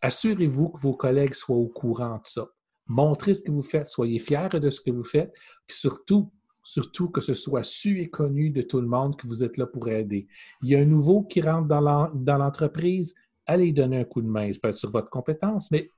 assurez-vous 0.00 0.70
que 0.70 0.80
vos 0.80 0.94
collègues 0.94 1.34
soient 1.34 1.56
au 1.56 1.68
courant 1.68 2.16
de 2.16 2.26
ça. 2.26 2.46
Montrez 2.86 3.34
ce 3.34 3.40
que 3.40 3.50
vous 3.50 3.62
faites, 3.62 3.86
soyez 3.86 4.18
fiers 4.18 4.48
de 4.52 4.70
ce 4.70 4.80
que 4.80 4.90
vous 4.90 5.04
faites, 5.04 5.32
puis 5.66 5.76
surtout, 5.76 6.32
surtout 6.64 7.08
que 7.08 7.20
ce 7.20 7.34
soit 7.34 7.62
su 7.62 8.00
et 8.00 8.10
connu 8.10 8.50
de 8.50 8.62
tout 8.62 8.80
le 8.80 8.88
monde 8.88 9.16
que 9.16 9.26
vous 9.26 9.44
êtes 9.44 9.56
là 9.56 9.66
pour 9.66 9.88
aider. 9.88 10.26
Il 10.62 10.68
y 10.68 10.74
a 10.74 10.80
un 10.80 10.84
nouveau 10.84 11.22
qui 11.22 11.40
rentre 11.40 11.68
dans 11.68 12.38
l'entreprise, 12.38 13.14
allez 13.46 13.72
donner 13.72 13.98
un 13.98 14.04
coup 14.04 14.22
de 14.22 14.28
main. 14.28 14.52
Ça 14.52 14.58
peut 14.60 14.68
être 14.68 14.78
sur 14.78 14.90
votre 14.90 15.10
compétence, 15.10 15.70
mais 15.70 15.88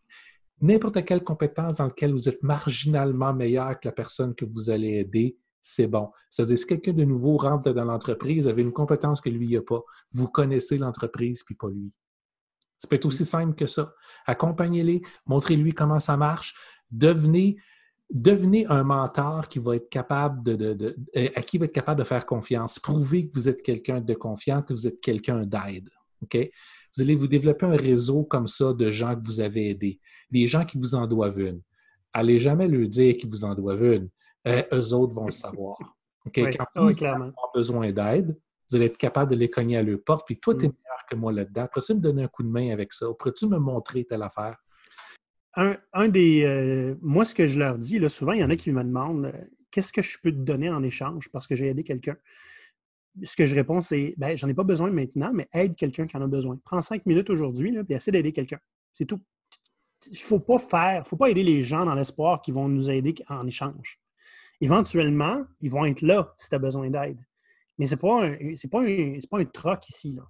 n'importe 0.61 1.05
quelle 1.05 1.25
compétence 1.25 1.77
dans 1.77 1.85
laquelle 1.85 2.13
vous 2.13 2.29
êtes 2.29 2.43
marginalement 2.43 3.33
meilleur 3.33 3.81
que 3.81 3.89
la 3.89 3.93
personne 3.93 4.35
que 4.35 4.45
vous 4.45 4.71
allez 4.71 4.99
aider, 4.99 5.37
c'est 5.67 5.87
bon. 5.87 6.11
C'est-à-dire, 6.29 6.59
si 6.59 6.67
quelqu'un 6.67 6.93
de 6.93 7.05
nouveau 7.05 7.39
rentre 7.39 7.73
dans 7.73 7.85
l'entreprise, 7.85 8.47
avez 8.47 8.61
une 8.61 8.73
compétence 8.73 9.23
que 9.23 9.31
lui 9.31 9.55
n'a 9.55 9.63
pas, 9.63 9.83
vous 10.13 10.29
connaissez 10.29 10.77
l'entreprise 10.77 11.43
puis 11.43 11.55
pas 11.55 11.71
lui. 11.71 11.91
Ça 12.77 12.87
peut 12.87 12.97
être 12.97 13.07
aussi 13.07 13.25
simple 13.25 13.55
que 13.55 13.67
ça. 13.67 13.95
Accompagnez-les, 14.27 15.01
montrez-lui 15.25 15.73
comment 15.73 16.01
ça 16.01 16.19
marche, 16.19 16.55
devenez, 16.91 17.57
devenez 18.11 18.67
un 18.67 18.83
mentor 18.83 19.49
qui 19.49 19.59
va 19.59 19.77
être 19.77 19.89
capable 19.89 20.43
de, 20.43 20.97
à 21.35 21.41
qui 21.41 21.57
va 21.57 21.65
être 21.65 21.73
capable 21.73 22.01
de 22.01 22.05
faire 22.05 22.27
confiance. 22.27 22.79
Prouvez 22.79 23.27
que 23.27 23.33
vous 23.33 23.49
êtes 23.49 23.63
quelqu'un 23.63 24.03
de 24.03 24.15
confiant, 24.15 24.61
que 24.61 24.75
vous 24.75 24.87
êtes 24.87 25.01
quelqu'un 25.01 25.47
d'aide. 25.47 25.89
Vous 26.31 27.03
allez 27.03 27.15
vous 27.15 27.27
développer 27.27 27.65
un 27.65 27.77
réseau 27.77 28.25
comme 28.25 28.49
ça 28.49 28.75
de 28.75 28.91
gens 28.91 29.17
que 29.17 29.25
vous 29.25 29.41
avez 29.41 29.71
aidés, 29.71 29.99
des 30.31 30.47
gens 30.47 30.67
qui 30.67 30.77
vous 30.77 30.95
en 30.95 31.07
doivent 31.07 31.41
une. 31.41 31.63
Allez 32.13 32.39
jamais 32.39 32.69
leur 32.69 32.87
dire 32.87 33.17
qu'ils 33.17 33.31
vous 33.31 33.47
en 33.47 33.55
doivent 33.55 33.83
une. 33.83 34.11
Euh, 34.47 34.63
eux 34.73 34.93
autres 34.95 35.15
vont 35.15 35.27
le 35.27 35.33
savoir. 35.33 35.79
Quand 36.35 36.67
vous 36.77 37.05
avez 37.05 37.33
besoin 37.55 37.93
d'aide, 37.93 38.37
vous 38.69 38.77
allez 38.77 38.87
être 38.87 38.97
capable 38.97 39.31
de 39.31 39.37
les 39.37 39.51
cogner 39.51 39.77
à 39.77 39.83
leur 39.83 40.03
porte. 40.03 40.27
Puis 40.27 40.39
toi, 40.39 40.55
tu 40.55 40.65
es 40.65 40.69
mm. 40.69 40.73
meilleur 40.73 41.07
que 41.11 41.17
moi 41.17 41.33
là-dedans. 41.33 41.67
Pourrais-tu 41.73 41.95
me 41.95 42.01
donner 42.01 42.25
un 42.25 42.29
coup 42.29 42.43
de 42.43 42.49
main 42.49 42.71
avec 42.71 42.93
ça? 42.93 43.07
Pourrais-tu 43.19 43.47
me 43.47 43.59
montrer 43.59 44.05
telle 44.05 44.23
affaire? 44.23 44.57
Un, 45.57 46.09
des. 46.09 46.45
Euh, 46.45 46.97
moi, 47.01 47.25
ce 47.25 47.35
que 47.35 47.47
je 47.47 47.59
leur 47.59 47.79
dis, 47.79 47.99
là, 47.99 48.09
souvent, 48.09 48.33
il 48.33 48.41
y 48.41 48.45
en 48.45 48.51
a 48.51 48.57
qui 48.57 48.73
me 48.73 48.83
demandent 48.83 49.27
euh, 49.27 49.45
qu'est-ce 49.71 49.93
que 49.93 50.03
je 50.03 50.19
peux 50.21 50.33
te 50.33 50.37
donner 50.37 50.69
en 50.69 50.83
échange 50.83 51.29
parce 51.31 51.47
que 51.47 51.55
j'ai 51.55 51.69
aidé 51.69 51.85
quelqu'un? 51.85 52.17
Ce 53.23 53.37
que 53.37 53.47
je 53.47 53.55
réponds, 53.55 53.81
c'est 53.81 54.15
ben, 54.17 54.37
j'en 54.37 54.49
ai 54.49 54.55
pas 54.55 54.65
besoin 54.65 54.91
maintenant, 54.91 55.31
mais 55.33 55.49
aide 55.53 55.77
quelqu'un 55.77 56.07
qui 56.07 56.17
en 56.17 56.23
a 56.23 56.27
besoin. 56.27 56.59
Prends 56.65 56.83
cinq 56.83 57.07
minutes 57.07 57.31
aujourd'hui, 57.31 57.73
puis 57.85 57.95
essaie 57.95 58.11
d'aider 58.11 58.33
quelqu'un. 58.33 58.59
C'est 58.93 59.05
tout. 59.05 59.21
Il 60.07 60.13
ne 60.13 60.17
faut 60.17 60.41
pas 60.41 60.59
faire, 60.59 61.07
faut 61.07 61.17
pas 61.17 61.31
aider 61.31 61.45
les 61.45 61.63
gens 61.63 61.85
dans 61.85 61.95
l'espoir 61.95 62.43
qu'ils 62.43 62.55
vont 62.55 62.69
nous 62.69 62.91
aider 62.91 63.15
en 63.29 63.47
échange. 63.47 64.01
Éventuellement, 64.65 65.45
ils 65.61 65.71
vont 65.71 65.85
être 65.85 66.03
là 66.03 66.35
si 66.37 66.49
tu 66.49 66.55
as 66.55 66.59
besoin 66.59 66.91
d'aide. 66.91 67.19
Mais 67.79 67.87
ce 67.87 67.95
n'est 67.95 68.01
pas, 68.01 68.25
un, 68.25 68.37
pas, 68.71 68.83
un, 68.83 69.19
pas 69.31 69.39
un 69.39 69.45
troc 69.45 69.89
ici. 69.89 70.13
Là. 70.13 70.23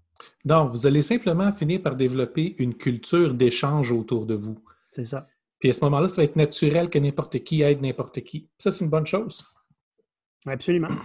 Non, 0.45 0.67
vous 0.67 0.87
allez 0.87 1.03
simplement 1.03 1.53
finir 1.53 1.83
par 1.83 1.97
développer 1.97 2.55
une 2.59 2.75
culture 2.75 3.35
d'échange 3.35 3.93
autour 3.93 4.27
de 4.27 4.35
vous. 4.35 4.59
C'est 4.91 5.05
ça. 5.05 5.27
Puis 5.59 5.71
à 5.71 5.73
ce 5.73 5.85
moment-là, 5.85 6.09
ça 6.09 6.17
va 6.17 6.25
être 6.25 6.37
naturel 6.37 6.91
que 6.91 6.99
n'importe 6.99 7.43
qui 7.45 7.63
aide 7.63 7.81
n'importe 7.81 8.23
qui. 8.23 8.49
Ça, 8.59 8.71
c'est 8.71 8.85
une 8.85 8.91
bonne 8.91 9.07
chose. 9.07 9.45
Absolument. 10.47 10.89
tu 10.91 10.99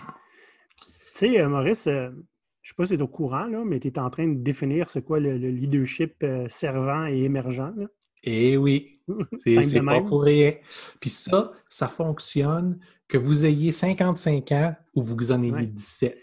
sais, 1.14 1.40
euh, 1.40 1.48
Maurice, 1.48 1.88
euh, 1.88 2.10
je 2.10 2.16
ne 2.16 2.22
sais 2.62 2.74
pas 2.76 2.86
si 2.86 2.94
tu 2.94 3.00
es 3.00 3.02
au 3.02 3.08
courant, 3.08 3.46
là, 3.46 3.64
mais 3.66 3.80
tu 3.80 3.88
es 3.88 4.00
en 4.00 4.10
train 4.10 4.28
de 4.28 4.36
définir 4.36 4.90
ce 4.90 5.00
qu'est 5.00 5.20
le, 5.20 5.38
leadership 5.38 6.16
euh, 6.24 6.48
servant 6.50 7.06
et 7.06 7.24
émergent. 7.24 7.74
Eh 8.24 8.58
oui, 8.58 9.02
c'est 9.46 9.84
pas 9.84 10.02
pour 10.02 10.24
rien. 10.24 10.56
Puis 11.00 11.10
ça, 11.10 11.52
ça 11.70 11.88
fonctionne 11.88 12.80
que 13.10 13.18
vous 13.18 13.46
ayez 13.46 13.74
55 13.74 14.52
ans 14.54 14.76
ou 14.96 15.04
vous 15.04 15.32
en 15.34 15.44
ayez 15.44 15.68
17. 15.68 16.18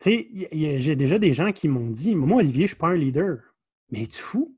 Tu 0.00 0.10
sais, 0.10 0.48
j'ai 0.80 0.96
déjà 0.96 1.18
des 1.18 1.34
gens 1.34 1.52
qui 1.52 1.68
m'ont 1.68 1.90
dit 1.90 2.14
Moi, 2.14 2.38
Olivier, 2.38 2.62
je 2.62 2.64
ne 2.64 2.68
suis 2.68 2.76
pas 2.76 2.88
un 2.88 2.96
leader. 2.96 3.38
Mais 3.90 4.06
tu 4.06 4.22
fous. 4.22 4.56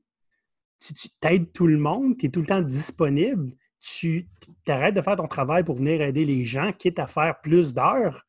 Si 0.79 0.93
tu 0.93 1.09
t'aides 1.19 1.51
tout 1.51 1.67
le 1.67 1.77
monde, 1.77 2.17
tu 2.17 2.27
es 2.27 2.29
tout 2.29 2.39
le 2.39 2.45
temps 2.45 2.61
disponible, 2.61 3.51
tu 3.81 4.29
arrêtes 4.67 4.95
de 4.95 5.01
faire 5.01 5.15
ton 5.17 5.27
travail 5.27 5.63
pour 5.63 5.75
venir 5.75 6.01
aider 6.01 6.25
les 6.25 6.45
gens, 6.45 6.71
quitte 6.71 6.99
à 6.99 7.07
faire 7.07 7.41
plus 7.41 7.73
d'heures, 7.73 8.25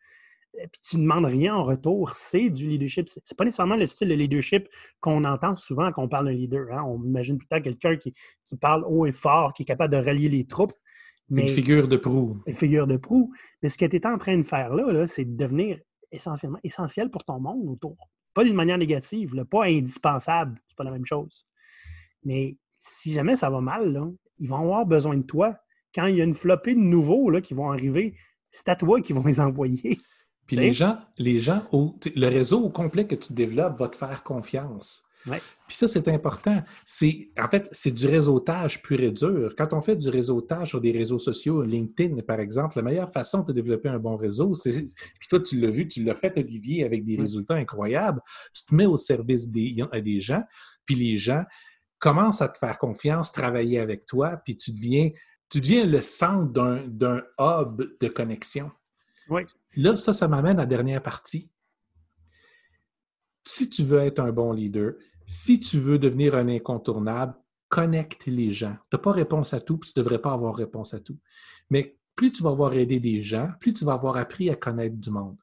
puis 0.57 0.81
tu 0.83 0.97
ne 0.97 1.03
demandes 1.03 1.27
rien 1.27 1.55
en 1.55 1.65
retour, 1.65 2.11
c'est 2.11 2.51
du 2.51 2.67
leadership. 2.67 3.09
Ce 3.09 3.19
n'est 3.19 3.37
pas 3.37 3.45
nécessairement 3.45 3.77
le 3.77 3.87
style 3.87 4.09
de 4.09 4.15
leadership 4.15 4.69
qu'on 5.01 5.25
entend 5.25 5.57
souvent 5.57 5.93
quand 5.93 6.03
on 6.03 6.09
parle 6.09 6.27
d'un 6.27 6.33
leader. 6.33 6.67
Hein. 6.73 6.85
On 6.87 7.03
imagine 7.05 7.39
tout 7.39 7.47
le 7.51 7.57
temps 7.57 7.63
quelqu'un 7.63 7.97
qui, 7.97 8.15
parle 8.61 8.85
haut 8.87 9.07
et 9.07 9.13
fort, 9.13 9.53
qui 9.53 9.63
est 9.63 9.67
capable 9.67 9.93
de 9.93 10.03
rallier 10.03 10.29
les 10.29 10.47
troupes. 10.47 10.73
Une 11.31 11.49
figure 11.49 11.89
de 11.89 11.97
proue. 11.97 12.41
Une 12.47 12.55
figure 12.55 12.87
de 12.87 12.97
proue. 12.97 13.33
Mais 13.63 13.69
ce 13.69 13.79
que 13.79 13.85
tu 13.85 13.97
es 13.97 14.07
en 14.07 14.19
train 14.19 14.37
de 14.37 14.43
faire 14.43 14.75
là, 14.75 15.07
c'est 15.07 15.25
de 15.25 15.37
devenir 15.37 15.79
essentiellement 16.13 16.59
essentiel 16.63 17.11
pour 17.11 17.25
ton 17.25 17.41
monde 17.41 17.69
autour. 17.69 17.97
Pas 18.35 18.45
d'une 18.45 18.55
manière 18.55 18.79
négative, 18.79 19.45
pas 19.51 19.65
indispensable, 19.65 20.61
c'est 20.69 20.77
pas 20.77 20.85
la 20.85 20.91
même 20.91 21.07
chose. 21.07 21.47
Mais 22.23 22.57
si 22.77 23.13
jamais 23.13 23.37
ça 23.37 23.51
va 23.51 23.61
mal, 23.61 24.13
ils 24.39 24.49
vont 24.49 24.59
avoir 24.59 24.87
besoin 24.87 25.17
de 25.17 25.23
toi. 25.23 25.57
Quand 25.95 26.07
il 26.07 26.17
y 26.17 26.21
a 26.21 26.25
une 26.25 26.35
flopée 26.35 26.75
de 26.75 26.81
nouveaux 26.81 27.31
là, 27.31 27.41
qui 27.41 27.55
vont 27.55 27.71
arriver, 27.71 28.17
c'est 28.51 28.69
à 28.69 28.77
toi 28.77 29.01
qu'ils 29.01 29.17
vont 29.17 29.25
les 29.25 29.41
envoyer. 29.41 29.99
Puis 30.47 30.57
les 30.57 30.73
gens, 30.73 30.99
les 31.19 31.41
gens 31.41 31.67
le 31.73 32.29
réseau 32.29 32.63
au 32.63 32.71
complet 32.71 33.07
que 33.07 33.17
tu 33.17 33.33
développes 33.33 33.79
va 33.79 33.89
te 33.89 33.97
faire 33.97 34.23
confiance. 34.23 35.06
Puis 35.27 35.77
ça, 35.77 35.89
c'est 35.89 36.09
important. 36.09 36.63
C'est, 36.85 37.31
en 37.39 37.49
fait, 37.49 37.69
c'est 37.73 37.91
du 37.91 38.07
réseautage 38.07 38.83
pur 38.83 39.01
et 39.01 39.11
dur. 39.11 39.55
Quand 39.59 39.73
on 39.73 39.81
fait 39.81 39.97
du 39.97 40.09
réseautage 40.09 40.69
sur 40.69 40.81
des 40.81 40.93
réseaux 40.93 41.19
sociaux, 41.19 41.63
LinkedIn, 41.63 42.23
par 42.23 42.39
exemple, 42.39 42.77
la 42.77 42.83
meilleure 42.83 43.11
façon 43.11 43.43
de 43.43 43.53
développer 43.53 43.89
un 43.89 43.99
bon 43.99 44.17
réseau, 44.17 44.55
c'est. 44.55 44.71
Puis 44.71 45.29
toi, 45.29 45.41
tu 45.41 45.61
l'as 45.61 45.71
vu, 45.71 45.89
tu 45.89 46.05
l'as 46.05 46.15
fait, 46.15 46.37
Olivier, 46.39 46.85
avec 46.85 47.05
des 47.05 47.17
résultats 47.17 47.55
incroyables. 47.55 48.21
Tu 48.55 48.65
te 48.67 48.75
mets 48.75 48.87
au 48.87 48.97
service 48.97 49.51
des, 49.51 49.77
des 50.03 50.21
gens, 50.21 50.43
puis 50.85 50.95
les 50.95 51.17
gens 51.17 51.45
commencent 51.99 52.43
à 52.43 52.49
te 52.49 52.59
faire 52.59 52.79
confiance, 52.79 53.33
travailler 53.33 53.81
avec 53.81 54.07
toi, 54.07 54.41
puis 54.45 54.57
tu 54.57 54.71
deviens, 54.71 55.11
tu 55.49 55.61
deviens 55.61 55.87
le 55.87 56.01
centre 56.01 56.53
d'un 56.53 57.23
hub 57.39 57.83
de 58.01 58.09
connexion. 58.09 58.71
Oui. 59.29 59.43
Là, 59.77 59.97
ça, 59.97 60.13
ça 60.13 60.29
m'amène 60.29 60.59
à 60.59 60.63
la 60.63 60.67
dernière 60.67 61.03
partie. 61.03 61.51
Si 63.45 63.69
tu 63.69 63.83
veux 63.83 64.01
être 64.01 64.19
un 64.19 64.33
bon 64.33 64.53
leader, 64.53 64.95
si 65.27 65.61
tu 65.61 65.79
veux 65.79 65.99
devenir 65.99 66.35
un 66.35 66.49
incontournable, 66.49 67.35
connecte 67.69 68.27
les 68.27 68.53
gens. 68.53 68.77
Tu 68.91 68.97
n'as 68.97 68.99
pas 69.01 69.13
réponse 69.13 69.53
à 69.53 69.61
tout, 69.61 69.79
puis 69.79 69.93
tu 69.93 69.99
ne 69.99 70.05
devrais 70.05 70.21
pas 70.21 70.33
avoir 70.33 70.55
réponse 70.55 70.95
à 70.95 71.01
tout. 71.01 71.19
Mais 71.69 71.97
plus 72.15 72.33
tu 72.33 72.43
vas 72.43 72.51
avoir 72.51 72.73
aidé 72.75 73.01
des 73.01 73.23
gens, 73.23 73.51
plus 73.61 73.75
tu 73.75 73.85
vas 73.85 73.95
avoir 73.95 74.17
appris 74.17 74.49
à 74.51 74.57
connaître 74.57 74.97
du 74.97 75.11
monde. 75.11 75.37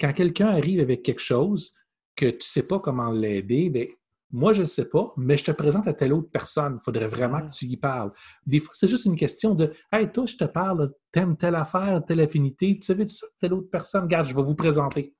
Quand 0.00 0.12
quelqu'un 0.12 0.48
arrive 0.48 0.80
avec 0.80 1.02
quelque 1.02 1.20
chose 1.20 1.72
que 2.16 2.26
tu 2.26 2.36
ne 2.36 2.42
sais 2.42 2.66
pas 2.66 2.80
comment 2.80 3.10
l'aider, 3.10 3.70
bien, 3.70 3.86
moi, 4.32 4.52
je 4.52 4.62
ne 4.62 4.66
sais 4.66 4.88
pas, 4.88 5.12
mais 5.16 5.36
je 5.36 5.44
te 5.44 5.50
présente 5.50 5.88
à 5.88 5.92
telle 5.92 6.12
autre 6.12 6.30
personne. 6.30 6.78
Il 6.80 6.84
faudrait 6.84 7.08
vraiment 7.08 7.40
que 7.42 7.50
tu 7.50 7.66
y 7.66 7.76
parles. 7.76 8.12
Des 8.46 8.60
fois, 8.60 8.72
c'est 8.74 8.86
juste 8.86 9.04
une 9.06 9.16
question 9.16 9.54
de 9.54 9.72
Hey, 9.92 10.10
toi, 10.12 10.24
je 10.26 10.36
te 10.36 10.44
parle, 10.44 10.92
t'aimes 11.10 11.36
telle 11.36 11.56
affaire, 11.56 12.02
telle 12.06 12.20
affinité, 12.20 12.76
tu 12.78 12.82
savais 12.82 13.08
ça, 13.08 13.26
telle 13.40 13.54
autre 13.54 13.70
personne, 13.70 14.04
regarde, 14.04 14.28
je 14.28 14.34
vais 14.34 14.42
vous 14.42 14.54
présenter. 14.54 15.14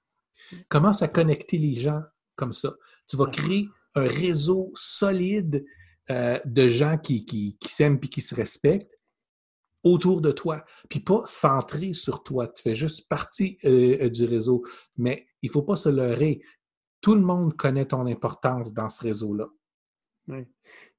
Commence 0.68 1.02
à 1.02 1.08
connecter 1.08 1.58
les 1.58 1.74
gens 1.74 2.00
comme 2.36 2.52
ça. 2.52 2.72
Tu 3.10 3.16
vas 3.16 3.26
créer 3.26 3.68
un 3.96 4.06
réseau 4.06 4.70
solide 4.74 5.64
euh, 6.10 6.38
de 6.44 6.68
gens 6.68 6.96
qui, 6.96 7.24
qui, 7.24 7.56
s'aiment 7.66 7.98
et 8.02 8.08
qui 8.08 8.20
se 8.20 8.34
respectent 8.34 8.98
autour 9.82 10.20
de 10.20 10.30
toi, 10.30 10.64
puis 10.88 11.00
pas 11.00 11.22
centré 11.24 11.92
sur 11.92 12.22
toi. 12.22 12.46
Tu 12.48 12.62
fais 12.62 12.74
juste 12.74 13.08
partie 13.08 13.58
euh, 13.64 14.08
du 14.10 14.26
réseau, 14.26 14.64
mais 14.96 15.26
il 15.42 15.48
ne 15.48 15.52
faut 15.52 15.62
pas 15.62 15.76
se 15.76 15.88
leurrer 15.88 16.40
tout 17.00 17.14
le 17.14 17.22
monde 17.22 17.56
connaît 17.56 17.86
ton 17.86 18.06
importance 18.06 18.74
dans 18.74 18.88
ce 18.90 19.02
réseau-là. 19.02 19.46
Oui. 20.28 20.46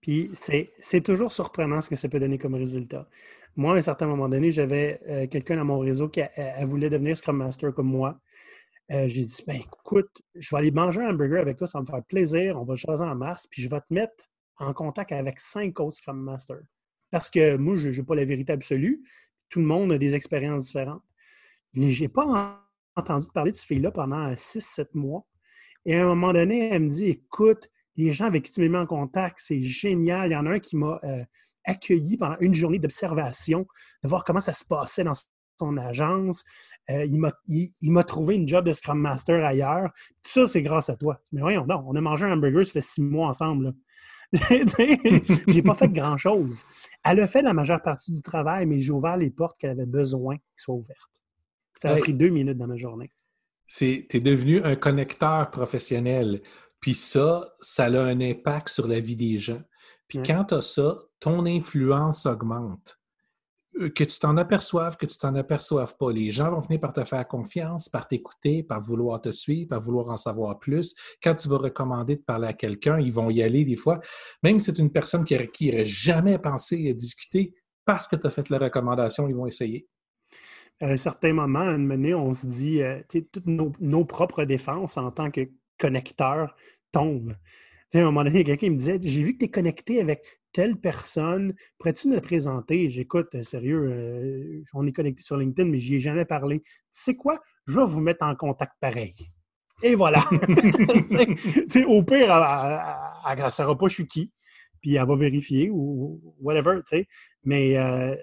Puis 0.02 0.32
c'est 0.34 1.02
toujours 1.04 1.32
surprenant 1.32 1.80
ce 1.80 1.90
que 1.90 1.96
ça 1.96 2.10
peut 2.10 2.20
donner 2.20 2.40
comme 2.40 2.56
résultat. 2.56 3.08
Moi, 3.56 3.74
à 3.74 3.78
un 3.78 3.82
certain 3.82 4.08
moment 4.08 4.28
donné, 4.28 4.52
j'avais 4.52 5.00
euh, 5.08 5.28
quelqu'un 5.28 5.58
dans 5.58 5.66
mon 5.66 5.80
réseau 5.80 6.10
qui 6.10 6.22
voulait 6.64 6.90
devenir 6.90 7.16
Scrum 7.16 7.38
Master 7.38 7.74
comme 7.74 7.88
moi. 7.88 8.20
Euh, 8.92 9.08
j'ai 9.08 9.24
dit, 9.24 9.44
ben 9.48 9.56
écoute, 9.56 10.10
je 10.36 10.50
vais 10.52 10.60
aller 10.60 10.72
manger 10.72 11.02
un 11.02 11.12
hamburger 11.12 11.40
avec 11.40 11.58
toi, 11.58 11.66
ça 11.66 11.78
va 11.78 11.84
me 11.84 11.88
faire 11.88 12.04
plaisir, 12.04 12.60
on 12.60 12.66
va 12.66 12.76
choisir 12.76 13.08
en 13.08 13.16
mars, 13.16 13.48
puis 13.50 13.62
je 13.62 13.70
vais 13.70 13.80
te 13.80 13.94
mettre 13.94 14.26
en 14.58 14.74
contact 14.74 15.12
avec 15.14 15.40
cinq 15.40 15.80
autres 15.80 15.98
Scrum 15.98 16.20
Masters. 16.20 16.64
Parce 17.10 17.30
que 17.30 17.56
moi, 17.58 17.78
je 17.78 17.90
n'ai 17.90 18.04
pas 18.04 18.16
la 18.16 18.26
vérité 18.26 18.54
absolue. 18.54 19.02
Tout 19.50 19.60
le 19.60 19.66
monde 19.66 19.92
a 19.94 19.98
des 19.98 20.14
expériences 20.16 20.66
différentes. 20.66 21.04
Je 21.74 22.02
n'ai 22.02 22.10
pas 22.10 22.62
entendu 22.96 23.28
parler 23.34 23.52
de 23.52 23.58
ce 23.58 23.66
fille-là 23.66 23.92
pendant 23.92 24.34
six, 24.38 24.62
sept 24.62 24.94
mois. 24.94 25.26
Et 25.86 25.96
à 25.96 26.04
un 26.04 26.08
moment 26.08 26.34
donné, 26.34 26.70
elle 26.70 26.84
me 26.84 26.90
dit 26.90 27.06
Écoute, 27.06 27.70
les 27.96 28.14
gens 28.14 28.26
avec 28.26 28.44
qui 28.44 28.52
tu 28.52 28.62
me 28.62 28.70
mets 28.70 28.78
en 28.78 28.86
contact, 28.86 29.40
c'est 29.42 29.62
génial. 29.62 30.30
Il 30.30 30.34
y 30.34 30.36
en 30.38 30.46
a 30.46 30.52
un 30.52 30.60
qui 30.60 30.78
m'a 30.78 31.00
euh, 31.04 31.24
accueilli 31.66 32.18
pendant 32.18 32.38
une 32.40 32.54
journée 32.54 32.80
d'observation, 32.80 33.68
de 34.04 34.10
voir 34.10 34.24
comment 34.24 34.40
ça 34.40 34.54
se 34.54 34.66
passait 34.66 35.04
dans 35.04 35.14
son 35.60 35.78
agence. 35.78 36.44
Euh, 36.90 37.06
il 37.06 37.92
m'a 37.92 38.04
trouvé 38.04 38.36
une 38.36 38.48
job 38.48 38.66
de 38.66 38.74
Scrum 38.74 39.00
Master 39.00 39.46
ailleurs. 39.46 39.90
Tout 40.24 40.32
ça, 40.32 40.46
c'est 40.46 40.62
grâce 40.62 40.90
à 40.90 40.96
toi. 40.96 41.20
Mais 41.32 41.42
voyons, 41.42 41.66
non, 41.66 41.84
on 41.88 41.96
a 41.96 42.02
mangé 42.02 42.26
un 42.26 42.34
hamburger, 42.34 42.66
ça 42.66 42.74
fait 42.74 42.82
six 42.82 43.04
mois 43.04 43.28
ensemble. 43.28 43.74
j'ai 45.48 45.62
pas 45.62 45.74
fait 45.74 45.90
grand-chose. 45.90 46.66
Elle 47.04 47.20
a 47.20 47.28
fait 47.28 47.42
la 47.42 47.54
majeure 47.54 47.82
partie 47.82 48.12
du 48.12 48.22
travail, 48.22 48.66
mais 48.66 48.80
j'ai 48.80 48.92
ouvert 48.92 49.18
les 49.18 49.30
portes 49.30 49.60
qu'elle 49.60 49.72
avait 49.72 49.86
besoin 49.86 50.36
qu'elles 50.36 50.46
soient 50.58 50.76
ouvertes. 50.76 51.24
Ça 51.82 51.92
a 51.92 51.98
pris 51.98 52.14
deux 52.14 52.30
minutes 52.30 52.58
dans 52.58 52.68
ma 52.68 52.78
journée 52.78 53.10
tu 53.78 54.08
es 54.12 54.20
devenu 54.20 54.64
un 54.64 54.76
connecteur 54.76 55.50
professionnel. 55.52 56.42
Puis 56.80 56.94
ça, 56.94 57.54
ça 57.62 57.86
a 57.86 58.02
un 58.02 58.20
impact 58.22 58.70
sur 58.70 58.88
la 58.88 59.00
vie 59.00 59.16
des 59.16 59.38
gens. 59.38 59.62
Puis 60.08 60.20
quand 60.24 60.46
tu 60.46 60.56
as 60.56 60.62
ça, 60.62 61.00
ton 61.20 61.46
influence 61.46 62.26
augmente. 62.26 63.00
Euh, 63.80 63.90
que 63.90 64.04
tu 64.04 64.20
t'en 64.20 64.36
aperçoives, 64.38 64.98
que 64.98 65.06
tu 65.06 65.18
t'en 65.18 65.34
aperçoives 65.36 65.96
pas. 65.98 66.12
Les 66.12 66.32
gens 66.32 66.52
vont 66.52 66.60
venir 66.60 66.80
par 66.80 66.94
te 66.94 67.04
faire 67.04 67.26
confiance, 67.28 67.88
par 67.88 68.08
t'écouter, 68.08 68.64
par 68.64 68.82
vouloir 68.82 69.22
te 69.22 69.32
suivre, 69.32 69.70
par 69.70 69.82
vouloir 69.82 70.10
en 70.10 70.18
savoir 70.18 70.60
plus. 70.60 70.94
Quand 71.24 71.36
tu 71.36 71.48
vas 71.48 71.58
recommander 71.58 72.18
de 72.18 72.22
parler 72.22 72.48
à 72.48 72.54
quelqu'un, 72.54 73.00
ils 73.00 73.14
vont 73.14 73.30
y 73.30 73.42
aller 73.42 73.64
des 73.64 73.78
fois. 73.78 74.00
Même 74.44 74.60
si 74.60 74.68
c'est 74.68 74.80
une 74.80 74.92
personne 74.92 75.24
qui 75.24 75.36
n'aurait 75.36 75.86
jamais 75.86 76.38
pensé 76.38 76.90
à 76.90 76.94
discuter, 76.94 77.54
parce 77.86 78.08
que 78.08 78.16
tu 78.16 78.28
as 78.28 78.30
fait 78.30 78.50
la 78.50 78.60
recommandation, 78.60 79.28
ils 79.28 79.36
vont 79.36 79.48
essayer 79.48 79.88
à 80.82 80.88
un 80.88 80.98
certain 80.98 81.34
moment, 81.34 81.60
à 81.60 81.74
un 81.74 81.78
moment 81.78 82.26
on 82.26 82.34
se 82.34 82.48
dit, 82.48 82.82
euh, 82.82 83.02
toutes 83.08 83.46
nos, 83.46 84.06
propres 84.06 84.46
défenses 84.46 84.98
en 84.98 85.12
tant 85.12 85.30
que 85.30 85.50
connecteurs 85.78 86.56
tombent. 86.92 87.36
à 87.94 88.00
un 88.00 88.04
moment 88.06 88.24
donné, 88.24 88.44
quelqu'un 88.44 88.72
me 88.72 88.78
disait 88.78 89.00
J'ai 89.02 89.24
vu 89.24 89.34
que 89.34 89.40
tu 89.40 89.46
es 89.46 89.50
connecté 89.50 90.02
avec 90.02 90.41
telle 90.54 90.76
personne, 90.76 91.54
pourrais-tu 91.78 92.08
me 92.10 92.16
le 92.16 92.22
présenter? 92.22 92.90
J'écoute, 92.90 93.34
euh, 93.36 93.44
sérieux, 93.44 93.92
euh, 93.92 94.64
on 94.74 94.86
est 94.86 94.92
connecté 94.92 95.24
sur 95.24 95.38
LinkedIn, 95.38 95.70
mais 95.70 95.78
je 95.78 95.92
n'y 95.92 95.98
ai 95.98 96.00
jamais 96.00 96.26
parlé. 96.26 96.62
Tu 96.62 96.68
sais 96.92 97.16
quoi? 97.16 97.40
Je 97.68 97.80
vais 97.80 97.86
vous 97.86 98.02
mettre 98.02 98.26
en 98.26 98.36
contact 98.36 98.74
pareil. 98.80 99.14
Et 99.84 99.96
voilà. 99.96 100.24
c'est 101.68 101.86
au 101.86 102.04
pire, 102.04 102.32
elle 103.30 103.44
ne 103.44 103.50
saura 103.50 103.78
pas 103.78 103.88
je 103.88 103.94
suis 103.94 104.08
qui, 104.08 104.32
puis 104.82 104.96
elle 104.96 105.08
va 105.08 105.16
vérifier 105.16 105.70
ou 105.72 106.22
whatever, 106.40 106.80
tu 106.88 106.98
sais. 106.98 107.08
Mais 107.44 107.78
à 107.78 108.16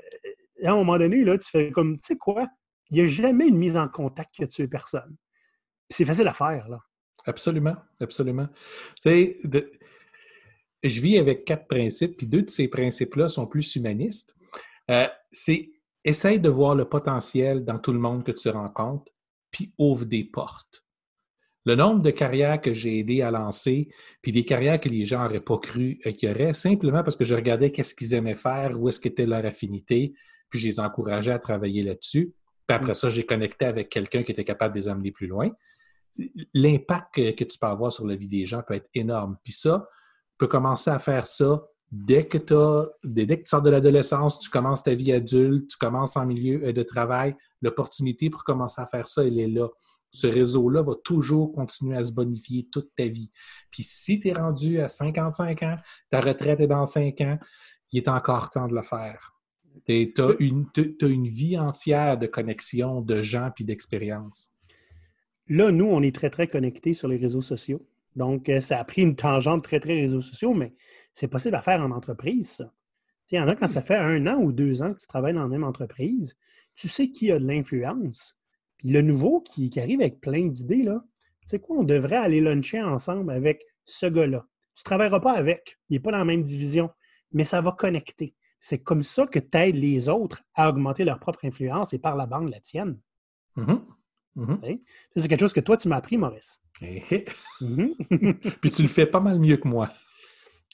un 0.63 0.77
moment 0.77 0.99
donné, 0.99 1.25
là, 1.25 1.39
tu 1.39 1.49
fais 1.49 1.71
comme, 1.71 1.97
tu 1.97 2.09
sais 2.09 2.17
quoi, 2.17 2.47
il 2.91 2.97
n'y 2.97 3.03
a 3.03 3.07
jamais 3.07 3.49
une 3.49 3.59
mise 3.59 3.77
en 3.77 3.89
contact 3.89 4.35
qui 4.35 4.45
a 4.45 4.47
tué 4.47 4.69
personne. 4.69 5.17
C'est 5.91 6.05
facile 6.05 6.29
à 6.29 6.35
faire, 6.35 6.69
là. 6.69 6.79
Absolument, 7.27 7.77
absolument. 8.01 8.49
Tu 9.03 9.11
sais, 9.11 9.41
je 10.83 11.01
vis 11.01 11.19
avec 11.19 11.45
quatre 11.45 11.67
principes, 11.67 12.17
puis 12.17 12.27
deux 12.27 12.43
de 12.43 12.51
ces 12.51 12.69
principes-là 12.69 13.29
sont 13.29 13.47
plus 13.47 13.77
humanistes. 13.77 14.35
Euh, 14.91 15.07
c'est 15.31 15.71
essaye 16.05 16.41
de 16.41 16.49
voir 16.49 16.75
le 16.75 16.87
potentiel 16.87 17.65
dans 17.65 17.79
tout 17.79 17.93
le 17.93 17.99
monde 17.99 18.25
que 18.25 18.33
tu 18.33 18.49
rencontres, 18.49 19.13
puis 19.51 19.73
ouvre 19.79 20.05
des 20.05 20.25
portes. 20.25 20.85
Le 21.65 21.75
nombre 21.75 22.01
de 22.01 22.11
carrières 22.11 22.61
que 22.61 22.73
j'ai 22.73 22.99
aidé 22.99 23.21
à 23.21 23.31
lancer, 23.31 23.89
puis 24.23 24.33
des 24.33 24.45
carrières 24.45 24.81
que 24.81 24.89
les 24.89 25.05
gens 25.05 25.23
n'auraient 25.23 25.41
pas 25.41 25.59
cru 25.59 26.01
qu'il 26.17 26.29
y 26.29 26.33
aurait, 26.33 26.55
simplement 26.55 27.03
parce 27.03 27.17
que 27.17 27.25
je 27.25 27.35
regardais 27.35 27.71
qu'est-ce 27.71 27.95
qu'ils 27.95 28.15
aimaient 28.15 28.35
faire, 28.35 28.81
où 28.81 28.89
est-ce 28.89 29.01
qu'était 29.01 29.27
leur 29.27 29.45
affinité, 29.45 30.15
puis 30.49 30.61
je 30.61 30.69
les 30.69 30.81
encourageais 30.81 31.33
à 31.33 31.39
travailler 31.39 31.83
là-dessus. 31.83 32.33
Puis 32.67 32.75
après 32.75 32.95
ça, 32.95 33.09
j'ai 33.09 33.25
connecté 33.25 33.67
avec 33.67 33.89
quelqu'un 33.89 34.23
qui 34.23 34.33
était 34.33 34.45
capable 34.45 34.75
de 34.75 34.81
les 34.81 34.89
amener 34.89 35.11
plus 35.11 35.27
loin. 35.27 35.51
L'impact 36.55 37.35
que, 37.35 37.45
tu 37.45 37.59
peux 37.59 37.67
avoir 37.67 37.93
sur 37.93 38.07
la 38.07 38.17
vie 38.17 38.29
des 38.29 38.47
gens 38.47 38.63
peut 38.67 38.75
être 38.75 38.89
énorme. 38.95 39.37
Puis 39.43 39.53
ça, 39.53 39.89
peux 40.39 40.47
commencer 40.47 40.91
à 40.91 40.99
faire 40.99 41.27
ça 41.27 41.63
dès 41.91 42.27
que, 42.27 42.39
dès 43.05 43.27
que 43.27 43.43
tu 43.43 43.49
sors 43.49 43.63
de 43.63 43.71
l'adolescence, 43.71 44.39
tu 44.39 44.51
commences 44.51 44.83
ta 44.83 44.95
vie 44.95 45.13
adulte, 45.13 45.71
tu 45.71 45.79
commences 45.79 46.17
en 46.17 46.27
milieu 46.27 46.65
euh, 46.65 46.73
de 46.73 46.83
travail, 46.83 47.35
l'opportunité 47.63 48.31
pour 48.31 48.45
commencer 48.45 48.81
à 48.81 48.87
faire 48.87 49.09
ça, 49.09 49.25
elle 49.25 49.39
est 49.39 49.49
là. 49.49 49.69
Ce 50.11 50.27
réseau-là 50.27 50.83
va 50.83 50.95
toujours 51.05 51.53
continuer 51.53 51.97
à 51.97 52.05
se 52.05 52.13
bonifier 52.13 52.67
toute 52.73 52.91
ta 52.97 53.07
vie. 53.07 53.31
Puis 53.71 53.83
si 53.83 54.21
tu 54.21 54.29
es 54.29 54.33
rendu 54.33 54.81
à 54.81 54.89
55 54.89 55.63
ans, 55.63 55.77
ta 56.11 56.21
retraite 56.21 56.61
est 56.61 56.67
dans 56.67 56.87
5 56.87 57.21
ans, 57.23 57.39
il 57.93 57.99
est 57.99 58.09
encore 58.09 58.51
temps 58.51 58.69
de 58.69 58.75
le 58.75 58.83
faire. 58.83 59.35
Tu 59.87 60.15
as, 60.19 60.35
une 60.41 61.29
vie 61.29 61.59
entière 61.59 62.19
de 62.19 62.27
connexion, 62.27 63.03
de 63.03 63.23
gens 63.23 63.51
puis 63.55 63.65
d'expériences. 63.65 64.51
Là, 65.47 65.71
nous, 65.73 65.87
on 65.87 66.03
est 66.03 66.15
très, 66.15 66.31
très 66.31 66.47
connectés 66.47 66.95
sur 66.95 67.09
les 67.09 67.17
réseaux 67.17 67.43
sociaux. 67.43 67.87
Donc, 68.19 68.49
euh, 68.49 68.61
ça 68.61 68.81
a 68.81 68.85
pris 68.85 69.03
une 69.03 69.15
tangente 69.15 69.63
très, 69.63 69.79
très 69.79 69.95
réseaux 69.95 70.21
sociaux, 70.21 70.53
mais 70.53 70.75
c'est 71.15 71.29
possible 71.29 71.55
à 71.55 71.63
faire 71.63 71.81
en 71.81 71.93
entreprise, 71.93 72.51
ça. 72.51 72.73
Il 73.31 73.37
y 73.37 73.41
en 73.41 73.47
a 73.47 73.55
quand 73.55 73.69
ça 73.69 73.83
fait 73.83 73.97
un 73.97 74.27
an 74.27 74.41
ou 74.41 74.53
deux 74.53 74.83
ans 74.83 74.95
que 74.95 74.99
tu 74.99 75.07
travailles 75.07 75.35
dans 75.35 75.43
la 75.43 75.49
même 75.49 75.63
entreprise, 75.63 76.35
tu 76.75 76.89
sais 76.89 77.11
qui 77.11 77.31
a 77.31 77.39
de 77.39 77.47
l'influence. 77.47 78.37
Puis 78.79 78.89
le 78.89 79.03
nouveau 79.03 79.41
qui, 79.41 79.71
arrive 79.79 80.01
avec 80.01 80.21
plein 80.21 80.47
d'idées, 80.47 80.83
là, 80.83 81.05
tu 81.43 81.49
sais 81.49 81.59
quoi, 81.59 81.77
on 81.77 81.85
devrait 81.85 82.17
aller 82.17 82.41
luncher 82.41 82.83
ensemble 82.83 83.31
avec 83.31 83.63
ce 83.85 84.07
gars-là. 84.07 84.47
Tu 84.75 84.81
ne 84.81 84.85
travailleras 84.85 85.21
pas 85.21 85.33
avec, 85.33 85.79
il 85.91 85.95
n'est 85.95 86.01
pas 86.01 86.11
dans 86.11 86.19
la 86.19 86.25
même 86.25 86.43
division, 86.43 86.91
mais 87.33 87.45
ça 87.45 87.61
va 87.61 87.73
connecter. 87.73 88.35
C'est 88.61 88.83
comme 88.83 89.03
ça 89.03 89.27
que 89.27 89.39
tu 89.39 89.59
aides 89.59 89.77
les 89.77 90.09
autres 90.09 90.43
à 90.55 90.71
augmenter 90.71 91.05
leur 91.05 91.21
propre 91.21 91.45
influence 91.45 91.93
et 91.93 91.99
par 91.99 92.17
la 92.17 92.27
bande 92.27 92.49
la 92.49 92.61
tienne. 92.61 92.99
Mm-hmm. 94.39 94.81
C'est 95.17 95.29
quelque 95.29 95.41
chose 95.41 95.53
que 95.53 95.61
toi, 95.61 95.77
tu 95.77 95.89
m'as 95.89 95.97
appris, 95.97 96.17
Maurice. 96.17 96.61
Eh, 96.81 97.03
eh. 97.11 97.25
Mm-hmm. 97.61 98.35
Puis 98.61 98.71
tu 98.71 98.83
le 98.83 98.89
fais 98.89 99.07
pas 99.07 99.21
mal 99.21 99.39
mieux 99.39 99.57
que 99.57 99.67
moi. 99.67 99.91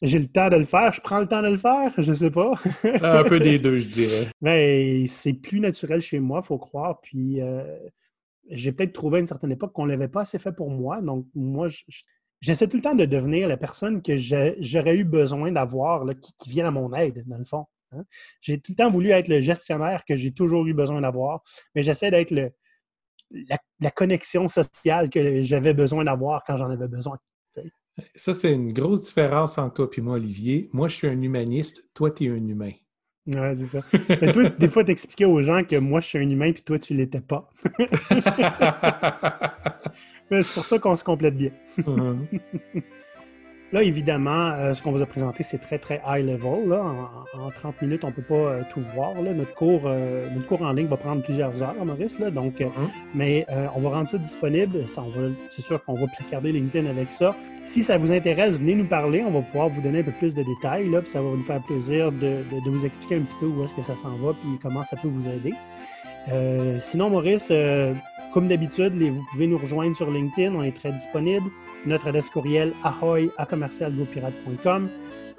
J'ai 0.02 0.18
le 0.18 0.26
temps 0.26 0.50
de 0.50 0.56
le 0.56 0.64
faire, 0.64 0.92
je 0.92 1.00
prends 1.00 1.20
le 1.20 1.26
temps 1.26 1.40
de 1.40 1.48
le 1.48 1.56
faire, 1.56 1.92
je 1.96 2.12
sais 2.12 2.30
pas. 2.30 2.52
Un 2.84 3.24
peu 3.24 3.40
des 3.40 3.58
deux, 3.58 3.78
je 3.78 3.88
dirais. 3.88 4.28
Mais 4.42 5.06
c'est 5.08 5.32
plus 5.32 5.60
naturel 5.60 6.02
chez 6.02 6.18
moi, 6.18 6.40
il 6.42 6.46
faut 6.46 6.58
croire. 6.58 7.00
Puis 7.00 7.40
euh, 7.40 7.78
j'ai 8.50 8.72
peut-être 8.72 8.92
trouvé 8.92 9.18
à 9.18 9.20
une 9.20 9.26
certaine 9.26 9.52
époque 9.52 9.72
qu'on 9.72 9.86
ne 9.86 9.90
l'avait 9.90 10.08
pas 10.08 10.22
assez 10.22 10.38
fait 10.38 10.52
pour 10.52 10.68
moi. 10.68 11.00
Donc, 11.00 11.26
moi, 11.34 11.68
j'essaie 12.40 12.68
tout 12.68 12.76
le 12.76 12.82
temps 12.82 12.94
de 12.94 13.04
devenir 13.04 13.48
la 13.48 13.56
personne 13.56 14.02
que 14.02 14.16
j'aurais 14.16 14.96
eu 14.96 15.04
besoin 15.04 15.52
d'avoir, 15.52 16.04
qui, 16.20 16.34
qui 16.36 16.50
vient 16.50 16.66
à 16.66 16.70
mon 16.70 16.92
aide, 16.92 17.22
dans 17.26 17.38
le 17.38 17.44
fond. 17.44 17.66
Hein. 17.92 18.04
J'ai 18.40 18.58
tout 18.58 18.72
le 18.72 18.76
temps 18.76 18.90
voulu 18.90 19.10
être 19.10 19.28
le 19.28 19.40
gestionnaire 19.40 20.04
que 20.06 20.16
j'ai 20.16 20.32
toujours 20.32 20.66
eu 20.66 20.74
besoin 20.74 21.00
d'avoir, 21.00 21.42
mais 21.74 21.82
j'essaie 21.82 22.10
d'être 22.10 22.32
le, 22.32 22.50
la, 23.80 23.90
connexion 23.90 24.48
sociale 24.48 25.10
que 25.10 25.42
j'avais 25.42 25.74
besoin 25.74 26.04
d'avoir 26.04 26.42
quand 26.46 26.56
j'en 26.56 26.70
avais 26.70 26.88
besoin. 26.88 27.18
Ça, 28.16 28.34
c'est 28.34 28.52
une 28.52 28.72
grosse 28.72 29.04
différence 29.04 29.56
entre 29.58 29.86
toi 29.86 29.88
et 29.96 30.00
moi, 30.00 30.14
Olivier. 30.14 30.68
Moi, 30.72 30.88
je 30.88 30.96
suis 30.96 31.06
un 31.06 31.20
humaniste. 31.20 31.84
Toi, 31.94 32.10
tu 32.10 32.24
es 32.24 32.30
un 32.30 32.48
humain. 32.48 32.72
Ouais, 33.26 33.54
c'est 33.54 33.66
ça. 33.66 33.80
Mais 34.20 34.32
toi, 34.32 34.48
des 34.50 34.68
fois, 34.68 34.84
tu 34.84 34.90
expliquais 34.90 35.24
aux 35.24 35.42
gens 35.42 35.62
que 35.64 35.76
moi, 35.76 36.00
je 36.00 36.08
suis 36.08 36.18
un 36.18 36.28
humain, 36.28 36.52
puis 36.52 36.62
toi, 36.62 36.78
tu 36.78 36.94
l'étais 36.94 37.20
pas. 37.20 37.48
Mais 40.30 40.42
c'est 40.42 40.54
pour 40.54 40.66
ça 40.66 40.78
qu'on 40.78 40.96
se 40.96 41.04
complète 41.04 41.36
bien. 41.36 41.50
Là, 43.74 43.82
évidemment, 43.82 44.52
euh, 44.52 44.72
ce 44.72 44.84
qu'on 44.84 44.92
vous 44.92 45.02
a 45.02 45.06
présenté, 45.06 45.42
c'est 45.42 45.58
très, 45.58 45.80
très 45.80 46.00
high 46.06 46.24
level. 46.24 46.72
En, 46.72 47.50
30 47.50 47.82
minutes, 47.82 48.04
on 48.04 48.06
ne 48.06 48.12
peut 48.12 48.22
pas 48.22 48.34
euh, 48.34 48.62
tout 48.72 48.80
voir. 48.94 49.14
Notre, 49.20 49.52
cours, 49.52 49.82
euh, 49.86 50.30
notre 50.32 50.46
cours 50.46 50.62
en 50.62 50.72
ligne 50.72 50.86
va 50.86 50.96
prendre 50.96 51.24
plusieurs 51.24 51.60
heures, 51.60 51.74
Maurice. 51.84 52.20
Là, 52.20 52.30
donc, 52.30 52.60
mm-hmm. 52.60 52.70
Mais 53.16 53.44
on 53.74 53.80
va 53.80 53.88
rendre 53.88 54.08
ça 54.08 54.16
disponible. 54.16 54.84
c'est 54.86 55.60
sûr 55.60 55.84
qu'on 55.84 55.94
va 55.94 56.06
regarder 56.24 56.52
LinkedIn 56.52 56.88
avec 56.88 57.10
ça. 57.10 57.34
Si 57.66 57.82
ça 57.82 57.98
vous 57.98 58.12
intéresse, 58.12 58.60
venez 58.60 58.76
nous 58.76 58.86
parler. 58.86 59.24
On 59.26 59.32
va 59.32 59.40
pouvoir 59.40 59.68
vous 59.68 59.80
donner 59.80 59.98
un 59.98 60.04
peu 60.04 60.12
plus 60.12 60.34
de 60.34 60.44
détails. 60.44 60.88
Là, 60.88 61.00
puis 61.00 61.10
ça 61.10 61.20
va 61.20 61.30
nous 61.30 61.42
faire 61.42 61.60
plaisir 61.62 62.12
de, 62.12 62.44
vous 62.66 62.86
expliquer 62.86 63.16
un 63.16 63.22
petit 63.22 63.34
peu 63.40 63.46
où 63.46 63.64
est-ce 63.64 63.74
que 63.74 63.82
ça 63.82 63.96
s'en 63.96 64.14
va 64.18 64.34
puis 64.34 64.50
comment 64.62 64.84
ça 64.84 64.96
peut 65.02 65.08
vous 65.08 65.28
aider. 65.28 65.52
sinon, 66.78 67.10
Maurice, 67.10 67.50
comme 68.32 68.46
d'habitude, 68.46 68.94
vous 68.94 69.24
pouvez 69.32 69.48
nous 69.48 69.58
rejoindre 69.58 69.96
sur 69.96 70.12
LinkedIn. 70.12 70.54
On 70.54 70.62
est 70.62 70.76
très 70.76 70.92
disponible 70.92 71.50
notre 71.86 72.08
adresse 72.08 72.30
courriel 72.30 72.72
ahoy 72.82 73.30
à 73.36 73.46
commercialgopirate.com. 73.46 74.88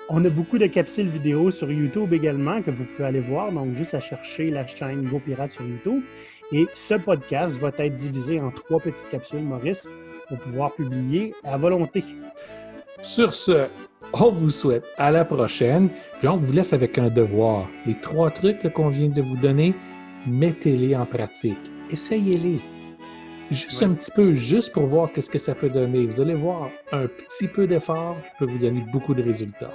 On 0.10 0.24
a 0.24 0.30
beaucoup 0.30 0.60
de 0.60 0.68
capsules 0.68 1.08
vidéo 1.08 1.50
sur 1.50 1.72
YouTube 1.72 2.14
également 2.14 2.62
que 2.62 2.70
vous 2.70 2.86
pouvez 2.86 3.06
aller 3.06 3.20
voir, 3.20 3.52
donc 3.52 3.74
juste 3.76 3.96
à 3.96 4.00
chercher 4.00 4.52
la 4.52 4.68
chaîne 4.68 5.10
GoPirate 5.10 5.52
sur 5.52 5.64
YouTube. 5.64 6.04
Et 6.52 6.68
ce 6.76 6.94
podcast 6.94 7.58
va 7.58 7.72
être 7.80 7.96
divisé 7.96 8.40
en 8.40 8.52
trois 8.52 8.80
petites 8.80 9.10
capsules, 9.10 9.42
Maurice, 9.42 9.88
pour 10.28 10.38
pouvoir 10.40 10.74
publier 10.74 11.34
à 11.44 11.58
volonté. 11.58 12.04
Sur 13.02 13.34
ce, 13.34 13.68
on 14.14 14.30
vous 14.30 14.52
souhaite 14.52 14.86
à 14.98 15.12
la 15.12 15.26
prochaine, 15.26 15.90
puis 16.20 16.28
on 16.28 16.38
vous 16.38 16.54
laisse 16.54 16.74
avec 16.74 17.00
un 17.00 17.10
devoir. 17.10 17.68
Les 17.88 17.96
trois 17.96 18.30
trucs 18.30 18.72
qu'on 18.74 18.90
vient 18.90 19.10
de 19.10 19.22
vous 19.22 19.38
donner, 19.38 19.74
mettez-les 20.28 20.96
en 20.96 21.06
pratique. 21.06 21.58
Essayez-les. 21.92 22.75
Juste 23.52 23.84
un 23.84 23.94
petit 23.94 24.12
peu, 24.12 24.34
juste 24.34 24.74
pour 24.74 24.88
voir 24.88 25.12
qu'est-ce 25.12 25.30
que 25.30 25.38
ça 25.38 25.54
peut 25.54 25.70
donner. 25.70 26.06
Vous 26.06 26.20
allez 26.20 26.34
voir, 26.34 26.70
un 26.92 27.08
petit 27.08 27.48
peu 27.48 27.68
d'effort 27.68 28.18
peut 28.40 28.46
vous 28.46 28.58
donner 28.58 28.84
beaucoup 28.92 29.14
de 29.14 29.22
résultats. 29.22 29.74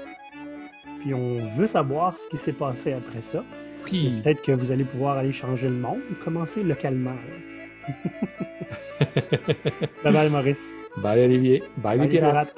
Puis 1.00 1.14
on 1.14 1.46
veut 1.56 1.66
savoir 1.66 2.16
ce 2.18 2.28
qui 2.28 2.36
s'est 2.36 2.52
passé 2.52 2.92
après 2.92 3.22
ça. 3.22 3.44
Puis 3.84 4.20
peut-être 4.22 4.42
que 4.42 4.52
vous 4.52 4.72
allez 4.72 4.84
pouvoir 4.84 5.16
aller 5.18 5.32
changer 5.32 5.68
le 5.68 5.76
monde 5.76 6.00
ou 6.10 6.14
commencer 6.24 6.62
localement. 6.62 7.16
bye 10.04 10.12
bye 10.12 10.28
Maurice. 10.28 10.72
Bye 10.98 11.24
Olivier. 11.24 11.62
Bye, 11.78 11.98
bye 11.98 12.08
les 12.08 12.18
pirates. 12.18 12.54